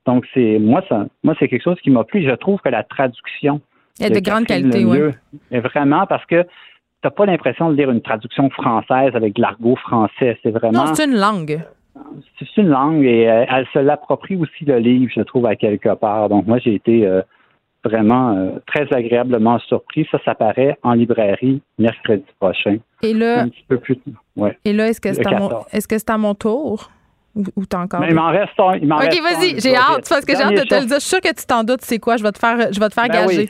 [0.06, 2.22] Donc c'est moi, ça, moi, c'est quelque chose qui m'a plu.
[2.22, 3.60] Je trouve que la traduction
[4.00, 4.98] a de grande qualité, oui.
[5.50, 6.46] Vraiment, parce que
[7.02, 10.38] t'as pas l'impression de lire une traduction française avec de l'argot français.
[10.42, 10.86] C'est vraiment.
[10.86, 11.60] Non, c'est une langue.
[12.38, 15.94] C'est une langue et euh, elle se l'approprie aussi le livre, je trouve, à quelque
[15.94, 16.28] part.
[16.28, 17.22] Donc, moi, j'ai été euh,
[17.84, 20.06] vraiment euh, très agréablement surpris.
[20.10, 22.78] Ça, ça paraît en librairie mercredi prochain.
[23.02, 23.98] Et là, un petit peu plus.
[24.36, 24.56] Ouais.
[24.64, 26.90] Et là, est-ce que c'est à, mon, est -ce à mon tour?
[27.56, 28.00] Ou, t'as encore.
[28.00, 28.76] Mais il m'en reste un.
[28.76, 30.96] Il OK, vas-y, j'ai hâte, parce que j'ai hâte de te le dire.
[30.96, 32.16] Je suis sûre que tu t'en doutes, c'est quoi.
[32.16, 33.48] Je vais te faire, je vais te faire ben gager.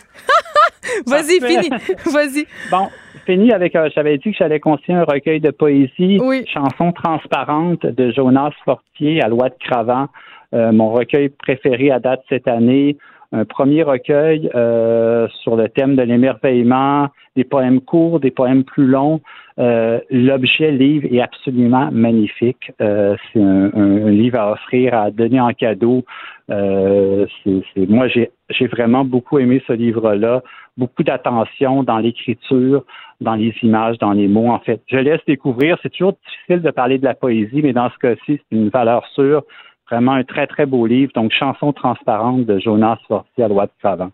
[1.06, 1.70] vas-y, fini.
[2.12, 2.46] vas-y.
[2.70, 2.88] Bon,
[3.28, 3.76] fini avec.
[3.76, 6.18] Euh, j'avais dit que j'allais continuer un recueil de poésie.
[6.20, 6.44] Oui.
[6.52, 10.08] Chanson transparente de Jonas Fortier à Loi de Cravant.
[10.54, 12.96] Euh, mon recueil préféré à date cette année
[13.32, 18.86] un premier recueil euh, sur le thème de l'émerveillement, des poèmes courts, des poèmes plus
[18.86, 19.20] longs.
[19.58, 22.72] Euh, l'objet livre est absolument magnifique.
[22.80, 26.04] Euh, c'est un, livre à offrir, à donner en cadeau.
[26.48, 30.42] C'est, moi, j'ai, j'ai vraiment beaucoup aimé ce livre-là.
[30.76, 32.84] Beaucoup d'attention dans l'écriture,
[33.20, 34.50] dans les images, dans les mots.
[34.50, 35.76] En fait, je laisse découvrir.
[35.82, 39.06] C'est toujours difficile de parler de la poésie, mais dans ce cas-ci, c'est une valeur
[39.08, 39.42] sûre.
[39.90, 41.12] Vraiment un très, très beau livre.
[41.14, 44.10] Donc, Chanson transparente de Jonas Fortier à droite Savant.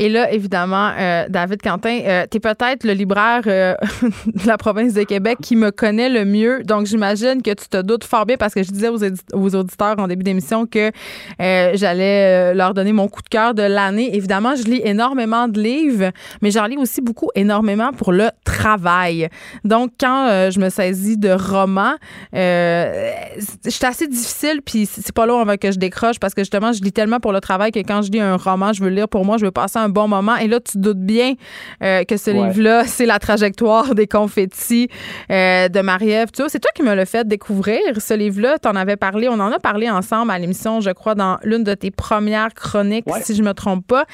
[0.00, 3.76] Et là, évidemment, euh, David Quentin, euh, tu es peut-être le libraire euh,
[4.26, 6.64] de la province de Québec qui me connaît le mieux.
[6.64, 10.08] Donc, j'imagine que tu te doutes fort bien parce que je disais aux, auditeurs en
[10.08, 10.90] début d'émission que
[11.38, 14.16] j'allais leur donner mon coup de cœur de l'année.
[14.16, 16.10] Évidemment, je lis énormément de livres,
[16.42, 19.28] mais j'en lis aussi beaucoup énormément pour le travail.
[19.62, 21.94] Donc, quand je me saisis de romans,
[22.32, 26.82] c'est assez difficile, puis c'est pas long avant que je décroche parce que justement, je
[26.82, 29.08] lis tellement pour le travail que quand je lis un roman, je veux le lire
[29.08, 30.36] pour moi, je veux passer un bon moment.
[30.36, 31.34] Et là, tu doutes bien
[31.82, 34.88] euh, que ce livre-là, c'est la trajectoire des confettis
[35.30, 36.30] euh, de Marie-Ève.
[36.32, 38.58] Tu vois, c'est toi qui me l'as fait découvrir, ce livre-là.
[38.58, 41.64] Tu en avais parlé, on en a parlé ensemble à l'émission, je crois, dans l'une
[41.64, 44.06] de tes premières chroniques, si je me trompe pas.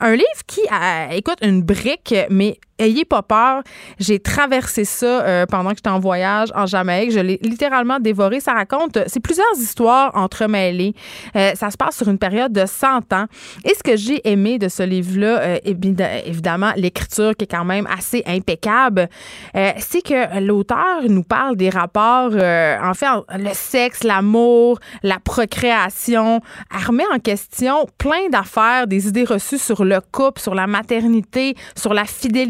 [0.00, 3.62] Un livre qui, a, écoute, une brique, mais ayez pas peur.
[3.98, 7.10] J'ai traversé ça euh, pendant que j'étais en voyage en Jamaïque.
[7.10, 8.40] Je l'ai littéralement dévoré.
[8.40, 10.94] Ça raconte, c'est plusieurs histoires entremêlées.
[11.36, 13.26] Euh, ça se passe sur une période de 100 ans.
[13.64, 17.86] Et ce que j'ai aimé de ce livre-là, euh, évidemment, l'écriture qui est quand même
[17.86, 19.08] assez impeccable,
[19.54, 23.06] c'est que l'auteur nous parle des rapports, en fait,
[23.38, 26.40] le sexe, l'amour, la procréation,
[26.72, 31.54] elle remet en question plein d'affaires, des idées reçues sur le couple, sur la maternité,
[31.74, 32.48] sur la fidélité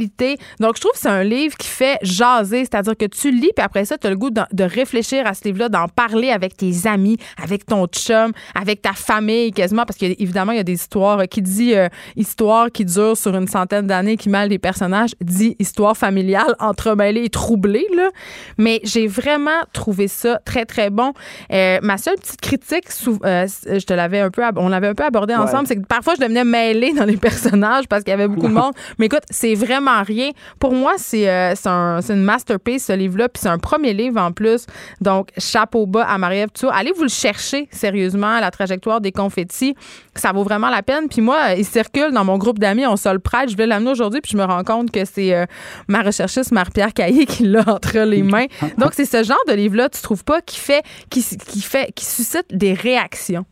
[0.61, 3.65] donc, je trouve que c'est un livre qui fait jaser, c'est-à-dire que tu lis, puis
[3.65, 6.87] après ça, tu as le goût de, réfléchir à ce livre-là, d'en parler avec tes
[6.87, 11.23] amis, avec ton chum, avec ta famille quasiment, parce qu'évidemment, il y a des histoires
[11.29, 15.57] qui dit euh, histoire qui dure sur une centaine d'années, qui mêle des personnages, dit
[15.59, 18.11] histoire familiale entremêlée et troublée, là.
[18.57, 21.13] Mais j'ai vraiment trouvé ça très, très bon.
[21.53, 22.87] Euh, ma seule petite critique,
[23.25, 26.15] euh, je te l'avais un peu, on l'avait un peu abordé ensemble, c'est que parfois,
[26.17, 28.73] je devenais mêlée dans les personnages parce qu'il y avait beaucoup de monde.
[28.99, 30.31] Mais écoute, c'est vraiment rien.
[30.59, 31.55] Pour moi, c'est euh,
[32.09, 33.29] une masterpiece, ce livre-là.
[33.29, 34.67] Puis c'est un premier livre en plus.
[35.01, 39.75] Donc, chapeau bas à Marie-Ève Allez vous le chercher sérieusement, la trajectoire des confettis.
[40.15, 41.09] Ça vaut vraiment la peine.
[41.09, 42.87] Puis moi, il circule dans mon groupe d'amis.
[42.87, 43.51] On se le prête.
[43.51, 44.21] Je vais l'amener aujourd'hui.
[44.21, 45.47] Puis je me rends compte que c'est euh,
[45.89, 48.47] ma recherchiste, Marie-Pierre Caillé, qui l'a entre les mains.
[48.79, 52.05] Donc, c'est ce genre de livre-là, tu trouves pas, qui fait, qui, qui fait, qui
[52.05, 53.45] suscite des réactions?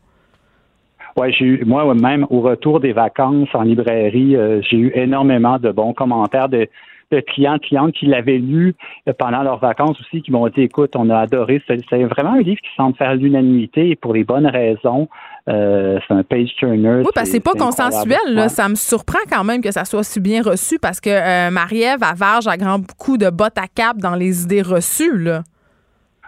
[1.17, 5.57] Ouais, j'ai eu, moi même au retour des vacances en librairie, euh, j'ai eu énormément
[5.57, 6.67] de bons commentaires de,
[7.11, 8.75] de clients, clientes qui l'avaient lu
[9.07, 11.61] euh, pendant leurs vacances aussi, qui m'ont dit écoute, on a adoré.
[11.67, 15.07] C'est vraiment un livre qui semble faire l'unanimité et pour les bonnes raisons.
[15.49, 17.03] Euh, c'est un page turner.
[17.05, 18.17] Oui, parce que c'est pas consensuel.
[18.33, 18.49] Là.
[18.49, 22.03] Ça me surprend quand même que ça soit si bien reçu parce que euh, Marie-Ève
[22.03, 25.17] avarge à grand coup de bottes à cap dans les idées reçues.
[25.17, 25.43] Là.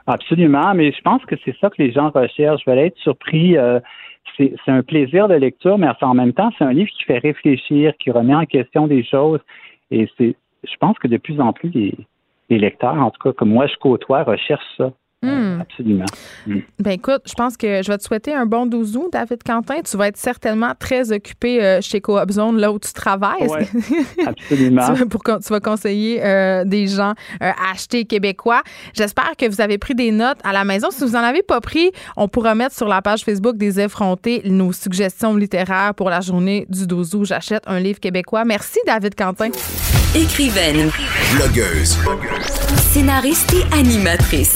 [0.08, 2.62] Absolument, mais je pense que c'est ça que les gens recherchent.
[2.66, 3.58] Je vais être surpris.
[3.58, 3.80] Euh,
[4.38, 7.92] c'est un plaisir de lecture, mais en même temps, c'est un livre qui fait réfléchir,
[8.00, 9.42] qui remet en question des choses.
[9.92, 13.50] Et c'est, je pense que de plus en plus, les, lecteurs, en tout cas, comme
[13.50, 14.92] moi je côtoie, recherchent ça.
[15.22, 15.60] Hmm.
[15.60, 16.06] Absolument.
[16.48, 16.60] Hmm.
[16.80, 19.82] Ben écoute, je pense que je vais te souhaiter un bon 12 août, David Quentin.
[19.82, 23.44] Tu vas être certainement très occupé euh, chez Coop Zone, là où tu travailles.
[24.26, 24.86] absolument.
[24.86, 27.14] tu, vas, pour, tu vas conseiller euh, des gens
[27.44, 28.62] euh, à acheter québécois.
[28.94, 30.88] J'espère que vous avez pris des notes à la maison.
[30.90, 34.42] Si vous n'en avez pas pris, on pourra mettre sur la page Facebook des effrontés
[34.46, 37.26] nos suggestions littéraires pour la journée du 12 août.
[37.26, 38.46] J'achète un livre québécois.
[38.46, 39.50] Merci, David Quentin.
[40.16, 40.90] Écrivaine.
[41.36, 41.98] Blogueuse.
[42.78, 44.56] Scénariste et animatrice.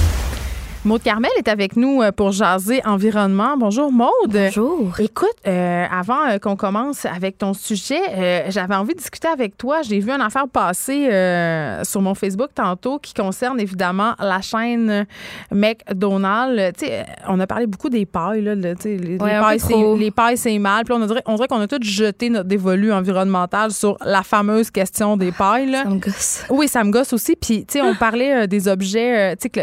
[0.83, 3.55] Maude Carmel est avec nous euh, pour jaser environnement.
[3.55, 4.09] Bonjour Maude.
[4.31, 4.99] Bonjour.
[4.99, 9.55] Écoute, euh, avant euh, qu'on commence avec ton sujet, euh, j'avais envie de discuter avec
[9.59, 9.83] toi.
[9.83, 15.05] J'ai vu une affaire passer euh, sur mon Facebook tantôt qui concerne évidemment la chaîne
[15.51, 16.83] McDonald's.
[17.27, 18.41] On a parlé beaucoup des pailles.
[18.41, 18.71] Là, les,
[19.19, 19.95] Ouais, pailles, c'est, trop.
[19.95, 20.83] les pailles, c'est mal.
[20.85, 24.71] Puis on dirait, on dirait qu'on a tous jeté notre dévolu environnemental sur la fameuse
[24.71, 25.69] question des pailles.
[25.69, 25.83] là.
[25.83, 26.45] Ça me gosse.
[26.49, 27.35] Oui, ça me gosse aussi.
[27.35, 29.35] Puis, tu sais, on parlait des objets.
[29.35, 29.59] tu sais, que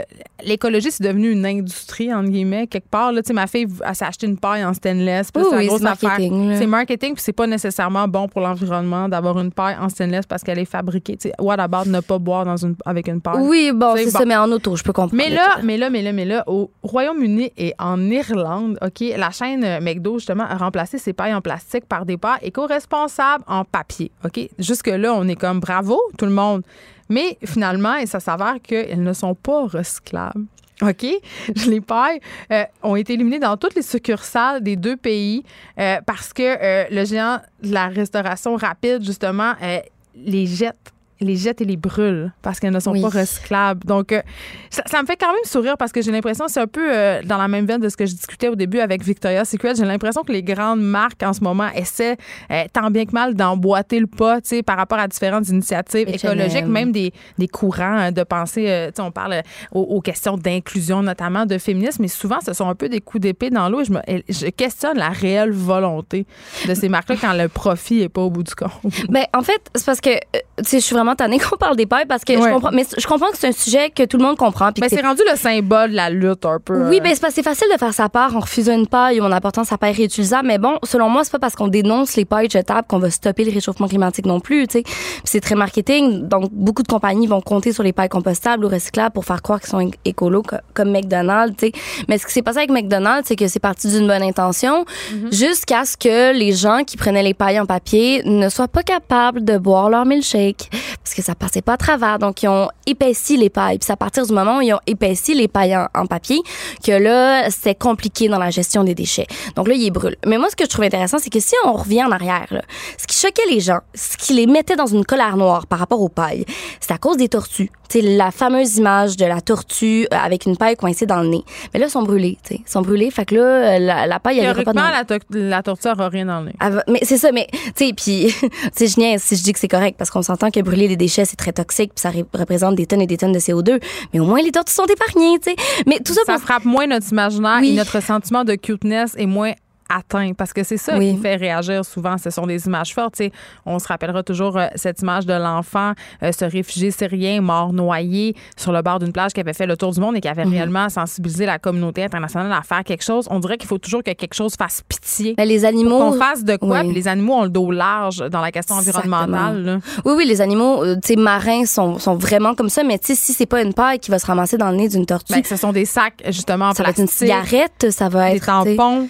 [0.47, 3.13] l'écologie, c'est devenu une industrie, entre guillemets, quelque part.
[3.13, 5.31] Là, ma fille, elle s'est acheté une paille en stainless.
[5.35, 6.55] Oui, c'est oui, grosse marketing.
[6.57, 10.43] C'est marketing, puis c'est pas nécessairement bon pour l'environnement d'avoir une paille en stainless parce
[10.43, 11.17] qu'elle est fabriquée.
[11.17, 13.41] Tu sais, what about ne pas boire dans une, avec une paille?
[13.41, 14.11] Oui, bon, C'est bon.
[14.11, 15.17] ça, mais en auto, je peux comprendre.
[15.17, 19.31] Mais là, mais là, mais là, mais là, au Royaume-Uni et en Irlande, OK, la
[19.31, 23.65] chaîne euh, McDo, justement, a remplacé ses pailles en plastique par des pailles éco-responsables en
[23.65, 24.11] papier.
[24.25, 24.49] OK?
[24.59, 26.63] Jusque-là, on est comme bravo, tout le monde.
[27.09, 30.45] Mais finalement, et ça s'avère qu'elles ne sont pas recyclables.
[30.83, 31.07] OK?
[31.67, 32.21] Les pailles
[32.53, 35.45] euh, ont été éliminées dans toutes les succursales des deux pays
[35.79, 39.81] euh, parce que euh, le géant de la restauration rapide, justement, euh,
[40.15, 43.03] les jette les jette et les brûle parce qu'elles ne sont Oui.
[43.03, 43.85] pas recyclables.
[43.85, 44.23] Donc, euh,
[44.71, 47.21] ça, ça me fait quand même sourire parce que j'ai l'impression, c'est un peu euh,
[47.25, 49.75] dans la même veine de ce que je discutais au début avec Victoria's Secret.
[49.77, 52.17] J'ai l'impression que les grandes marques en ce moment essaient
[52.51, 56.09] euh, tant bien que mal d'emboîter le pas, tu sais, par rapport à différentes initiatives
[56.09, 58.87] écologiques, même des, des courants de pensée.
[58.89, 59.43] tu sais, on parle
[59.73, 63.23] aux, aux questions d'inclusion, notamment de féminisme, mais souvent, ce sont un peu des coups
[63.23, 66.27] d'épée dans l'eau et je, me, je questionne la réelle volonté
[66.67, 68.71] de ces marques-là quand le profit n'est pas au bout du compte.
[69.09, 71.87] Ben, en fait, c'est parce que, tu sais, je suis vraiment tannée qu'on parle des
[71.87, 72.43] pailles parce que Ouais.
[72.49, 74.73] je comprends, mais je comprends que c'est un sujet que tout le monde comprend.
[74.73, 76.89] puis Mais que c'est rendu le symbole de la lutte un peu.
[76.89, 79.33] Oui, euh, ben c'est facile de faire sa part en refusant une paille ou en
[79.33, 80.47] apportant sa paille réutilisable.
[80.49, 83.45] Mais bon, selon moi, c'est pas parce qu'on dénonce les pailles jetables qu'on va stopper
[83.45, 84.67] le réchauffement climatique non plus.
[84.67, 84.85] Tu sais,
[85.25, 86.29] c'est très marketing.
[86.29, 89.61] Donc beaucoup de compagnies vont compter sur les pailles compostables ou recyclables pour faire croire
[89.61, 91.57] qu'ils sont écolos co- comme McDonald's.
[91.57, 91.73] Tu sais.
[92.09, 94.85] Mais ce qui s'est passé avec McDonald's, c'est que c'est parti d'une bonne intention
[95.31, 99.45] jusqu'à ce que les gens qui prenaient les pailles en papier ne soient pas capables
[99.45, 100.71] de boire leur milkshake
[101.09, 102.19] parce que ça passait pas à travers.
[102.19, 103.79] Donc ils ont épaissi les pailles.
[103.79, 106.39] Puis c'est à partir du moment où ils ont épaissi les pailles en, en papier
[106.85, 109.27] que là, c'est compliqué dans la gestion des déchets.
[109.57, 110.17] Donc là, ils brûlent.
[110.27, 112.61] Mais moi, ce que je trouve intéressant, c'est que si on revient en arrière, là,
[112.99, 116.01] ce qui choquait les gens, ce qui les mettait dans une colère noire par rapport
[116.03, 116.45] aux pailles,
[116.81, 117.71] c'est à cause des tortues.
[117.89, 121.29] Tu sais, la fameuse image de la tortue euh, avec une paille coincée dans le
[121.29, 121.43] nez.
[121.73, 122.61] Mais là, ils sont brûlés, tu sais.
[122.67, 123.11] Ils sont brûlés.
[123.11, 126.09] Fait que là, euh, la, la paille, elle pas dans la, to- la torture n'a
[126.11, 126.55] rien dans le nez.
[126.61, 128.29] elle mais c'est ça, mais tu sais, puis
[128.79, 131.25] je niaise si je dis que c'est correct parce qu'on s'entend que brûler des déchets
[131.25, 133.81] c'est très toxique puis ça ré- représente des tonnes et des tonnes de CO2,
[134.13, 135.57] mais au moins les tortues sont épargnées, tu sais.
[135.87, 137.71] Mais tout ça, Ça pour frappe moins notre imaginaire Oui.
[137.71, 139.53] et notre sentiment de cuteness est moins
[139.89, 141.15] atteint parce que c'est ça Oui.
[141.15, 142.17] qui fait réagir souvent.
[142.19, 143.21] Ce sont des images fortes.
[143.67, 145.93] on se rappellera toujours euh, cette image de l'enfant,
[146.23, 149.77] euh, ce réfugié syrien mort noyé sur le bord d'une plage qui avait fait le
[149.77, 150.53] tour du monde et qui avait Mhm.
[150.53, 153.27] réellement sensibilisé la communauté internationale à faire quelque chose.
[153.31, 155.35] On dirait qu'il faut toujours que quelque chose fasse pitié.
[155.37, 156.87] Ben, les animaux Qu'on fasse de quoi, Oui.
[156.87, 159.63] puis les animaux ont le dos large dans la question environnementale.
[159.65, 159.79] là.
[160.05, 163.63] Oui, oui, les animaux, euh, marins sont, sont vraiment comme ça, mais si c'est pas
[163.63, 165.85] une paille qui va se ramasser dans le nez d'une tortue, Ben, ce sont des
[165.85, 168.45] sacs, justement, en ça va être une cigarette, ça va Des être.
[168.45, 168.77] sais.
[168.77, 169.09] tampons.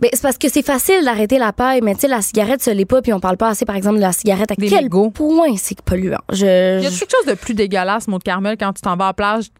[0.00, 2.72] Ben, c'est parce que c'est facile d'arrêter la paille, mais tu sais, la cigarette, ça
[2.72, 4.50] l'est pas, puis on parle pas assez, par exemple, de la cigarette.
[4.50, 5.10] À Des quel mégots.
[5.10, 6.18] point c'est polluant?
[6.32, 8.96] Je, Il y a je- quelque chose de plus dégueulasse, Maud Carmel, quand tu t'en
[8.96, 9.50] vas à la plage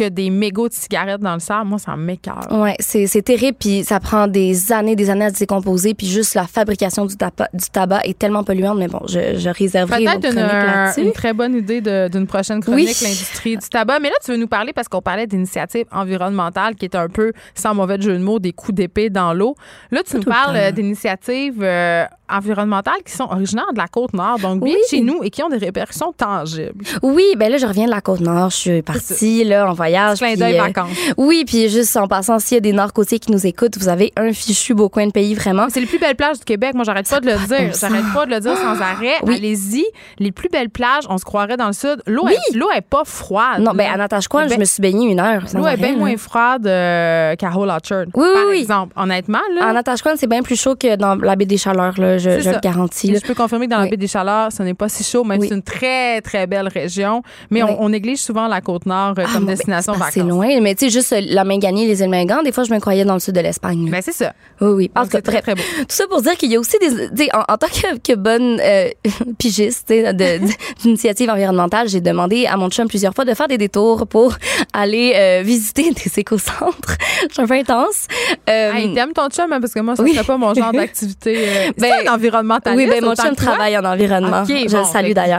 [0.00, 1.66] que des mégots de cigarettes dans le sable.
[1.68, 2.46] Moi, ça m'écœure.
[2.50, 6.34] Ouais, c'est terrible puis ça prend des années des années à se décomposer puis juste
[6.34, 10.10] la fabrication du tabac du tabac est tellement polluante mais bon, je, je réserverai une
[10.20, 12.96] Peut-être une, une très bonne idée d'une prochaine chronique, Oui.
[13.02, 13.98] l'industrie du tabac.
[14.00, 17.32] Mais là, tu veux nous parler parce qu'on parlait d'initiatives environnementales qui est un peu,
[17.54, 19.54] sans mauvais jeu de mots, des coups d'épée dans l'eau.
[19.90, 24.62] Là, tu nous parles euh, d'initiatives euh, environnementales qui sont originaires de la Côte-Nord, donc
[24.62, 24.80] bien Oui.
[24.88, 26.84] chez nous et qui ont des répercussions tangibles.
[27.02, 30.18] Oui, ben là je reviens de la côte nord, je suis partie là en voyage.
[30.20, 30.90] Puis, d'œil euh, vacances.
[31.16, 34.12] oui, puis juste en passant s'il y a des nord-côtiers qui nous écoutent, vous avez
[34.16, 35.66] un fichu beau coin de pays vraiment.
[35.70, 36.74] C'est les plus belles plages du Québec.
[36.74, 37.72] Moi, j'arrête pas de le dire.
[37.78, 39.14] J'arrête pas de le dire sans arrêt.
[39.24, 39.36] Oui.
[39.36, 39.84] Allez-y.
[40.18, 42.02] Les plus belles plages, on se croirait dans le sud.
[42.06, 43.60] L'eau est, l'eau est pas froide.
[43.60, 45.44] Non, ben à Natashquan, Ben- je me suis baignée une heure.
[45.54, 48.04] L'eau est bien moins froide euh, qu'à Whole Orchard.
[48.14, 48.58] Oui, oui, par oui.
[48.60, 48.92] exemple.
[48.96, 49.68] Honnêtement, là.
[49.70, 52.60] En Natashquan, c'est bien plus chaud que dans la baie des Chaleurs là, je, le
[52.60, 53.10] garantis.
[53.12, 53.18] Là.
[53.22, 53.90] je peux confirmer que dans la Oui.
[53.90, 55.46] baie des Chaleurs, ce n'est pas si chaud, même Oui.
[55.46, 57.22] si c'est une très, très belle région.
[57.50, 57.70] Mais Oui.
[57.78, 60.38] on, on néglige souvent la Côte-Nord euh, Ah, comme ben, destination c'est parce que vacances.
[60.40, 62.64] C'est loin, mais tu sais, juste euh, la main gagnée, les îles Mingan, des fois,
[62.64, 63.88] je me croyais dans le sud de l'Espagne.
[63.90, 64.32] Ben, c'est ça.
[64.60, 64.90] oui, oui.
[64.94, 65.62] Cas, c'est très, très beau.
[65.78, 66.76] Tout ça pour dire qu'il y a aussi
[67.10, 68.88] des, en, en tant que, que bonne euh,
[69.38, 69.92] pigiste
[70.82, 74.34] d'initiative environnementale, j'ai demandé à mon chum plusieurs fois de faire des détours pour
[74.72, 76.96] aller euh, visiter des éco-centres.
[77.28, 78.06] Je suis un peu intense.
[78.48, 81.36] Euh, Hey, t'aimes ton chum, hein, parce que moi, ça serait pas mon genre d'activité.
[81.38, 82.92] euh, Ben- environnementaliste.
[82.92, 84.42] Oui, ben mon chum travaille en environnement.
[84.42, 85.38] OK, je bon, le salue d'ailleurs.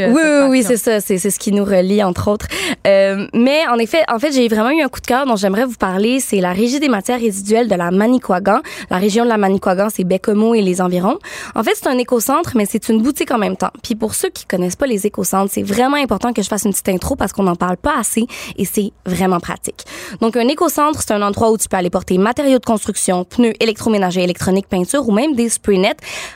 [0.00, 1.00] euh, oui, oui, oui, c'est ça.
[1.00, 2.46] C'est ce qui nous relie, entre autres.
[2.86, 5.64] Euh, mais en effet, en fait, j'ai vraiment eu un coup de cœur dont j'aimerais
[5.64, 6.20] vous parler.
[6.20, 8.60] C'est la Régie des matières résiduelles de la Manicouagan.
[8.90, 11.18] La région de la Manicouagan, c'est Bécomo et les environs.
[11.54, 13.70] En fait, c'est un écocentre, mais c'est une boutique en même temps.
[13.82, 16.72] Puis pour ceux qui connaissent pas les écocentres, c'est vraiment important que je fasse une
[16.72, 18.26] petite intro parce qu'on n'en parle pas assez
[18.56, 19.84] et c'est vraiment pratique.
[20.20, 23.54] Donc, un écocentre, c'est un endroit où tu peux aller porter matériaux de construction, pneus,
[23.60, 25.93] électroménager, électronique, peinture ou même des spray nets.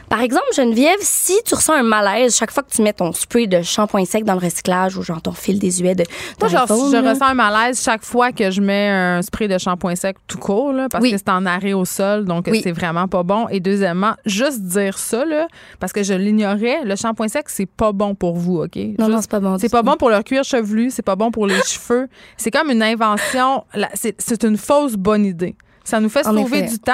[0.09, 3.47] Par exemple, Geneviève, si tu ressens un malaise chaque fois que tu mets ton spray
[3.47, 6.05] de shampoing sec dans le recyclage ou genre ton fil désuet de
[6.41, 7.11] Moi, genre, d'iPhone, je là.
[7.13, 10.73] ressens un malaise chaque fois que je mets un spray de shampoing sec tout court,
[10.73, 11.13] là, parce Oui.
[11.13, 12.61] que c'est en arrêt au sol, donc Oui.
[12.63, 13.49] c'est vraiment pas bon.
[13.49, 15.47] Et deuxièmement, juste dire ça, là,
[15.81, 18.77] parce que je l'ignorais, le shampoing sec, c'est pas bon pour vous, OK?
[18.77, 19.59] Non, Juste- non, c'est pas bon.
[19.59, 22.09] C'est pas bon pour leur cuir chevelu, c'est pas bon pour les cheveux.
[22.37, 23.65] C'est comme une invention.
[23.95, 25.57] C'est c'est une fausse bonne idée.
[25.85, 26.69] Ça nous fait En sauver effet.
[26.69, 26.93] du temps.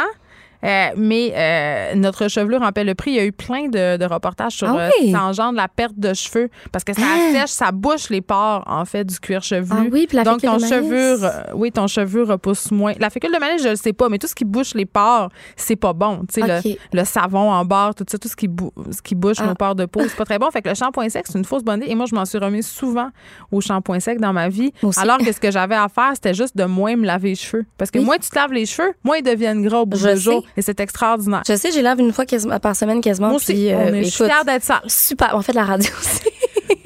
[0.65, 3.11] Euh, mais euh, notre chevelure en paie le prix.
[3.13, 5.95] Il y a eu plein de, de reportages sur Ah euh, ça engendre la perte
[5.99, 7.33] de cheveux parce que ça Ah!
[7.33, 9.69] sèche, ça bouche les pores en fait du cuir chevelu.
[9.71, 12.93] Ah oui, puis la Donc ton de cheveux, euh, oui, ton cheveu repousse moins.
[12.99, 15.29] La fécule de maïs, je le sais pas, mais tout ce qui bouche les pores,
[15.57, 16.21] c'est pas bon.
[16.33, 16.47] Tu sais,
[16.93, 19.47] le, le savon en barre, tout ça, tout ce qui, bou- ce qui bouche Ah.
[19.47, 20.51] nos pores de peau, c'est pas très bon.
[20.51, 21.91] Fait que le shampoing sec, c'est une fausse bonne idée.
[21.91, 23.09] Et moi, je m'en suis remis souvent
[23.53, 24.73] au shampoing sec dans ma vie.
[24.83, 24.99] Aussi.
[25.01, 27.65] Alors que ce que j'avais à faire, c'était juste de moins me laver les cheveux.
[27.79, 28.05] Parce que Oui.
[28.05, 30.45] moins tu te laves les cheveux, moins ils deviennent gras au bout Je du jour.
[30.57, 31.43] Et c'est extraordinaire.
[31.47, 33.29] Je sais, j'ai lave une fois quasiment- par semaine quasiment.
[33.29, 34.81] Moi aussi, puis, euh, on est, je suis écoute, fière d'être sale.
[34.87, 35.35] super.
[35.35, 36.21] En fait, la radio aussi.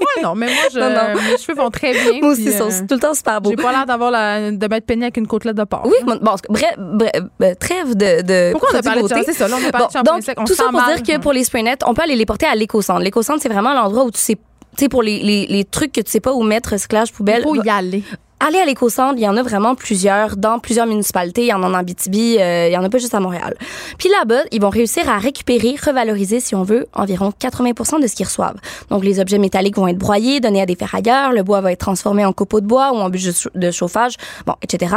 [0.01, 1.21] Ouais, non, mais moi, je, Non, non.
[1.21, 2.21] mes cheveux vont très bien.
[2.23, 3.51] Moi aussi, ils euh, sont tout le temps super beaux.
[3.51, 5.83] J'ai pas l'air d'avoir la, de m'être peignée avec une côtelette de porc.
[5.87, 7.11] Oui, bon, bon, bref, bref,
[7.43, 9.23] euh, trêve de, de Pourquoi on a parlé de ça?
[9.25, 10.39] C'est ça, là, on a parlé Bon, de donc, sec.
[10.41, 11.01] On tout ça pour mal.
[11.01, 13.01] dire que pour les spray nets, on peut aller les porter à l'éco-centre.
[13.01, 14.41] L'éco-centre, c'est vraiment l'endroit où tu sais, tu
[14.79, 17.43] sais, pour les, les, les trucs que tu sais pas où mettre, recyclage, poubelle.
[17.47, 18.03] Il faut y aller.
[18.41, 21.43] Allez à l'éco-centre, il y en a vraiment plusieurs dans plusieurs municipalités.
[21.43, 23.57] Il y en a en Abitibi, euh, il y en a pas juste à Montréal.
[23.99, 28.15] Puis là-bas, ils vont réussir à récupérer, revaloriser, si on veut, environ 80% de ce
[28.15, 28.57] qu'ils reçoivent.
[28.91, 31.81] Donc, les objets métalliques vont être broyés, donnés à des ferrailleurs, le bois va être
[31.81, 34.15] transformé en copeaux de bois ou en bûches de chau- de chauffage,
[34.47, 34.95] bon, etc.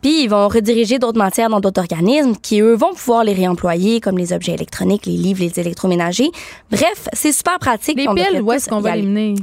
[0.00, 4.00] Puis, ils vont rediriger d'autres matières dans d'autres organismes qui, eux, vont pouvoir les réemployer,
[4.00, 6.30] comme les objets électroniques, les livres, les électroménagers.
[6.70, 7.96] Bref, c'est super pratique.
[7.98, 9.34] Les On piles, où est-ce qu'on va les mener?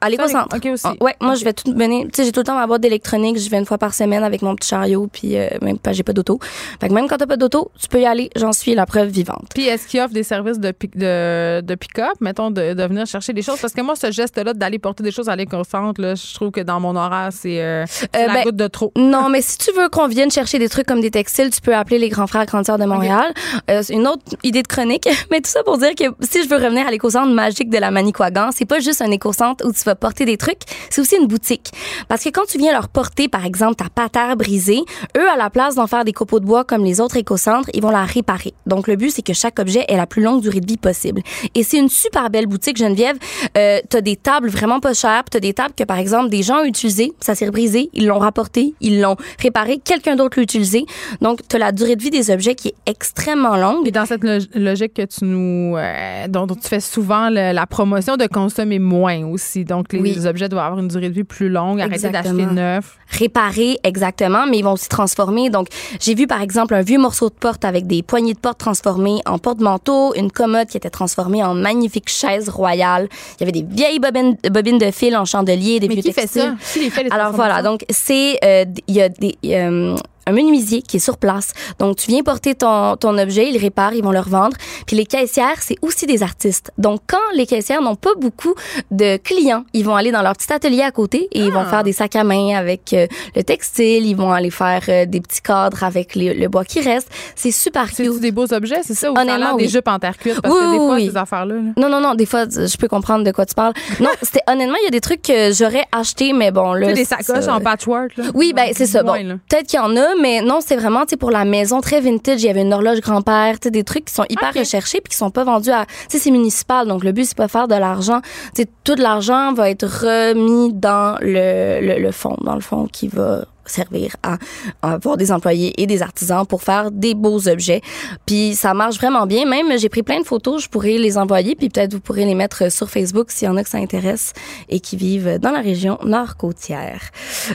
[0.00, 0.54] À l'éco-centre.
[0.54, 0.84] OK, aussi.
[0.86, 2.04] Ah, Ouais, moi, je vais tout mener.
[2.04, 3.38] Tu sais, j'ai tout le temps ma boîte d'électronique.
[3.38, 6.02] Je vais une fois par semaine avec mon petit chariot, puis euh, même pas, j'ai
[6.02, 6.38] pas d'auto.
[6.80, 8.30] Fait que même quand t'as pas d'auto, tu peux y aller.
[8.36, 9.46] J'en suis la preuve vivante.
[9.54, 13.06] Puis est-ce qu'ils offrent des services de, pick- de, de pick-up, mettons, de, de venir
[13.06, 13.60] chercher des choses?
[13.60, 16.60] Parce que moi, ce geste-là d'aller porter des choses à l'éco-centre, là, je trouve que
[16.60, 17.84] dans mon horaire, c'est euh,
[18.16, 18.92] Euh, la ben, goutte de trop.
[18.96, 21.74] Non, mais si tu veux qu'on vienne chercher des trucs comme des textiles, tu peux
[21.74, 23.32] appeler les grands frères grandes de Montréal.
[23.70, 26.48] Euh, c'est une autre idée de chronique, mais tout ça pour dire que si je
[26.48, 29.82] veux revenir à l'éco-centre magique de la Manicouagan, c'est pas juste un éco-centre où tu
[29.84, 30.60] vas porter des trucs,
[30.90, 31.70] c'est aussi une boutique.
[32.08, 34.80] Parce que quand tu viens leur porter, par exemple, ta patère brisée,
[35.16, 37.82] eux, à la place d'en faire des copeaux de bois comme les autres éco-centres, ils
[37.82, 38.54] vont la réparer.
[38.66, 41.22] Donc, le but, c'est que chaque objet ait la plus longue durée de vie possible.
[41.54, 43.16] Et c'est une super belle boutique, Geneviève.
[43.56, 46.60] Euh, t'as des tables vraiment pas chères, t'as des tables que, par exemple, des gens
[46.60, 50.84] ont utilisées, ça s'est brisé, ils l'ont rapporté, ils l'ont réparé, quelqu'un d'autre l'a utilisé.
[51.20, 53.86] Donc, t'as la durée de vie des objets qui est extrêmement longue.
[53.86, 58.16] Et dans cette log- logique que tu nous, euh, dont, tu fais souvent la promotion
[58.16, 59.64] de consommer moins aussi.
[59.92, 60.26] Les, Oui.
[60.26, 62.98] objets doivent avoir une durée de vie plus longue, arrêter d'acheter neuf.
[63.08, 65.50] réparer exactement, mais ils vont aussi transformer.
[65.50, 65.68] Donc,
[66.00, 69.20] j'ai vu par exemple un vieux morceau de porte avec des poignées de porte transformées
[69.26, 73.08] en porte-manteau, une commode qui était transformée en magnifique chaise royale.
[73.38, 76.12] Il y avait des vieilles bobines, bobines de fil en chandelier, des Mais vieux qui
[76.12, 76.54] fait ça?
[76.72, 79.96] Qui les fait, les Alors voilà, donc c'est euh, il y a des euh,
[80.26, 81.52] un menuisier qui est sur place.
[81.78, 84.56] Donc tu viens porter ton ton objet, ils réparent, ils vont le revendre.
[84.86, 86.70] Puis les caissières, c'est aussi des artistes.
[86.78, 88.54] Donc quand les caissières n'ont pas beaucoup
[88.90, 91.70] de clients, ils vont aller dans leur petit atelier à côté et ils vont Ah.
[91.70, 93.06] faire des sacs à main avec euh,
[93.36, 96.80] le textile, ils vont aller faire euh, des petits cadres avec les- le bois qui
[96.80, 97.08] reste.
[97.34, 98.20] C'est super C'est cute.
[98.20, 99.10] des beaux objets, c'est ça?
[99.10, 99.68] Ou Honnêtement, des oui.
[99.70, 100.40] jupes en terre cuite?
[100.40, 101.08] Parce Oui, que des oui, fois, oui.
[101.10, 101.54] ces affaires-là...
[101.54, 101.60] là.
[101.76, 103.72] Non, non, non, des fois, je peux comprendre de quoi tu parles.
[104.00, 106.86] Non, c'était honnêtement, il y a des trucs que j'aurais acheté, mais bon, là.
[106.88, 108.24] Tu sais, des ça- sacoches en patchwork, là.
[108.34, 109.02] Oui, ben c'est ça.
[109.02, 111.44] Bon, Moins, peut-être qu'il y en a, mais non, c'est vraiment tu sais pour la
[111.44, 112.42] maison très vintage.
[112.42, 115.10] Il y avait une horloge grand-père, tu sais des trucs qui sont hyper recherchés puis
[115.10, 115.86] qui sont pas vendus à.
[115.86, 118.20] Tu sais, c'est municipal, donc le but c'est pas faire de l'argent.
[118.54, 122.86] Tu sais, tout l'argent va être remis dans le, le le fond, dans le fond
[122.90, 124.38] qui va servir à,
[124.82, 127.80] à avoir des employés et des artisans pour faire des beaux objets.
[128.26, 129.46] Puis ça marche vraiment bien.
[129.46, 132.34] Même j'ai pris plein de photos, je pourrais les envoyer puis peut-être vous pourrez les
[132.34, 134.32] mettre sur Facebook s'il y en a que ça intéresse
[134.68, 137.00] et qui vivent dans la région nord-côtière.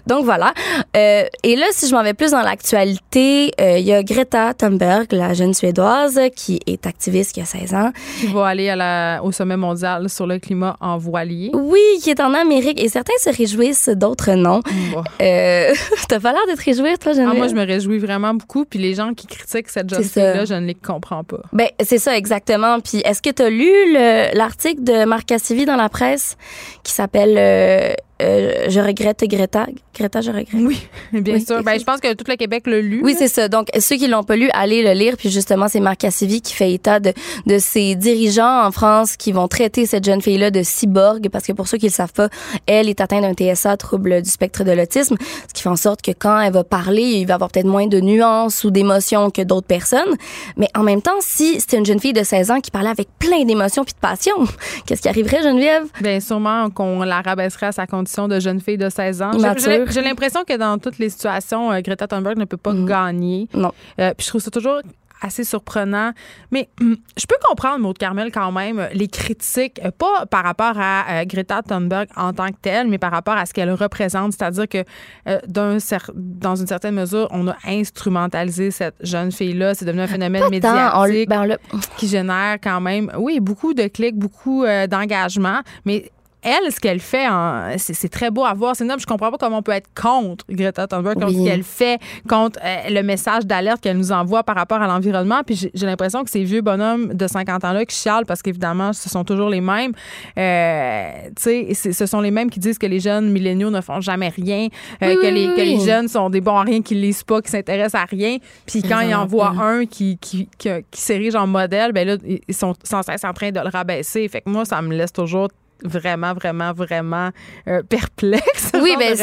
[0.08, 0.54] Donc voilà.
[0.96, 4.54] Euh, et là, si je m'en vais plus dans l'actualité, euh, il y a Greta
[4.54, 7.92] Thunberg, la jeune Suédoise, qui est activiste, qui a 16 ans.
[8.20, 11.52] Qui va aller à la, au sommet mondial sur le climat en voilier.
[11.54, 14.62] Oui, qui est en Amérique et certains se réjouissent, d'autres non.
[15.22, 15.74] Euh,
[16.08, 17.38] T'as pas l'air de te réjouir, toi, Ah, Geneviève?
[17.38, 18.66] moi, je me réjouis vraiment beaucoup.
[18.66, 21.42] Puis les gens qui critiquent cette jeune fille-là, je ne les comprends pas.
[21.54, 22.80] Ben, c'est ça, exactement.
[22.80, 26.38] Puis, est-ce que tu as lu le- l'article de Marc Cassivi dans la presse
[26.84, 29.68] qui s'appelle euh, euh, Je regrette Greta?
[29.96, 30.48] Greta, je regrette.
[30.54, 31.64] Oui, bien Oui, sûr.
[31.64, 33.02] Ben, je pense que tout le Québec l'a lu.
[33.04, 33.48] Oui, c'est ça.
[33.48, 35.16] Donc, ceux qui l'ont pas lu, allez le lire.
[35.18, 37.14] Puis justement, c'est Marc Cassivi qui fait état de,
[37.46, 41.54] de ces dirigeants en France qui vont traiter cette jeune fille-là de cyborg, parce que
[41.54, 42.30] pour ceux qui le savent pas,
[42.66, 45.16] elle est atteinte d'un TSA, trouble du spectre de l'autisme,
[45.48, 47.88] ce qui fait en sorte que quand elle va parler, il va avoir peut-être moins
[47.88, 50.16] de nuances ou d'émotions que d'autres personnes.
[50.58, 53.08] Mais en même temps, si c'était une jeune fille de 16 ans qui parlait avec
[53.20, 54.36] plein d'émotions puis de passion,
[54.86, 55.84] qu'est-ce qui arriverait, Geneviève?
[56.02, 59.32] Bien, sûrement qu'on la rabaisserait à sa condition de jeune fille de 16 ans.
[59.92, 63.48] J'ai- l'impression que dans toutes les situations, euh, Greta Thunberg ne peut pas gagner.
[63.54, 63.72] Non.
[64.00, 64.82] Euh, puis je trouve ça toujours
[65.22, 66.14] assez surprenant.
[66.50, 70.76] Mais hum, je peux comprendre, Maud Carmel, quand même, les critiques, euh, pas par rapport
[70.80, 74.32] à euh, Greta Thunberg en tant que telle, mais par rapport à ce qu'elle représente.
[74.32, 74.78] C'est-à-dire que
[75.28, 75.40] euh,
[75.80, 79.76] cer- dans une certaine mesure, on a instrumentalisé cette jeune fille-là.
[79.76, 80.60] C'est devenu un phénomène Pas
[80.92, 81.00] tant.
[81.02, 84.88] On l- médiatique ben, on qui génère quand même, oui, beaucoup de clics, beaucoup euh,
[84.88, 86.10] d'engagement, mais
[86.42, 87.28] elle, ce qu'elle fait,
[87.78, 88.76] c'est très beau à voir.
[88.76, 89.02] C'est noble.
[89.02, 91.40] Je comprends pas comment on peut être contre Greta Thunberg, contre Oui.
[91.40, 95.42] ce qu'elle fait, contre euh, le message d'alerte qu'elle nous envoie par rapport à l'environnement.
[95.46, 99.10] Puis j'ai l'impression que ces vieux bonhommes de 50 ans-là qui chialent, parce qu'évidemment, ce
[99.10, 99.92] sont toujours les mêmes,
[100.38, 104.02] euh, tu sais, ce sont les mêmes qui disent que les jeunes milléniaux ne font
[104.02, 104.68] jamais rien,
[105.04, 105.86] euh, Oui, que, les, oui, que les oui.
[105.86, 108.38] jeunes sont des bons à rien, qui lisent pas, qui s'intéressent à rien.
[108.66, 112.18] Puis quand ils en voient un qui, qui, qui, qui s'érige en modèle, ben là,
[112.48, 114.28] ils sont sans cesse en train de le rabaisser.
[114.28, 115.50] Fait que moi, ça me laisse toujours
[115.84, 117.30] vraiment, vraiment, vraiment
[117.68, 118.72] euh, perplexe.
[118.82, 119.16] Oui, ben,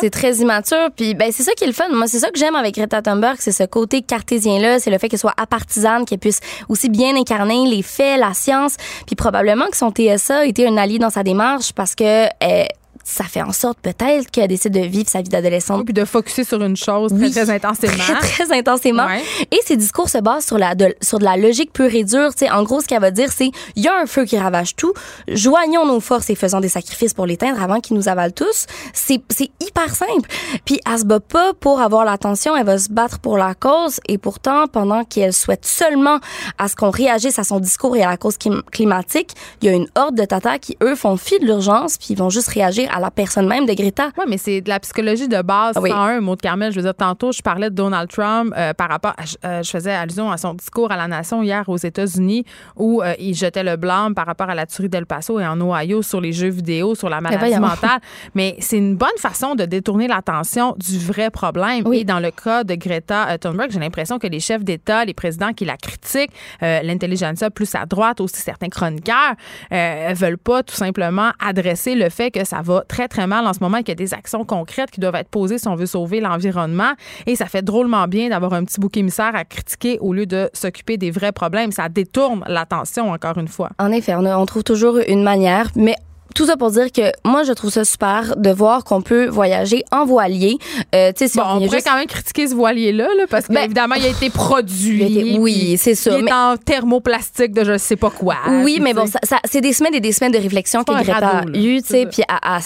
[0.00, 0.90] c'est très immature.
[0.96, 1.88] Puis, ben, c'est ça qui est le fun.
[1.90, 5.08] Moi, c'est ça que j'aime avec Greta Thunberg, c'est ce côté cartésien-là, c'est le fait
[5.08, 8.76] qu'elle soit apartisane, qu'elle puisse aussi bien incarner les faits, la science.
[9.06, 12.64] Puis, probablement que son TSA a été un allié dans sa démarche parce que euh,
[13.10, 16.44] ça fait en sorte peut-être qu'elle décide de vivre sa vie d'adolescente Puis de focuser
[16.44, 17.30] sur une chose très, Oui.
[17.30, 17.92] très intensément.
[18.04, 18.14] très,
[18.44, 19.06] très intensément.
[19.06, 19.22] Ouais.
[19.50, 22.30] Et ses discours se basent sur, la, de, sur de la logique pure et dure.
[22.34, 24.38] Tu sais, en gros, ce qu'elle va dire, c'est il y a un feu qui
[24.38, 24.92] ravage tout.
[25.28, 28.66] Joignons nos forces et faisons des sacrifices pour l'éteindre avant qu'il nous avale tous.
[28.92, 30.28] C'est c'est hyper simple.
[30.64, 34.00] Puis elle se bat pas pour avoir l'attention, elle va se battre pour la cause.
[34.08, 36.18] Et pourtant, pendant qu'elle souhaite seulement
[36.58, 39.32] à ce qu'on réagisse à son discours et à la cause clim- climatique,
[39.62, 42.16] il y a une horde de tatas qui, eux, font fi de l'urgence puis ils
[42.18, 44.10] vont juste réagir à la personne même de Greta.
[44.18, 45.74] Oui, mais c'est de la psychologie de base.
[45.76, 45.90] Ah oui.
[45.90, 46.70] 101, mot de Carmel.
[46.72, 49.14] Je veux dire, tantôt, je parlais de Donald Trump euh, par rapport.
[49.16, 52.44] à- euh, je faisais allusion à son discours à la nation hier aux États-Unis
[52.76, 55.60] où euh, il jetait le blâme par rapport à la tuerie d'El Paso et en
[55.60, 57.60] Ohio sur les jeux vidéo, sur la maladie voyons.
[57.60, 58.00] mentale.
[58.34, 61.82] Mais c'est une bonne façon de détourner l'attention du vrai problème.
[61.86, 61.98] Oui.
[62.00, 65.52] Et dans le cas de Greta Thunberg, j'ai l'impression que les chefs d'État, les présidents
[65.52, 69.34] qui la critiquent, l'intelligentsia plus à droite, aussi certains chroniqueurs,
[69.70, 73.60] veulent pas tout simplement adresser le fait que ça va très, très mal en ce
[73.60, 75.86] moment et qu'il y a des actions concrètes qui doivent être posées si on veut
[75.86, 76.92] sauver l'environnement.
[77.26, 80.50] Et ça fait drôlement bien d'avoir un petit bouc émissaire à critiquer au lieu de
[80.52, 81.72] s'occuper des vrais problèmes.
[81.72, 83.70] Ça détourne l'attention, encore une fois.
[83.78, 85.96] En effet, on, on trouve toujours une manière, mais
[86.34, 89.84] tout ça pour dire que moi, je trouve ça super de voir qu'on peut voyager
[89.92, 90.56] en voilier.
[90.94, 93.24] Euh, tu sais, si Bon, on, on pourrait juste- quand même critiquer ce voilier-là, là,
[93.28, 95.02] parce Ben, qu'évidemment, il a été produit.
[95.04, 98.10] il a été- oui, c'est ça, Il mais- est en thermoplastique de je sais pas
[98.10, 98.36] quoi.
[98.64, 101.16] Oui, mais bon, ça, ça- c'est des semaines et des semaines de réflexion que Greta
[101.28, 101.58] a là.
[101.58, 102.22] eu, tu sais, puis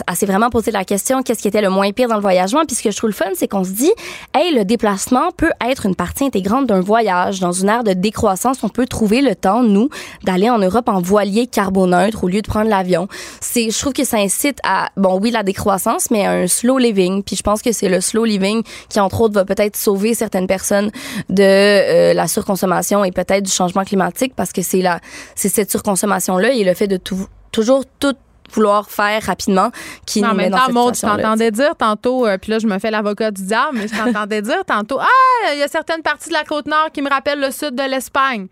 [0.08, 2.64] elle s'est vraiment posé la question qu'est-ce qui était le moins pire dans le voyagement?
[2.66, 3.90] Puis ce que je trouve le fun, c'est qu'on se dit,
[4.34, 7.40] hey, le déplacement peut être une partie intégrante d'un voyage.
[7.40, 9.88] Dans une ère de décroissance, on peut trouver le temps, nous,
[10.24, 13.08] d'aller en Europe en voilier carboneutre au lieu de prendre l'avion.
[13.54, 16.76] C'est, je trouve que ça incite à, bon, oui, la décroissance, mais à un slow
[16.76, 17.22] living.
[17.22, 20.48] Puis je pense que c'est le slow living qui, entre autres, va peut-être sauver certaines
[20.48, 20.90] personnes
[21.28, 24.98] de euh, la surconsommation et peut-être du changement climatique parce que c'est la,
[25.36, 28.16] c'est cette surconsommation-là et le fait de tout, toujours tout
[28.52, 29.70] vouloir faire rapidement
[30.04, 32.66] qui en nous met dans cette Maud, je t'entendais dire tantôt, euh, puis là, je
[32.66, 36.02] me fais l'avocat du diable, mais je t'entendais dire tantôt, ah, il y a certaines
[36.02, 38.48] parties de la côte nord qui me rappellent le sud de l'Espagne.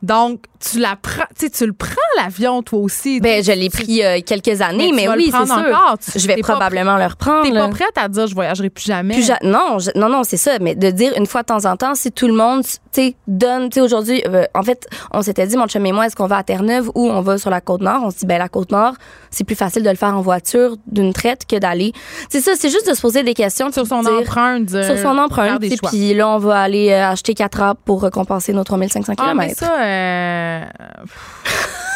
[0.00, 3.20] Donc, tu la prends, tu le prends l'avion, toi aussi.
[3.20, 5.54] Ben, je l'ai pris euh, quelques années, mais, le oui, c'est sûr.
[5.56, 5.96] encore.
[5.98, 7.42] Tu- je vais pas probablement le reprendre.
[7.48, 9.20] T'es pas prête à dire je voyagerai plus jamais.
[9.22, 10.58] Ja- non, je- non, non, c'est ça.
[10.60, 12.62] Mais de dire une fois de temps en temps, si tout le monde,
[12.92, 15.92] tu sais, donne, tu sais, aujourd'hui, euh, en fait, on s'était dit, mon chum et
[15.92, 18.00] moi, est-ce qu'on va à Terre-Neuve ou on va sur la Côte-Nord?
[18.04, 18.94] On se dit, ben, la Côte-Nord,
[19.30, 21.92] c'est plus facile de le faire en voiture d'une traite que d'aller.
[22.30, 23.70] C'est ça, c'est juste de se poser des questions.
[23.72, 24.64] sur son dire- empreinte.
[24.64, 25.62] dire- Sur son empreinte.
[25.78, 25.90] choix.
[25.90, 29.48] Puis là, on va aller euh, acheter quatre arbres pour récompenser nos 3500 Ah, mais
[29.54, 29.58] km.
[29.60, 30.64] ça, euh,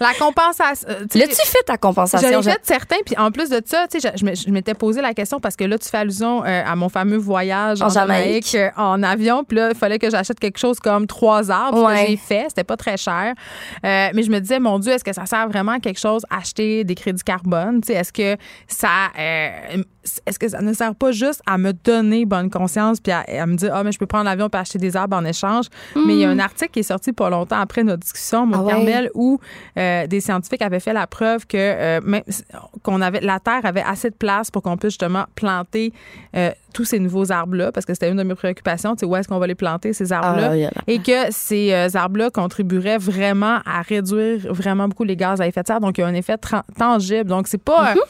[0.00, 0.88] la compensation.
[0.88, 2.28] euh, L'as-tu fait ta compensation?
[2.30, 5.00] J'en ai fait certains, puis en plus de ça, tu sais, je, je m'étais posé
[5.00, 7.88] la question parce que là, tu fais allusion euh, à mon fameux voyage en, En
[7.90, 8.54] Jamaïque.
[8.54, 12.04] Euh, en avion, puis là, il fallait que j'achète quelque chose comme trois arbres, Ouais.
[12.04, 13.34] que j'ai fait, c'était pas très cher.
[13.84, 16.22] Euh, mais je me disais, mon Dieu, est-ce que ça sert vraiment à quelque chose,
[16.30, 17.80] acheter des crédits carbone?
[17.80, 18.36] Tu sais, est-ce que
[18.66, 18.88] ça,
[20.26, 23.46] est-ce que ça ne sert pas juste à me donner bonne conscience puis à, à
[23.46, 25.66] me dire, ah, mais je peux prendre l'avion pour acheter des arbres en échange?
[25.94, 28.56] Mais il y a un article qui est sorti pas longtemps après notre discussion, mon
[28.56, 28.60] Hmm.
[28.60, 28.72] Ah ouais?
[28.72, 29.38] Carmel, où
[29.76, 32.22] euh, des scientifiques avaient fait la preuve que euh, même
[32.82, 35.92] qu'on avait la Terre avait assez de place pour qu'on puisse justement planter
[36.36, 39.16] euh, tous ces nouveaux arbres-là, parce que c'était une de mes préoccupations, tu sais, où
[39.16, 40.48] est-ce qu'on va les planter, ces arbres-là?
[40.52, 44.86] Ah, il y a la- et que ces euh, arbres-là contribueraient vraiment à réduire vraiment
[44.88, 45.80] beaucoup les gaz à effet de serre.
[45.80, 46.36] Donc, il y a un effet
[46.78, 47.28] tangible.
[47.28, 47.94] Donc, c'est pas.
[47.94, 48.00] c'est-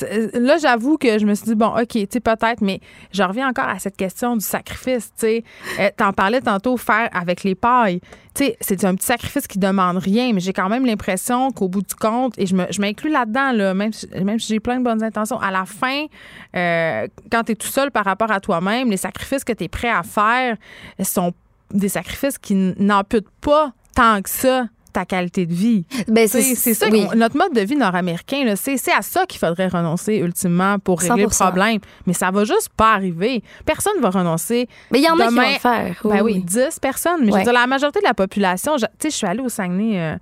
[0.00, 2.80] Là, j'avoue que je me suis dit, bon, OK, tu sais, peut-être, mais
[3.12, 5.44] je reviens encore à cette question du sacrifice, tu sais.
[5.78, 8.00] Euh, T'en parlais tantôt, faire avec les pailles.
[8.34, 11.68] Tu sais, c'est un petit sacrifice qui demande rien, mais j'ai quand même l'impression qu'au
[11.68, 14.84] bout du compte, et je m'inclus là-dedans, là, même si, même si j'ai plein de
[14.84, 16.06] bonnes intentions, à la fin,
[16.56, 19.68] euh, quand tu es tout seul par rapport à toi-même, les sacrifices que tu es
[19.68, 20.56] prêt à faire
[21.02, 21.32] sont
[21.70, 25.84] des sacrifices qui n'amputent pas tant que ça ta qualité de vie.
[26.08, 27.06] Ben, C'est ça, oui.
[27.16, 31.28] notre mode de vie nord-américain, c'est à ça qu'il faudrait renoncer ultimement pour régler le
[31.28, 31.44] 100%.
[31.46, 31.78] problème.
[32.06, 33.42] Mais ça va juste pas arriver.
[33.64, 34.68] Personne va renoncer.
[34.90, 36.00] Mais il y en a qui vont le faire.
[36.04, 37.20] Ben oui, 10 personnes.
[37.24, 39.40] Mais je veux dire, la majorité de la population, je- tu sais, je suis allée
[39.42, 40.16] au Saguenay euh,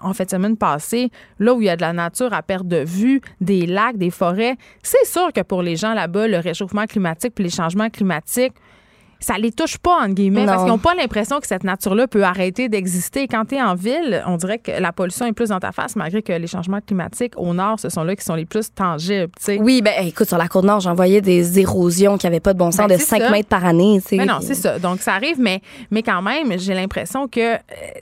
[0.00, 2.78] en fait semaine passée, là où il y a de la nature à perte de
[2.84, 4.56] vue, des lacs, des forêts.
[4.82, 8.54] C'est sûr que pour les gens là-bas, le réchauffement climatique puis les changements climatiques,
[9.24, 10.64] ça les touche pas, entre guillemets, parce Non.
[10.64, 13.26] qu'ils n'ont pas l'impression que cette nature-là peut arrêter d'exister.
[13.28, 15.96] Quand tu es en ville, on dirait que la pollution est plus dans ta face,
[15.96, 19.30] malgré que les changements climatiques au nord, ce sont là qui sont les plus tangibles.
[19.38, 19.58] tu sais.
[19.60, 22.58] Oui, ben écoute, sur la côte nord, j'en voyais des érosions qui n'avaient pas de
[22.58, 23.30] bon sens Ben, de c'est 5 ça.
[23.30, 24.00] mètres par année.
[24.02, 24.16] tu sais.
[24.16, 24.78] Mais non, Puis- c'est ça.
[24.78, 25.60] Donc, ça arrive, mais,
[25.90, 27.58] mais quand même, j'ai l'impression que, euh,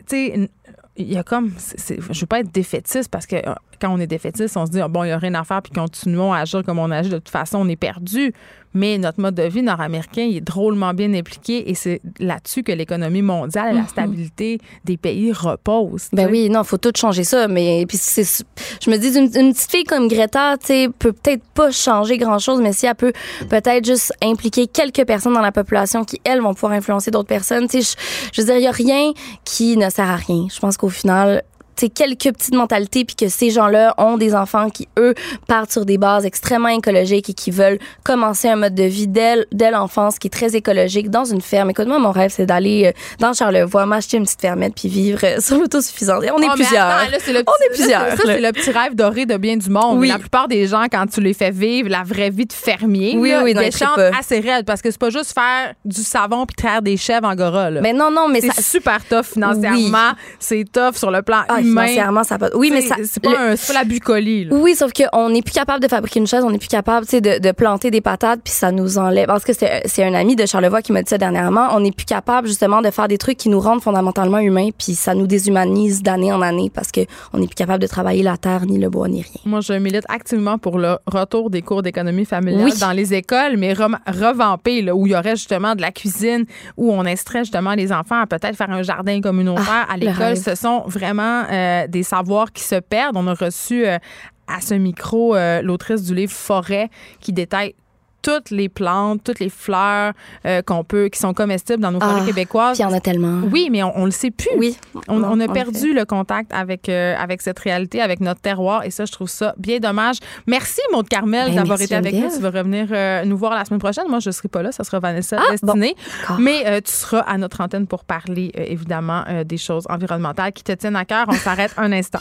[0.08, 0.48] tu
[0.96, 3.98] il y a comme, c'est- je veux pas être défaitiste parce que euh, quand on
[3.98, 6.34] est défaitiste, on se dit, ah, bon, il y a rien à faire, puis continuons
[6.34, 7.08] à agir comme on agit.
[7.08, 8.32] De toute façon, on est perdu.
[8.74, 13.22] Mais notre mode de vie nord-américain, est drôlement bien impliqué et c'est là-dessus que l'économie
[13.22, 16.08] mondiale et la stabilité des pays repose.
[16.10, 17.48] tu Ben oui, non, faut tout changer ça.
[17.48, 18.44] Mais puis c'est,
[18.84, 22.18] je me dis, une, une petite fille comme Greta, tu sais, peut peut-être pas changer
[22.18, 23.12] grand-chose, mais si elle peut
[23.48, 27.68] peut-être juste impliquer quelques personnes dans la population qui, elles, vont pouvoir influencer d'autres personnes.
[27.68, 29.12] Tu sais, je, je veux dire, il y a rien
[29.44, 30.46] qui ne sert à rien.
[30.52, 31.42] Je pense qu'au final,
[31.90, 35.14] tu sais, quelques petites mentalités, puis que ces gens-là ont des enfants qui, eux,
[35.48, 39.46] partent sur des bases extrêmement écologiques et qui veulent commencer un mode de vie dès,
[39.52, 41.70] dès l'enfance qui est très écologique dans une ferme.
[41.70, 45.20] Écoute, moi, mon rêve, c'est d'aller euh, dans Charlevoix, m'acheter une petite fermette puis vivre
[45.24, 46.22] euh, sur l'autosuffisance.
[46.34, 46.86] On est Oh, plusieurs.
[46.86, 49.36] attends, là, c'est le On petit- est plusieurs, Ça, c'est le petit rêve doré de
[49.36, 49.98] bien du monde.
[49.98, 50.08] Oui.
[50.08, 53.30] La plupart des gens, quand tu les fais vivre la vraie vie de fermier, Oui,
[53.30, 54.18] là, oui, non, ils déchantent trippent pas.
[54.18, 57.70] assez raide parce que c'est pas juste faire du savon puis traire des chèvres angora.
[57.70, 57.80] Là.
[57.80, 58.62] Mais non, non, mais c'est ça.
[58.62, 60.12] super tough financièrement.
[60.38, 61.71] C'est tough sur le plan Ah, humain.
[61.80, 62.50] Financièrement, ça pas.
[62.54, 62.94] Oui, mais C'est- ça.
[63.04, 64.44] C'est pas, le- pas la bucolie.
[64.46, 64.54] là.
[64.56, 67.38] Oui, sauf qu'on n'est plus capable de fabriquer une chaise, on n'est plus capable, de,
[67.38, 69.26] de planter des patates, puis ça nous enlève.
[69.26, 71.68] Parce que c'est un ami de Charlevoix qui m'a dit ça dernièrement.
[71.72, 74.94] On n'est plus capable justement de faire des trucs qui nous rendent fondamentalement humains, puis
[74.94, 77.00] ça nous déshumanise d'année en année parce que
[77.32, 79.30] on n'est plus capable de travailler la terre, ni le bois, ni rien.
[79.44, 82.72] Moi, je milite activement pour le retour des cours d'économie familiale Oui.
[82.80, 83.72] dans les écoles, mais
[84.06, 86.44] revampé, là, où il y aurait justement de la cuisine,
[86.76, 90.06] où on instrait justement les enfants à peut-être faire un jardin communautaire Ah, à le
[90.06, 90.36] l'école.
[90.36, 93.16] Ce sont vraiment euh, des savoirs qui se perdent.
[93.16, 93.98] On a reçu euh,
[94.46, 96.88] à ce micro euh, l'autrice du livre Forêt
[97.20, 97.74] qui détaille
[98.22, 100.12] toutes les plantes, toutes les fleurs
[100.46, 102.78] euh, qu'on peut, qui sont comestibles dans nos forêts Ah, québécoises.
[102.78, 103.40] Il y en a tellement.
[103.52, 104.48] Oui, mais on, on le sait plus.
[104.56, 104.76] Oui.
[105.08, 108.40] On, Non, on a en perdu le contact avec, euh, avec cette réalité, avec notre
[108.40, 110.16] terroir, et ça, je trouve ça bien dommage.
[110.46, 112.30] Merci, Maud Carmel, Ben, d'avoir été avec nous.
[112.34, 114.04] Tu vas revenir euh, nous voir la semaine prochaine.
[114.08, 115.96] Moi, je ne serai pas là, ça sera Vanessa Ah, Destinée.
[116.20, 116.38] d'accord.
[116.38, 120.96] Mais tu seras à notre antenne pour parler, évidemment, des choses environnementales qui te tiennent
[120.96, 121.26] à cœur.
[121.28, 122.20] On s'arrête un instant.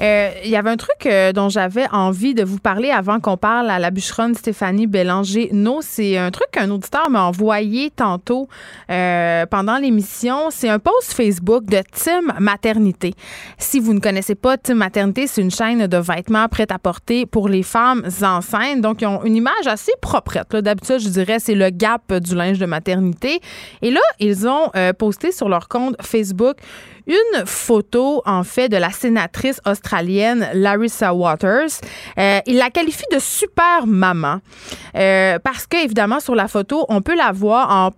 [0.00, 3.36] Euh, Il y avait un truc euh, dont j'avais envie de vous parler avant qu'on
[3.36, 5.50] parle à la bûcheronne Stéphanie Bélanger.
[5.52, 8.48] No, c'est un truc qu'un auditeur m'a envoyé tantôt
[8.90, 10.50] euh, pendant l'émission.
[10.50, 13.14] C'est un post Facebook de Team Maternité.
[13.58, 17.26] Si vous ne connaissez pas Team Maternité, c'est une chaîne de vêtements prêts à porter
[17.26, 18.80] pour les femmes enceintes.
[18.80, 20.54] Donc, ils ont une image assez proprette.
[20.54, 23.40] D'habitude, je dirais, c'est le gap du linge de maternité.
[23.82, 26.56] Et là, ils ont posté sur leur compte Facebook
[27.08, 31.80] une photo, en fait, de la sénatrice australienne Larissa Waters.
[32.18, 34.40] Euh, il la qualifie de super maman
[34.94, 37.92] euh, parce que, évidemment, sur la photo, on peut la voir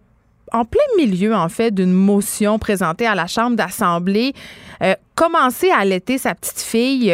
[0.53, 4.33] en plein milieu, en fait, d'une motion présentée à la Chambre d'Assemblée,
[4.83, 7.13] euh, commencer à allaiter sa petite fille,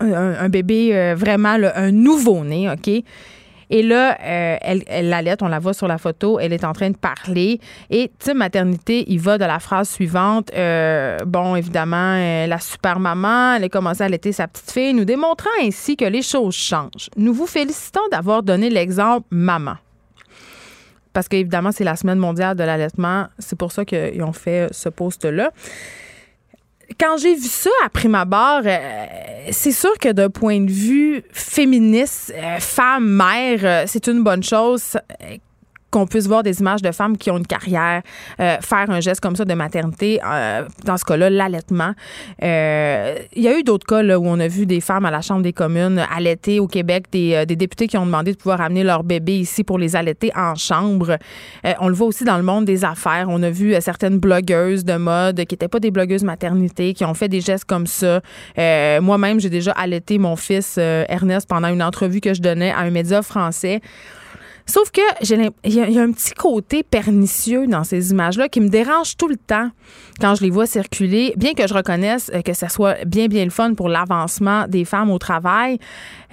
[0.00, 3.02] un, bébé vraiment, un nouveau-né, OK?
[3.70, 6.90] Et là, euh, elle, l'allait, on la voit sur la photo, elle est en train
[6.90, 7.60] de parler.
[7.90, 10.50] Et Team Maternité, il va de la phrase suivante.
[10.54, 14.94] Euh, bon, évidemment, euh, la super maman, elle a commencé à allaiter sa petite fille,
[14.94, 17.10] nous démontrant ainsi que les choses changent.
[17.16, 19.76] Nous vous félicitons d'avoir donné l'exemple maman
[21.14, 23.26] parce qu'évidemment, c'est la semaine mondiale de l'allaitement.
[23.40, 25.50] C'est pour ça qu'ils ont fait ce post-là
[26.98, 29.06] quand j'ai vu ça à prime abord, euh,
[29.50, 34.42] c'est sûr que d'un point de vue féministe, euh, femme, mère, euh, c'est une bonne
[34.42, 34.96] chose
[35.90, 38.02] qu'on puisse voir des images de femmes qui ont une carrière
[38.40, 41.92] euh, faire un geste comme ça de maternité, euh, dans ce cas-là, l'allaitement.
[42.42, 45.20] Euh, il y a eu d'autres cas où on a vu des femmes à la
[45.20, 48.84] Chambre des communes allaiter au Québec, des, des députés qui ont demandé de pouvoir amener
[48.84, 51.18] leur bébé ici pour les allaiter en chambre.
[51.80, 53.26] on le voit aussi dans le monde des affaires.
[53.28, 57.14] On a vu certaines blogueuses de mode qui n'étaient pas des blogueuses maternité, qui ont
[57.14, 58.20] fait des gestes comme ça.
[58.56, 62.90] Moi-même, j'ai déjà allaité mon fils Ernest pendant une entrevue que je donnais à un
[62.90, 63.80] média français.
[64.68, 69.16] Sauf que il y, a un petit côté pernicieux dans ces images-là qui me dérange
[69.16, 69.70] tout le temps
[70.20, 73.44] quand je les vois circuler, bien que je reconnaisse euh, que ça soit bien, bien
[73.44, 75.78] le fun pour l'avancement des femmes au travail.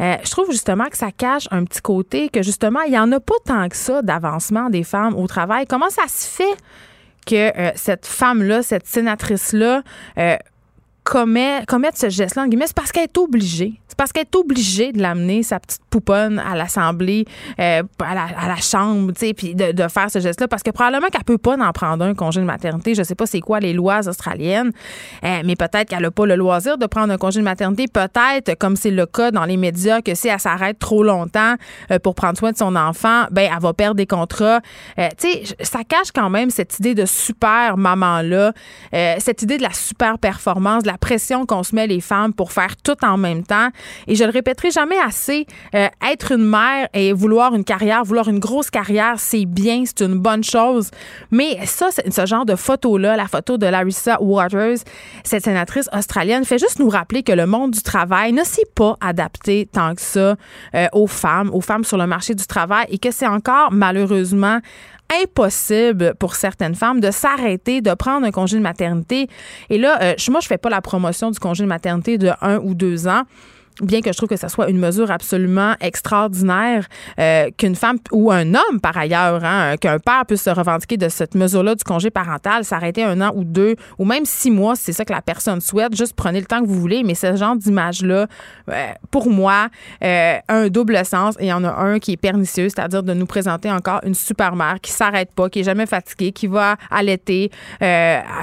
[0.02, 3.10] Euh, je trouve justement que ça cache un petit côté que justement, il n'y en
[3.14, 5.66] a pas tant que ça d'avancement des femmes au travail.
[5.66, 6.58] Comment ça se fait
[7.26, 9.82] que euh, cette femme-là, cette sénatrice-là,
[11.06, 13.80] commet, commettre ce geste-là, en guillemets, c'est parce qu'elle est obligée.
[13.88, 17.26] C'est parce qu'elle est obligée de l'amener, sa petite pouponne, à l'Assemblée,
[17.60, 20.64] euh, à, la, à, la, Chambre, tu sais, puis de, de, faire ce geste-là, parce
[20.64, 22.96] que probablement qu'elle peut pas en prendre un congé de maternité.
[22.96, 24.72] Je sais pas c'est quoi les lois australiennes,
[25.24, 27.86] euh, mais peut-être qu'elle a pas le loisir de prendre un congé de maternité.
[27.88, 31.54] Peut-être, comme c'est le cas dans les médias, que si elle s'arrête trop longtemps
[31.92, 34.60] euh, pour prendre soin de son enfant, ben elle va perdre des contrats.
[34.98, 38.54] Tu sais, ça cache quand même cette idée de super maman-là,
[38.92, 42.52] cette idée de la super performance, de la pression qu'on se met les femmes pour
[42.52, 43.70] faire tout en même temps.
[44.08, 48.28] Et je le répéterai jamais assez, euh, être une mère et vouloir une carrière, vouloir
[48.28, 50.92] une grosse carrière, c'est bien, c'est une bonne chose.
[51.32, 54.78] Mais ça, ce genre de photo-là, la photo de Larissa Waters,
[55.24, 58.98] cette sénatrice australienne, fait juste nous rappeler que le monde du travail ne s'est pas
[59.02, 60.36] adapté tant que ça
[60.76, 64.60] euh, aux femmes, aux femmes sur le marché du travail et que c'est encore malheureusement
[65.24, 69.28] impossible pour certaines femmes de s'arrêter, de prendre un congé de maternité.
[69.70, 72.58] Et là, euh, moi, je fais pas la promotion du congé de maternité de un
[72.58, 73.24] ou deux ans
[73.82, 76.88] bien que je trouve que ça soit une mesure absolument extraordinaire
[77.20, 81.10] euh, qu'une femme ou un homme par ailleurs, hein, qu'un père puisse se revendiquer de
[81.10, 84.94] cette mesure-là du congé parental, s'arrêter un an ou deux ou même six mois, c'est
[84.94, 85.96] ça que la personne souhaite.
[85.96, 88.28] Juste prenez le temps que vous voulez, mais ce genre d'image-là,
[88.70, 89.68] euh, pour moi,
[90.04, 93.14] euh, un double sens et il y en a un qui est pernicieux, c'est-à-dire de
[93.14, 96.78] nous présenter encore une super mère qui s'arrête pas, qui est jamais fatiguée, qui va
[96.90, 97.52] allaiter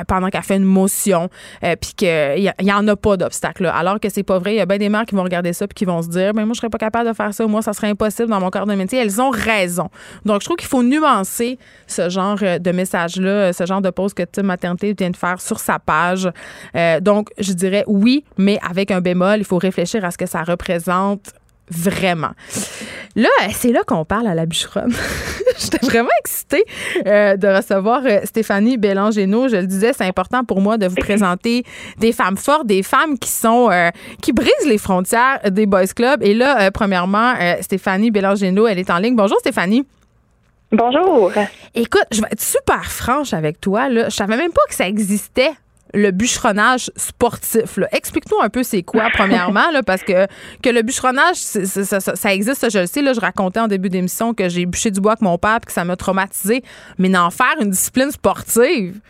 [0.07, 1.29] pendant qu'elle fait une motion,
[1.61, 3.67] puis qu'il y, en a pas d'obstacle.
[3.67, 5.67] Alors que c'est pas vrai, il y a bien des mères qui vont regarder ça
[5.67, 7.47] puis qui vont se dire, mais moi, je serais pas capable de faire ça.
[7.47, 8.99] Moi, ça serait impossible dans mon corps de métier.
[8.99, 9.89] Elles ont raison.
[10.25, 13.91] Donc, je trouve qu'il faut nuancer ce genre euh, de message-là, euh, ce genre de
[13.91, 16.31] pause que Tim Maternité vient de faire sur sa page.
[16.77, 20.27] Euh, donc, je dirais oui, mais avec un bémol, il faut réfléchir à ce que
[20.27, 21.33] ça représente
[21.73, 22.33] vraiment.
[23.15, 24.95] Là, c'est là qu'on parle à la bûcheronne.
[25.59, 26.65] J'étais vraiment excitée
[27.07, 29.49] euh, de recevoir euh, Stéphanie Bélangéno.
[29.49, 31.65] Je le disais, c'est important pour moi de vous présenter
[31.99, 33.91] des femmes fortes, des femmes qui sont euh,
[34.23, 36.23] qui brisent les frontières des boys clubs.
[36.23, 39.17] Et là, premièrement, Stéphanie Bélangéno, elle est en ligne.
[39.17, 39.85] Bonjour Stéphanie.
[40.71, 41.31] Bonjour.
[41.75, 43.91] Écoute, je vais être super franche avec toi.
[43.91, 44.09] Là.
[44.09, 45.53] Je savais même pas que ça existait
[45.95, 47.79] le bûcheronnage sportif.
[47.93, 50.27] Explique-nous un peu c'est quoi, premièrement, parce que,
[50.65, 53.03] le bûcheronnage, ça, existe, je le sais.
[53.03, 55.67] Là, je racontais en début d'émission que j'ai bûché du bois avec mon père et
[55.67, 56.63] que ça m'a traumatisé.
[56.99, 59.01] Mais d'en faire une discipline sportive?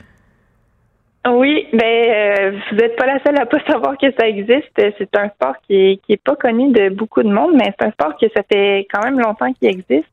[1.29, 4.73] Oui, ben euh, vous n'êtes pas la seule à pas savoir que ça existe.
[4.77, 7.93] C'est un sport qui est, qui pas connu de beaucoup de monde, mais c'est un
[7.93, 10.12] sport que ça fait quand même longtemps qu'il existe.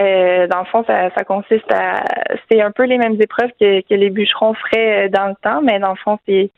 [0.00, 2.04] Euh, dans le fond, ça, consiste à
[2.50, 5.60] c'est un peu les mêmes épreuves que, que, les bûcherons feraient euh, dans le temps,
[5.62, 6.50] mais dans le fond, c'est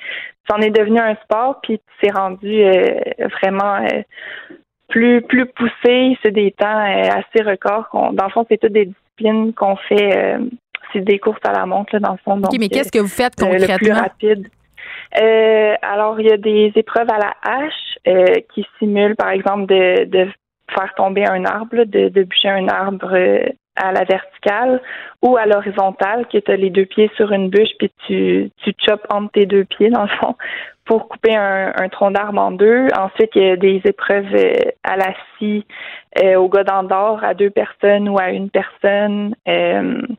[0.49, 2.99] c'en est devenu un sport, puis c'est rendu euh,
[3.41, 3.87] vraiment
[4.89, 7.89] plus plus poussé, c'est des temps assez records.
[8.13, 10.39] Dans le fond, c'est toutes des disciplines qu'on fait.
[10.93, 12.37] c'est des courses à la montre, dans le fond.
[12.37, 13.75] Donc, mais qu'est-ce que vous faites concrètement?
[13.75, 14.49] le plus rapide?
[15.83, 20.29] alors, il y a des épreuves à la hache qui simulent, par exemple, de, de
[20.75, 23.45] faire tomber un arbre, de, de bûcher un arbre euh,
[23.77, 24.81] à la verticale
[25.23, 28.75] ou à l'horizontale, que tu as les deux pieds sur une bûche, puis tu, tu
[28.87, 30.37] chopes entre tes deux pieds, dans le fond,
[30.85, 32.89] pour couper un, tronc d'arbre en deux.
[32.99, 35.65] Ensuite, il y a des épreuves euh, à la scie,
[36.23, 39.35] euh, au godin d'or, à deux personnes ou à une personne.
[39.47, 40.17] il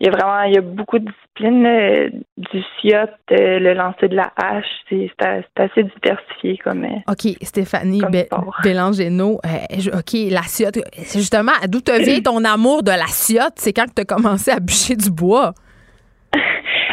[0.00, 1.10] y a vraiment il y a beaucoup de
[1.40, 2.94] disciplines, là, du SIOT,
[3.32, 5.10] euh, le lancer de la hache, c'est
[5.56, 6.84] assez diversifié comme.
[6.84, 8.56] euh, OK, Stéphanie Comme Bé- sport.
[8.64, 9.48] Bélangeno, euh,
[9.78, 10.42] je- OK, la.
[10.42, 13.54] C'est justement, d'où te vient ton amour de la ciotte?
[13.56, 15.52] C'est quand tu as commencé à bûcher du bois?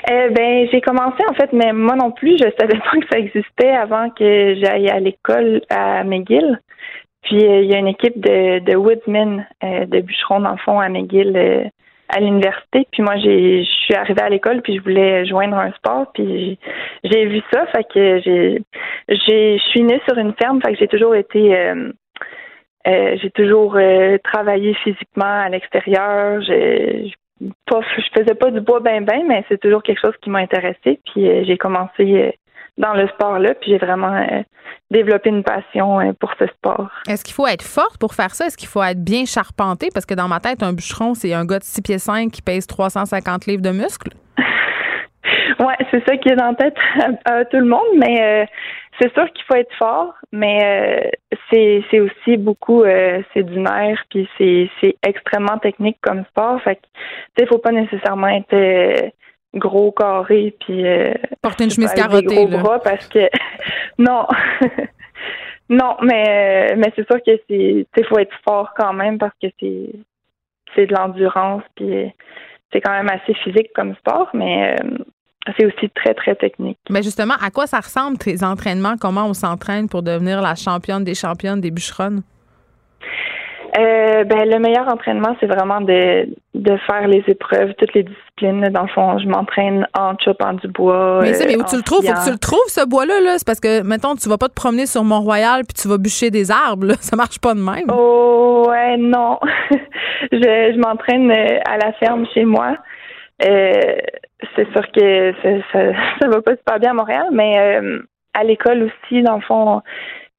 [0.09, 3.19] Euh, ben, j'ai commencé en fait, mais moi non plus, je savais pas que ça
[3.19, 6.61] existait avant que j'aille à l'école à McGill.
[7.23, 8.61] Puis euh, il y a une équipe de,
[9.65, 11.65] euh, de bûcherons dans le fond à McGill euh,
[12.09, 12.87] à l'université.
[12.91, 16.11] Puis moi, j'ai, je suis arrivée à l'école puis je voulais joindre un sport.
[16.13, 16.57] Puis
[17.03, 18.19] j'ai, vu ça, fait que
[19.09, 21.91] je suis née sur une ferme, fait que j'ai toujours été euh,
[22.87, 26.41] euh, j'ai toujours euh, travaillé physiquement à l'extérieur.
[27.65, 30.39] Pas, je faisais pas du bois ben ben, mais c'est toujours quelque chose qui m'a
[30.39, 30.99] intéressé.
[31.05, 32.33] Puis j'ai commencé
[32.77, 34.41] dans le sport là, puis j'ai vraiment euh,
[34.91, 36.89] développé une passion euh, pour ce sport.
[37.07, 38.45] Est-ce qu'il faut être forte pour faire ça?
[38.45, 39.89] Est-ce qu'il faut être bien charpenté?
[39.93, 42.41] Parce que dans ma tête, un bûcheron, c'est un gars de 6 pieds 5 qui
[42.41, 44.11] pèse 350 livres de muscles.
[45.59, 46.75] Ouais, c'est ça qui est dans la tête
[47.25, 48.45] à, à tout le monde, mais euh,
[48.99, 51.11] c'est sûr qu'il faut être fort, mais
[51.49, 52.83] c'est c'est aussi beaucoup
[53.33, 56.81] c'est du nerf puis c'est c'est extrêmement technique comme sport, fait que
[57.35, 59.11] tu sais faut pas nécessairement être
[59.57, 62.57] gros carré puis euh, Porter une chemise carottée, gros là.
[62.57, 63.29] bras parce que
[63.97, 64.25] non.
[65.69, 69.47] non, mais euh, mais c'est sûr que c'est faut être fort quand même parce que
[69.59, 69.89] c'est
[70.75, 72.07] c'est de l'endurance puis euh,
[72.71, 74.97] c'est quand même assez physique comme sport, mais euh,
[75.57, 76.77] c'est aussi très, très technique.
[76.89, 78.95] Mais justement, à quoi ça ressemble tes entraînements?
[78.99, 82.21] Comment on s'entraîne pour devenir la championne des championnes des bûcheronnes?
[83.77, 88.61] Euh, ben, le meilleur entraînement, c'est vraiment de, de faire les épreuves, toutes les disciplines.
[88.69, 91.19] Dans le fond, je m'entraîne en chopant du bois.
[91.21, 92.05] Mais, ça, mais euh, où tu en le trouves?
[92.05, 93.19] Faut que tu le trouves, ce bois-là.
[93.21, 93.37] Là.
[93.37, 96.31] C'est parce que, mettons, tu vas pas te promener sur Mont-Royal puis tu vas bûcher
[96.31, 96.87] des arbres.
[96.87, 96.93] Là.
[97.01, 97.85] Ça marche pas de même.
[97.91, 99.39] Oh, ouais, non.
[100.31, 100.37] je
[100.73, 102.77] je m'entraîne euh, à la ferme chez moi.
[103.45, 103.97] Euh,
[104.55, 105.79] c'est sûr que ça, ça,
[106.21, 107.99] ça va pas super bien à Montréal, mais euh,
[108.33, 109.81] à l'école aussi, dans le fond,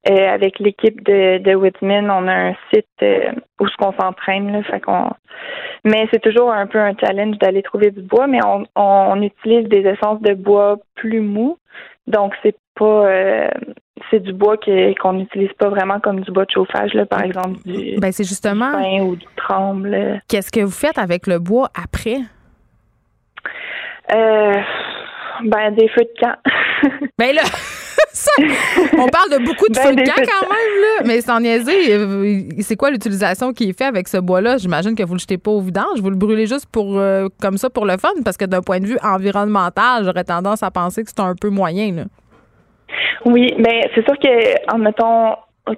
[0.09, 4.53] euh, avec l'équipe de, de Whitman, on a un site euh, où ce qu'on s'entraîne.
[4.53, 5.11] Là, fait qu'on...
[5.85, 9.69] Mais c'est toujours un peu un challenge d'aller trouver du bois, mais on, on utilise
[9.69, 11.59] des essences de bois plus mous.
[12.07, 13.49] Donc, c'est pas euh,
[14.11, 17.23] c'est du bois que, qu'on n'utilise pas vraiment comme du bois de chauffage, là, par
[17.23, 20.21] exemple du, Ben, c'est justement, du pin ou du tremble.
[20.29, 22.19] qu'est-ce que vous faites avec le bois après?
[24.15, 24.55] Euh,
[25.45, 26.37] ben, des feux de camp.
[27.19, 27.43] Ben là,
[28.19, 28.43] ça,
[28.95, 31.05] on parle de beaucoup de Ben, de camp quand même, là.
[31.07, 34.57] Mais sans niaiser, euh, c'est quoi l'utilisation qui est faite avec ce bois-là?
[34.59, 37.57] J'imagine que vous le jetez pas au vidange, vous le brûlez juste pour euh, comme
[37.57, 41.05] ça pour le fun, parce que d'un point de vue environnemental, j'aurais tendance à penser
[41.05, 42.05] que c'est un peu moyen, là.
[43.25, 45.35] Oui, ben c'est sûr que en mettons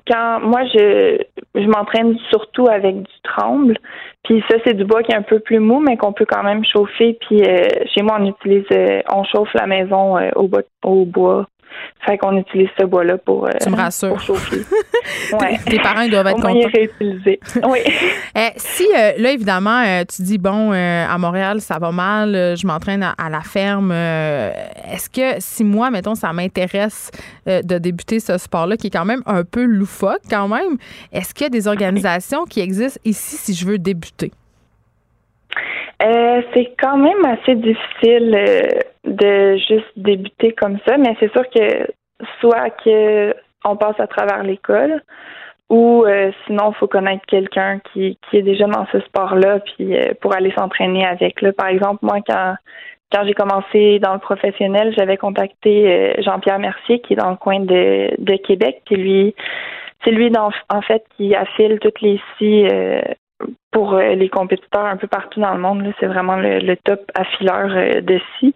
[0.06, 1.18] quand moi je
[1.54, 3.76] je m'entraîne surtout avec du tremble,
[4.24, 6.42] puis ça c'est du bois qui est un peu plus mou mais qu'on peut quand
[6.42, 7.64] même chauffer puis euh,
[7.94, 11.46] chez moi on utilise euh, on chauffe la maison euh, au bois au bois.
[12.06, 14.08] Fait qu'on utilise ce bois-là pour, euh, Tu me rassures.
[14.10, 14.62] pour chauffer.
[15.40, 15.58] ouais.
[15.66, 16.68] Tes parents doivent être contents.
[16.72, 17.40] réutilisé.
[17.64, 17.78] Oui.
[18.36, 22.64] Eh, si, euh, là, évidemment, euh, tu dis, bon, à Montréal, ça va mal, je
[22.66, 23.90] m'entraîne à, à la ferme.
[23.90, 27.10] Est-ce que si moi, mettons, ça m'intéresse
[27.46, 30.76] de débuter ce sport-là, qui est quand même un peu loufoque quand même,
[31.12, 34.30] est-ce qu'il y a des organisations qui existent ici si je veux débuter?
[36.02, 38.60] Euh, c'est quand même assez difficile euh,
[39.04, 41.86] de juste débuter comme ça, mais c'est sûr que
[42.40, 45.02] soit que on passe à travers l'école
[45.68, 49.94] ou euh, sinon il faut connaître quelqu'un qui, qui est déjà dans ce sport-là puis
[49.96, 51.40] euh, pour aller s'entraîner avec.
[51.42, 52.54] Là, par exemple, moi quand
[53.12, 57.36] quand j'ai commencé dans le professionnel, j'avais contacté euh, Jean-Pierre Mercier qui est dans le
[57.36, 59.34] coin de, de Québec, puis lui
[60.04, 62.66] c'est lui en fait qui affile toutes les scies
[63.72, 65.84] pour euh, les compétiteurs un peu partout dans le monde.
[66.00, 68.54] C'est vraiment le, le top affileur euh, de scie.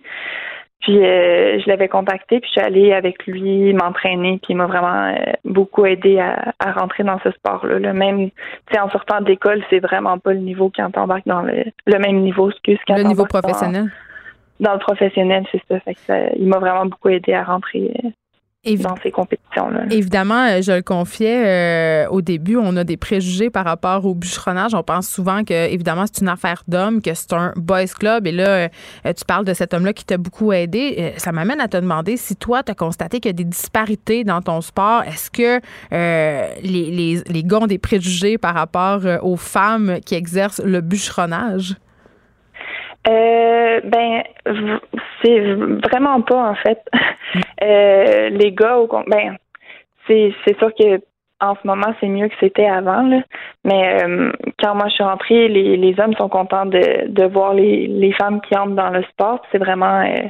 [0.80, 4.66] Puis euh, je l'avais contacté, puis je suis allée avec lui m'entraîner, puis il m'a
[4.66, 7.78] vraiment euh, beaucoup aidé à, à rentrer dans ce sport-là.
[7.78, 7.92] là.
[7.94, 8.34] Même, tu
[8.70, 12.20] sais, en sortant d'école, c'est vraiment pas le niveau quand t'embarques dans le, le même
[12.20, 13.86] niveau, excuse, quand Le niveau dans- professionnel?
[14.60, 15.80] Dans, le professionnel, c'est ça.
[15.80, 17.90] Fait que ça- il m'a vraiment beaucoup aidé à rentrer
[18.64, 19.84] Évi- dans ces compétitions-là.
[19.90, 24.14] Évidemment, euh, je le confiais euh, au début, on a des préjugés par rapport au
[24.14, 24.74] bûcheronnage.
[24.74, 28.26] On pense souvent que, évidemment, c'est une affaire d'homme, que c'est un boys club.
[28.26, 28.68] Et là, euh,
[29.04, 30.96] tu parles de cet homme-là qui t'a beaucoup aidé.
[30.98, 33.44] Euh, ça m'amène à te demander si toi, tu as constaté qu'il y a des
[33.44, 35.02] disparités dans ton sport.
[35.02, 35.60] Est-ce que
[35.92, 40.80] euh, les, les, les gars ont des préjugés par rapport aux femmes qui exercent le
[40.80, 41.76] bûcheronnage?
[43.06, 44.22] Euh, ben,
[45.22, 45.40] c'est
[45.88, 46.80] vraiment pas en fait.
[47.62, 49.36] Euh, les gars, au ben,
[50.06, 51.00] c'est c'est sûr que
[51.40, 53.22] en ce moment c'est mieux que c'était avant là,
[53.64, 54.30] Mais euh,
[54.62, 58.12] quand moi je suis rentrée, les, les hommes sont contents de, de voir les, les
[58.12, 59.40] femmes qui entrent dans le sport.
[59.50, 60.28] C'est vraiment euh,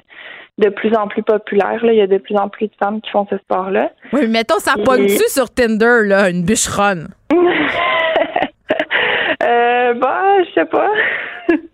[0.59, 1.85] de plus en plus populaire.
[1.85, 1.93] Là.
[1.93, 3.91] Il y a de plus en plus de femmes qui font ce sport-là.
[4.13, 7.09] Oui, mais mettons, ça pogne-tu sur Tinder, là, une bûcheronne?
[9.43, 10.91] euh, bah, je sais pas.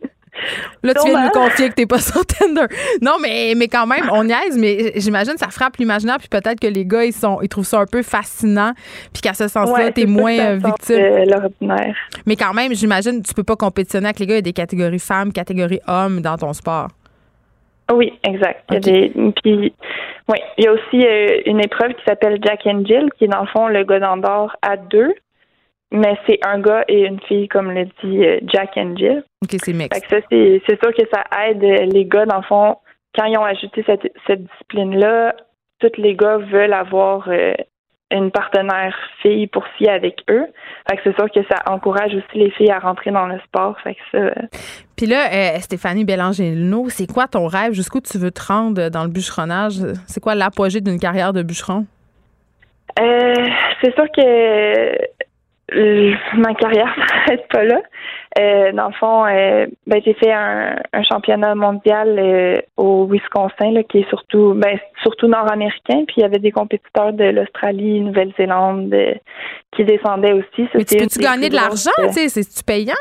[0.83, 2.67] Là, tu viens de me confier que t'es pas sur Tinder.
[3.03, 6.61] Non, mais, mais quand même, on niaise, mais j'imagine que ça frappe l'imaginaire, puis peut-être
[6.61, 8.73] que les gars, ils, sont, ils trouvent ça un peu fascinant,
[9.12, 11.25] puis qu'à ce sens-là, t'es moins euh, victime.
[11.27, 11.97] l'ordinaire.
[12.27, 14.35] Mais quand même, j'imagine tu peux pas compétitionner avec les gars.
[14.35, 16.89] Il y a des catégories femmes, catégories hommes dans ton sport.
[17.93, 18.65] Oui, exact.
[18.71, 19.12] Il y a des,
[19.43, 19.73] puis,
[20.29, 23.29] oui, il y a aussi euh, une épreuve qui s'appelle Jack and Jill, qui est
[23.29, 25.12] dans le fond le gars d'Andorre à deux
[25.93, 29.25] mais c'est un gars et une fille, comme le dit euh, Jack and Jill.
[29.43, 29.97] OK, c'est mix.
[30.09, 31.62] ça, c'est, sûr que ça aide
[31.93, 32.77] les gars, dans le fond,
[33.15, 35.35] quand ils ont ajouté cette, cette discipline-là,
[35.81, 37.55] tous les gars veulent avoir euh,
[38.11, 40.47] une partenaire fille pour s'y avec eux.
[40.89, 43.79] Fait que c'est sûr que ça encourage aussi les filles à rentrer dans le sport.
[43.83, 44.19] Fait que ça.
[44.19, 44.33] Euh,
[44.97, 47.73] Puis là, Stéphanie Bélanger-Leno, c'est quoi ton rêve?
[47.73, 49.81] Jusqu'où tu veux te rendre dans le bûcheronnage?
[50.07, 51.87] C'est quoi l'apogée d'une carrière de bûcheron?
[53.83, 55.11] c'est sûr que
[55.75, 57.81] euh, ma carrière s'arrête pas là.
[58.39, 63.98] Euh, dans le fond, euh, ben, j'ai fait un, championnat mondial au Wisconsin, là, qui
[63.98, 66.05] est surtout ben, surtout nord-américain.
[66.07, 68.94] Puis il y avait des compétiteurs de l'Australie, Nouvelle-Zélande
[69.73, 70.65] qui descendaient aussi.
[70.73, 71.90] Ça, Mais tu peux-tu gagner de l'argent?
[72.12, 72.94] C'est-tu payant?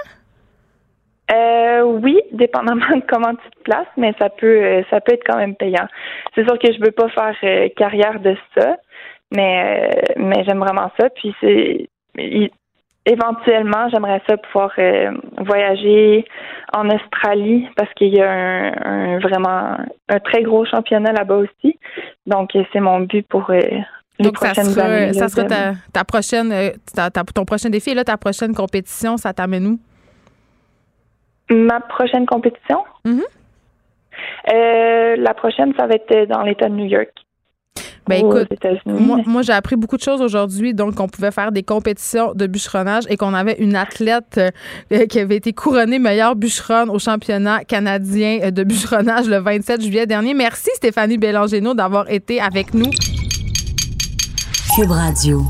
[2.02, 5.56] oui, dépendamment de comment tu te places, mais ça peut ça peut être quand même
[5.56, 5.86] payant.
[6.34, 8.78] C'est sûr que je veux pas faire carrière de ça,
[9.32, 11.10] mais mais j'aime vraiment ça.
[11.12, 11.88] Puis c'est
[13.10, 16.26] éventuellement, j'aimerais ça pouvoir euh, voyager
[16.74, 19.78] en Australie parce qu'il y a un, vraiment
[20.08, 21.80] un très gros championnat là-bas aussi.
[22.26, 23.60] Donc, c'est mon but pour euh,
[24.20, 25.14] les Donc, prochaines ça sera, années.
[25.14, 26.70] Ça sera ta, prochaine, euh,
[27.34, 27.94] ton prochain défi.
[27.94, 29.80] là, ta prochaine compétition, ça t'amène où?
[31.52, 32.84] Ma prochaine compétition?
[33.06, 33.24] Mm-hmm.
[35.18, 37.10] la prochaine, ça va être dans l'État de New York.
[38.10, 38.48] Ben écoute,
[38.86, 43.04] moi, j'ai appris beaucoup de choses aujourd'hui, donc qu'on pouvait faire des compétitions de bûcheronnage
[43.08, 44.42] et qu'on avait une athlète
[44.92, 49.84] euh, qui avait été couronnée meilleure bûcheronne au championnat canadien euh, de bûcheronnage le 27
[49.84, 50.34] juillet dernier.
[50.34, 52.90] Merci Stéphanie Bélangeno d'avoir été avec nous.
[54.76, 55.44] Cube Radio.